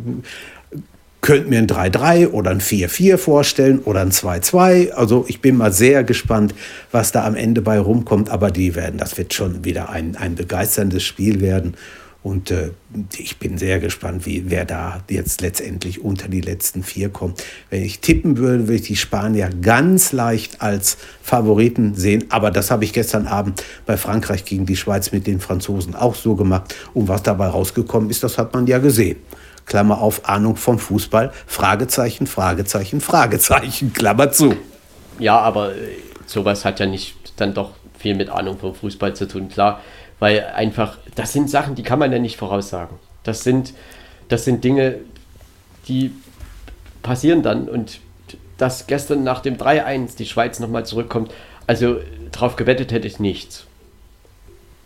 könnte 1.21 1.49
mir 1.49 1.59
ein 1.59 1.67
3-3 1.67 2.29
oder 2.29 2.51
ein 2.51 2.61
4-4 2.61 3.17
vorstellen 3.17 3.79
oder 3.79 4.01
ein 4.01 4.11
2-2. 4.11 4.91
Also 4.91 5.25
ich 5.27 5.41
bin 5.41 5.57
mal 5.57 5.73
sehr 5.73 6.03
gespannt, 6.03 6.55
was 6.91 7.11
da 7.11 7.25
am 7.25 7.35
Ende 7.35 7.61
bei 7.61 7.79
rumkommt. 7.79 8.29
Aber 8.29 8.51
die 8.51 8.75
werden, 8.75 8.97
das 8.97 9.17
wird 9.17 9.33
schon 9.33 9.65
wieder 9.65 9.89
ein, 9.89 10.15
ein 10.15 10.35
begeisterndes 10.35 11.03
Spiel 11.03 11.41
werden. 11.41 11.75
Und 12.21 12.51
äh, 12.51 12.71
ich 13.17 13.37
bin 13.37 13.57
sehr 13.57 13.79
gespannt, 13.79 14.25
wie, 14.25 14.49
wer 14.49 14.65
da 14.65 15.01
jetzt 15.09 15.39
letztendlich 15.39 16.03
unter 16.03 16.27
die 16.27 16.41
letzten 16.41 16.83
vier 16.83 17.09
kommt. 17.09 17.43
Wenn 17.69 17.83
ich 17.83 17.99
tippen 17.99 18.37
würde, 18.37 18.63
würde 18.63 18.75
ich 18.75 18.81
die 18.81 18.97
Spanier 18.97 19.49
ganz 19.61 20.11
leicht 20.11 20.61
als 20.61 20.97
Favoriten 21.21 21.95
sehen. 21.95 22.25
Aber 22.29 22.51
das 22.51 22.71
habe 22.71 22.83
ich 22.83 22.91
gestern 22.91 23.25
Abend 23.25 23.63
bei 23.85 23.95
Frankreich 23.95 24.43
gegen 24.43 24.65
die 24.65 24.75
Schweiz 24.75 25.13
mit 25.13 25.27
den 25.27 25.39
Franzosen 25.39 25.95
auch 25.95 26.15
so 26.15 26.35
gemacht. 26.35 26.75
Und 26.93 27.07
was 27.07 27.23
dabei 27.23 27.47
rausgekommen 27.47 28.09
ist, 28.09 28.21
das 28.21 28.37
hat 28.37 28.53
man 28.53 28.67
ja 28.67 28.79
gesehen. 28.79 29.17
Klammer 29.65 30.01
auf, 30.01 30.27
Ahnung 30.27 30.57
vom 30.57 30.77
Fußball, 30.77 31.31
Fragezeichen, 31.45 32.27
Fragezeichen, 32.27 32.99
Fragezeichen, 32.99 33.93
Klammer 33.93 34.31
zu. 34.31 34.55
Ja, 35.19 35.39
aber 35.39 35.73
äh, 35.73 35.97
sowas 36.25 36.65
hat 36.65 36.81
ja 36.81 36.85
nicht 36.85 37.15
dann 37.37 37.53
doch 37.53 37.71
viel 37.97 38.15
mit 38.15 38.29
Ahnung 38.29 38.57
vom 38.57 38.73
Fußball 38.73 39.15
zu 39.15 39.27
tun. 39.27 39.49
Klar, 39.49 39.81
weil 40.19 40.45
einfach, 40.55 40.97
das 41.15 41.33
sind 41.33 41.49
Sachen, 41.49 41.75
die 41.75 41.83
kann 41.83 41.99
man 41.99 42.11
ja 42.11 42.19
nicht 42.19 42.37
voraussagen. 42.37 42.97
Das 43.23 43.43
sind, 43.43 43.73
das 44.27 44.45
sind 44.45 44.63
Dinge, 44.63 44.95
die 45.87 46.11
passieren 47.01 47.41
dann. 47.41 47.69
Und 47.69 47.99
dass 48.57 48.87
gestern 48.87 49.23
nach 49.23 49.41
dem 49.41 49.57
3-1 49.57 50.17
die 50.17 50.25
Schweiz 50.25 50.59
nochmal 50.59 50.85
zurückkommt, 50.85 51.31
also 51.67 51.97
darauf 52.31 52.55
gewettet 52.55 52.91
hätte 52.91 53.07
ich 53.07 53.19
nichts. 53.19 53.65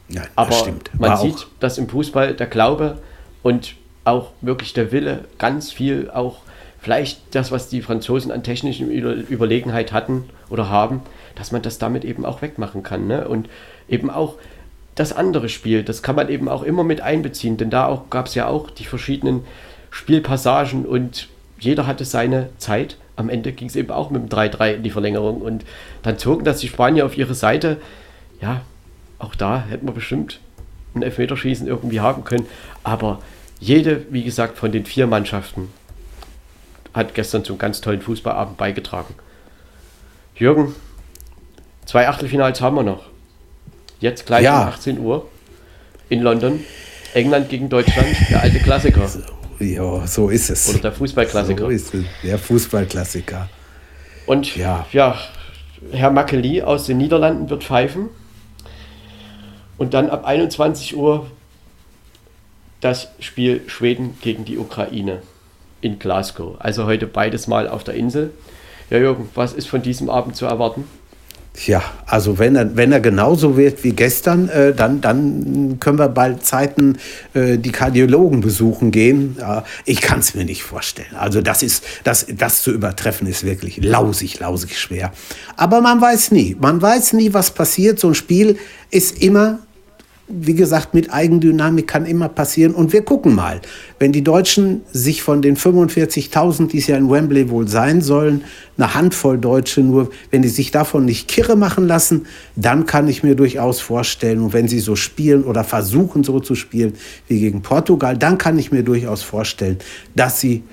Nein, 0.09 0.27
Aber 0.35 0.55
man 0.97 1.17
sieht, 1.17 1.47
dass 1.59 1.77
im 1.77 1.89
Fußball 1.89 2.33
der 2.33 2.47
Glaube 2.47 2.99
und 3.41 3.75
auch 4.05 4.31
wirklich 4.41 4.73
der 4.73 4.91
Wille 4.91 5.25
ganz 5.37 5.71
viel 5.71 6.11
auch 6.11 6.39
vielleicht 6.79 7.33
das, 7.33 7.51
was 7.51 7.69
die 7.69 7.81
Franzosen 7.81 8.31
an 8.31 8.43
technischen 8.43 8.91
Überlegenheit 8.91 9.93
hatten 9.93 10.25
oder 10.49 10.69
haben, 10.69 11.01
dass 11.35 11.53
man 11.53 11.61
das 11.61 11.79
damit 11.79 12.03
eben 12.03 12.25
auch 12.25 12.41
wegmachen 12.41 12.83
kann. 12.83 13.07
Ne? 13.07 13.27
Und 13.27 13.49
eben 13.87 14.09
auch 14.09 14.35
das 14.95 15.13
andere 15.13 15.49
Spiel, 15.49 15.83
das 15.83 16.03
kann 16.03 16.15
man 16.15 16.29
eben 16.29 16.47
auch 16.47 16.63
immer 16.63 16.83
mit 16.83 17.01
einbeziehen, 17.01 17.57
denn 17.57 17.69
da 17.69 18.03
gab 18.09 18.27
es 18.27 18.35
ja 18.35 18.47
auch 18.47 18.69
die 18.69 18.85
verschiedenen 18.85 19.43
Spielpassagen 19.89 20.85
und 20.85 21.27
jeder 21.59 21.87
hatte 21.87 22.05
seine 22.05 22.49
Zeit. 22.57 22.97
Am 23.15 23.29
Ende 23.29 23.51
ging 23.53 23.67
es 23.67 23.75
eben 23.75 23.91
auch 23.91 24.09
mit 24.09 24.21
dem 24.21 24.29
3-3 24.29 24.75
in 24.75 24.83
die 24.83 24.89
Verlängerung 24.89 25.41
und 25.41 25.65
dann 26.01 26.17
zogen 26.17 26.43
das 26.43 26.59
die 26.59 26.67
Spanier 26.67 27.05
auf 27.05 27.17
ihre 27.17 27.35
Seite. 27.35 27.77
Ja, 28.41 28.61
auch 29.19 29.35
da 29.35 29.63
hätten 29.63 29.87
wir 29.87 29.93
bestimmt 29.93 30.39
ein 30.95 31.01
Elfmeterschießen 31.01 31.67
irgendwie 31.67 32.01
haben 32.01 32.23
können, 32.23 32.45
aber 32.83 33.19
jede, 33.59 34.05
wie 34.11 34.23
gesagt, 34.23 34.57
von 34.57 34.71
den 34.71 34.85
vier 34.85 35.07
Mannschaften 35.07 35.69
hat 36.93 37.15
gestern 37.15 37.43
zum 37.43 37.57
ganz 37.57 37.81
tollen 37.81 38.01
Fußballabend 38.01 38.57
beigetragen. 38.57 39.15
Jürgen, 40.35 40.75
zwei 41.85 42.07
Achtelfinals 42.07 42.61
haben 42.61 42.75
wir 42.75 42.83
noch. 42.83 43.12
Jetzt 44.03 44.25
gleich 44.25 44.43
ja. 44.43 44.63
um 44.63 44.67
18 44.67 44.99
Uhr 44.99 45.29
in 46.09 46.19
London. 46.19 46.59
England 47.13 47.47
gegen 47.47 47.69
Deutschland, 47.69 48.07
der 48.29 48.41
alte 48.41 48.59
Klassiker. 48.59 49.09
Ja, 49.59 50.05
so 50.05 50.27
ist 50.27 50.49
es. 50.49 50.67
Oder 50.67 50.79
der 50.79 50.91
Fußballklassiker. 50.91 51.63
So 51.63 51.69
ist 51.69 51.93
es, 51.93 52.03
der 52.21 52.37
Fußballklassiker. 52.37 53.47
Und 54.25 54.57
ja, 54.57 54.85
ja 54.91 55.17
Herr 55.93 56.11
Makeli 56.11 56.61
aus 56.61 56.85
den 56.85 56.97
Niederlanden 56.97 57.49
wird 57.49 57.63
pfeifen. 57.63 58.09
Und 59.77 59.93
dann 59.93 60.09
ab 60.09 60.25
21 60.25 60.97
Uhr 60.97 61.31
das 62.81 63.07
Spiel 63.19 63.61
Schweden 63.67 64.17
gegen 64.19 64.43
die 64.43 64.57
Ukraine 64.57 65.21
in 65.79 65.97
Glasgow. 65.97 66.57
Also 66.59 66.87
heute 66.87 67.07
beides 67.07 67.47
mal 67.47 67.69
auf 67.69 67.85
der 67.85 67.93
Insel. 67.93 68.31
Ja, 68.89 68.97
Jürgen, 68.97 69.29
was 69.33 69.53
ist 69.53 69.69
von 69.69 69.81
diesem 69.81 70.09
Abend 70.09 70.35
zu 70.35 70.45
erwarten? 70.45 70.83
Ja, 71.67 71.83
also 72.07 72.39
wenn 72.39 72.55
er, 72.55 72.75
wenn 72.75 72.91
er 72.91 72.99
genauso 72.99 73.57
wird 73.57 73.83
wie 73.83 73.91
gestern, 73.91 74.49
äh, 74.49 74.73
dann, 74.73 75.01
dann 75.01 75.77
können 75.79 75.99
wir 75.99 76.09
bald 76.09 76.43
Zeiten 76.43 76.97
äh, 77.35 77.57
die 77.57 77.71
Kardiologen 77.71 78.41
besuchen 78.41 78.89
gehen. 78.89 79.37
Ja, 79.39 79.63
ich 79.85 80.01
kann 80.01 80.19
es 80.19 80.33
mir 80.33 80.45
nicht 80.45 80.63
vorstellen. 80.63 81.15
Also 81.15 81.41
das 81.41 81.61
ist, 81.61 81.83
das, 82.03 82.25
das 82.27 82.63
zu 82.63 82.71
übertreffen 82.71 83.27
ist 83.27 83.45
wirklich 83.45 83.77
lausig, 83.83 84.39
lausig 84.39 84.79
schwer. 84.79 85.13
Aber 85.55 85.81
man 85.81 86.01
weiß 86.01 86.31
nie. 86.31 86.57
Man 86.59 86.81
weiß 86.81 87.13
nie, 87.13 87.33
was 87.33 87.51
passiert. 87.51 87.99
So 87.99 88.09
ein 88.09 88.15
Spiel 88.15 88.57
ist 88.89 89.21
immer 89.21 89.59
wie 90.27 90.53
gesagt, 90.53 90.93
mit 90.93 91.13
Eigendynamik 91.13 91.85
kann 91.85 92.05
immer 92.05 92.29
passieren. 92.29 92.73
Und 92.73 92.93
wir 92.93 93.03
gucken 93.03 93.35
mal, 93.35 93.59
wenn 93.99 94.13
die 94.13 94.23
Deutschen 94.23 94.81
sich 94.91 95.21
von 95.21 95.41
den 95.41 95.57
45.000, 95.57 96.67
die 96.67 96.77
es 96.77 96.87
ja 96.87 96.95
in 96.95 97.09
Wembley 97.09 97.49
wohl 97.49 97.67
sein 97.67 98.01
sollen, 98.01 98.43
eine 98.77 98.93
Handvoll 98.93 99.37
Deutsche 99.37 99.81
nur, 99.81 100.09
wenn 100.31 100.41
die 100.41 100.47
sich 100.47 100.71
davon 100.71 101.05
nicht 101.05 101.27
kirre 101.27 101.57
machen 101.57 101.87
lassen, 101.87 102.25
dann 102.55 102.85
kann 102.85 103.07
ich 103.07 103.21
mir 103.21 103.35
durchaus 103.35 103.81
vorstellen, 103.81 104.41
und 104.41 104.53
wenn 104.53 104.67
sie 104.67 104.79
so 104.79 104.95
spielen 104.95 105.43
oder 105.43 105.63
versuchen 105.63 106.23
so 106.23 106.39
zu 106.39 106.55
spielen 106.55 106.93
wie 107.27 107.39
gegen 107.39 107.61
Portugal, 107.61 108.17
dann 108.17 108.37
kann 108.37 108.57
ich 108.57 108.71
mir 108.71 108.83
durchaus 108.83 109.23
vorstellen, 109.23 109.77
dass 110.15 110.39
sie 110.39 110.63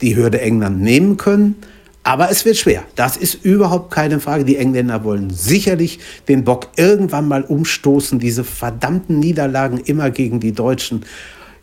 die 0.00 0.16
Hürde 0.16 0.40
England 0.40 0.82
nehmen 0.82 1.16
können. 1.16 1.54
Aber 2.06 2.30
es 2.30 2.44
wird 2.44 2.56
schwer. 2.56 2.84
Das 2.94 3.16
ist 3.16 3.44
überhaupt 3.44 3.90
keine 3.90 4.20
Frage. 4.20 4.44
Die 4.44 4.58
Engländer 4.58 5.02
wollen 5.02 5.30
sicherlich 5.30 5.98
den 6.28 6.44
Bock 6.44 6.68
irgendwann 6.76 7.26
mal 7.26 7.42
umstoßen. 7.42 8.20
Diese 8.20 8.44
verdammten 8.44 9.18
Niederlagen 9.18 9.78
immer 9.78 10.12
gegen 10.12 10.38
die 10.38 10.52
Deutschen. 10.52 11.04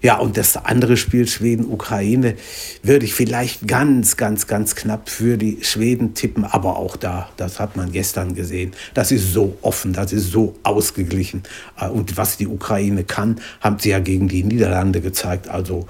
Ja, 0.02 0.18
und 0.18 0.36
das 0.36 0.58
andere 0.58 0.98
Spiel 0.98 1.30
Schweden-Ukraine 1.30 2.36
würde 2.82 3.06
ich 3.06 3.14
vielleicht 3.14 3.70
ganz, 3.70 4.18
ganz, 4.18 4.46
ganz 4.46 4.76
knapp 4.76 5.10
für 5.10 5.38
die 5.38 5.60
Schweden 5.62 6.14
tippen. 6.14 6.44
Aber 6.44 6.76
auch 6.76 6.98
da, 6.98 7.30
das 7.38 7.62
hat 7.62 7.78
man 7.78 7.94
gestern 7.94 8.36
gesehen. 8.36 8.74
Das 8.94 9.14
ist 9.14 9.32
so 9.32 9.58
offen, 9.62 9.94
das 9.94 10.12
ist 10.12 10.30
so 10.30 10.56
ausgeglichen. 10.64 11.44
Äh, 11.80 11.88
und 11.88 12.18
was 12.18 12.36
die 12.36 12.48
Ukraine 12.48 13.06
kann, 13.06 13.40
haben 13.62 13.80
sie 13.80 13.92
ja 13.92 14.00
gegen 14.00 14.28
die 14.28 14.44
Niederlande 14.44 15.00
gezeigt. 15.00 15.48
Also 15.48 15.88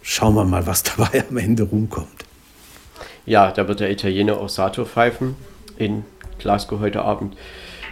schauen 0.00 0.36
wir 0.36 0.46
mal, 0.46 0.66
was 0.66 0.82
dabei 0.96 1.22
am 1.28 1.36
Ende 1.36 1.64
rumkommt. 1.64 2.19
Ja, 3.26 3.50
da 3.52 3.68
wird 3.68 3.80
der 3.80 3.90
Italiener 3.90 4.40
Osato 4.40 4.84
pfeifen 4.84 5.36
in 5.76 6.04
Glasgow 6.38 6.80
heute 6.80 7.02
Abend. 7.02 7.36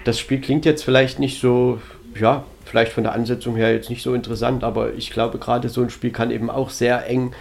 Das 0.05 0.19
Spiel 0.19 0.41
klingt 0.41 0.65
jetzt 0.65 0.83
vielleicht 0.83 1.19
nicht 1.19 1.41
so, 1.41 1.81
ja, 2.19 2.45
vielleicht 2.65 2.93
von 2.93 3.05
der 3.05 3.13
Ansetzung 3.13 3.57
her 3.57 3.73
jetzt 3.73 3.91
nicht 3.91 4.03
so 4.03 4.15
interessant, 4.15 4.65
aber 4.65 4.95
ich 4.95 5.11
glaube, 5.11 5.39
gerade 5.39 5.69
so 5.69 5.83
ein 5.83 5.91
Spiel 5.91 6.11
kann 6.11 6.31
eben 6.31 6.51
auch 6.51 6.71
sehr 6.71 7.07
eng 7.07 7.33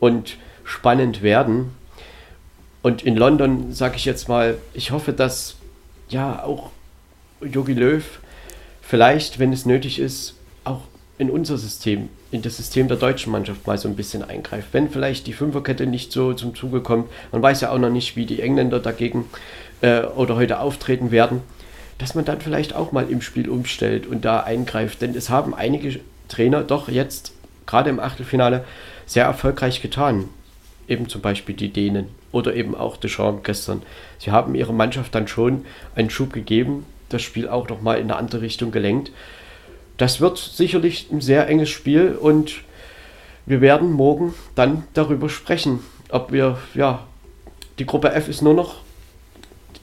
und 0.00 0.36
spannend 0.64 1.22
werden. 1.22 1.74
Und 2.82 3.02
in 3.02 3.16
London 3.16 3.72
sage 3.72 3.96
ich 3.96 4.04
jetzt 4.04 4.28
mal, 4.28 4.58
ich 4.72 4.90
hoffe, 4.90 5.12
dass 5.12 5.56
ja 6.08 6.42
auch 6.42 6.70
Jogi 7.40 7.74
Löw 7.74 8.04
vielleicht, 8.82 9.38
wenn 9.38 9.52
es 9.52 9.66
nötig 9.66 9.98
ist, 9.98 10.34
auch 10.64 10.82
in 11.18 11.30
unser 11.30 11.58
System, 11.58 12.08
in 12.34 12.42
das 12.42 12.56
System 12.56 12.88
der 12.88 12.96
deutschen 12.96 13.30
Mannschaft 13.30 13.64
mal 13.64 13.78
so 13.78 13.88
ein 13.88 13.94
bisschen 13.94 14.24
eingreift. 14.24 14.68
Wenn 14.72 14.90
vielleicht 14.90 15.28
die 15.28 15.32
Fünferkette 15.32 15.86
nicht 15.86 16.10
so 16.10 16.32
zum 16.32 16.56
Zuge 16.56 16.80
kommt, 16.80 17.08
man 17.30 17.40
weiß 17.40 17.60
ja 17.60 17.70
auch 17.70 17.78
noch 17.78 17.90
nicht, 17.90 18.16
wie 18.16 18.26
die 18.26 18.42
Engländer 18.42 18.80
dagegen 18.80 19.26
äh, 19.82 20.00
oder 20.02 20.34
heute 20.34 20.58
auftreten 20.58 21.12
werden, 21.12 21.42
dass 21.98 22.16
man 22.16 22.24
dann 22.24 22.40
vielleicht 22.40 22.74
auch 22.74 22.90
mal 22.90 23.08
im 23.08 23.22
Spiel 23.22 23.48
umstellt 23.48 24.08
und 24.08 24.24
da 24.24 24.40
eingreift. 24.40 25.00
Denn 25.00 25.14
es 25.14 25.30
haben 25.30 25.54
einige 25.54 26.00
Trainer 26.26 26.64
doch 26.64 26.88
jetzt, 26.88 27.32
gerade 27.66 27.88
im 27.88 28.00
Achtelfinale, 28.00 28.64
sehr 29.06 29.26
erfolgreich 29.26 29.80
getan. 29.80 30.28
Eben 30.88 31.08
zum 31.08 31.20
Beispiel 31.20 31.54
die 31.54 31.72
Dänen 31.72 32.08
oder 32.32 32.56
eben 32.56 32.74
auch 32.74 32.96
Deschamps 32.96 33.44
gestern. 33.44 33.82
Sie 34.18 34.32
haben 34.32 34.56
ihrer 34.56 34.72
Mannschaft 34.72 35.14
dann 35.14 35.28
schon 35.28 35.64
einen 35.94 36.10
Schub 36.10 36.32
gegeben, 36.32 36.84
das 37.10 37.22
Spiel 37.22 37.48
auch 37.48 37.68
noch 37.68 37.80
mal 37.80 37.94
in 37.94 38.10
eine 38.10 38.16
andere 38.16 38.42
Richtung 38.42 38.72
gelenkt 38.72 39.12
das 39.96 40.20
wird 40.20 40.38
sicherlich 40.38 41.08
ein 41.10 41.20
sehr 41.20 41.48
enges 41.48 41.70
Spiel 41.70 42.16
und 42.20 42.62
wir 43.46 43.60
werden 43.60 43.92
morgen 43.92 44.34
dann 44.54 44.84
darüber 44.94 45.28
sprechen, 45.28 45.80
ob 46.08 46.32
wir, 46.32 46.58
ja, 46.74 47.06
die 47.78 47.86
Gruppe 47.86 48.12
F 48.12 48.28
ist 48.28 48.42
nur 48.42 48.54
noch 48.54 48.76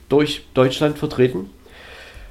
durch 0.08 0.44
Deutschland 0.54 0.98
vertreten. 0.98 1.50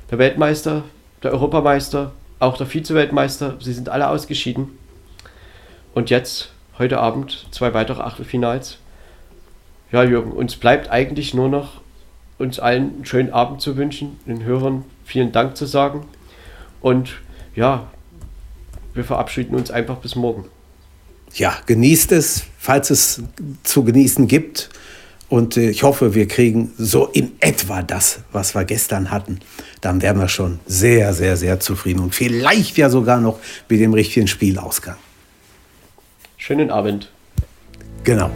Der 0.09 0.17
Weltmeister, 0.17 0.83
der 1.23 1.31
Europameister, 1.31 2.11
auch 2.39 2.57
der 2.57 2.67
Vize-Weltmeister, 2.67 3.57
sie 3.59 3.73
sind 3.73 3.89
alle 3.89 4.09
ausgeschieden. 4.09 4.77
Und 5.93 6.09
jetzt, 6.09 6.51
heute 6.77 6.99
Abend, 6.99 7.47
zwei 7.51 7.73
weitere 7.73 8.01
Achtelfinals. 8.01 8.77
Ja, 9.91 10.03
Jürgen, 10.03 10.31
uns 10.31 10.55
bleibt 10.55 10.89
eigentlich 10.89 11.33
nur 11.33 11.49
noch, 11.49 11.81
uns 12.37 12.59
allen 12.59 12.95
einen 12.95 13.05
schönen 13.05 13.33
Abend 13.33 13.61
zu 13.61 13.77
wünschen, 13.77 14.19
den 14.25 14.43
Hörern 14.43 14.83
vielen 15.05 15.31
Dank 15.31 15.55
zu 15.55 15.65
sagen 15.65 16.07
und 16.81 17.19
ja, 17.55 17.87
wir 18.93 19.03
verabschieden 19.03 19.55
uns 19.55 19.71
einfach 19.71 19.97
bis 19.97 20.15
morgen. 20.15 20.45
Ja, 21.33 21.55
genießt 21.65 22.11
es, 22.11 22.43
falls 22.57 22.89
es 22.89 23.23
zu 23.63 23.83
genießen 23.83 24.27
gibt. 24.27 24.69
Und 25.29 25.55
äh, 25.55 25.69
ich 25.69 25.83
hoffe, 25.83 26.13
wir 26.13 26.27
kriegen 26.27 26.73
so 26.77 27.07
in 27.07 27.31
etwa 27.39 27.81
das, 27.83 28.19
was 28.33 28.53
wir 28.53 28.65
gestern 28.65 29.11
hatten. 29.11 29.39
Dann 29.79 30.01
wären 30.01 30.19
wir 30.19 30.27
schon 30.27 30.59
sehr, 30.65 31.13
sehr, 31.13 31.37
sehr 31.37 31.59
zufrieden 31.61 32.01
und 32.01 32.13
vielleicht 32.13 32.77
ja 32.77 32.89
sogar 32.89 33.21
noch 33.21 33.39
mit 33.69 33.79
dem 33.79 33.93
richtigen 33.93 34.27
Spielausgang. 34.27 34.97
Schönen 36.35 36.69
Abend. 36.69 37.09
Genau. 38.03 38.29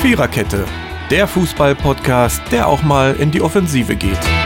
Viererkette, 0.00 0.64
der 1.10 1.26
Fußball-Podcast, 1.26 2.40
der 2.50 2.68
auch 2.68 2.82
mal 2.82 3.14
in 3.16 3.30
die 3.30 3.42
Offensive 3.42 3.94
geht. 3.96 4.45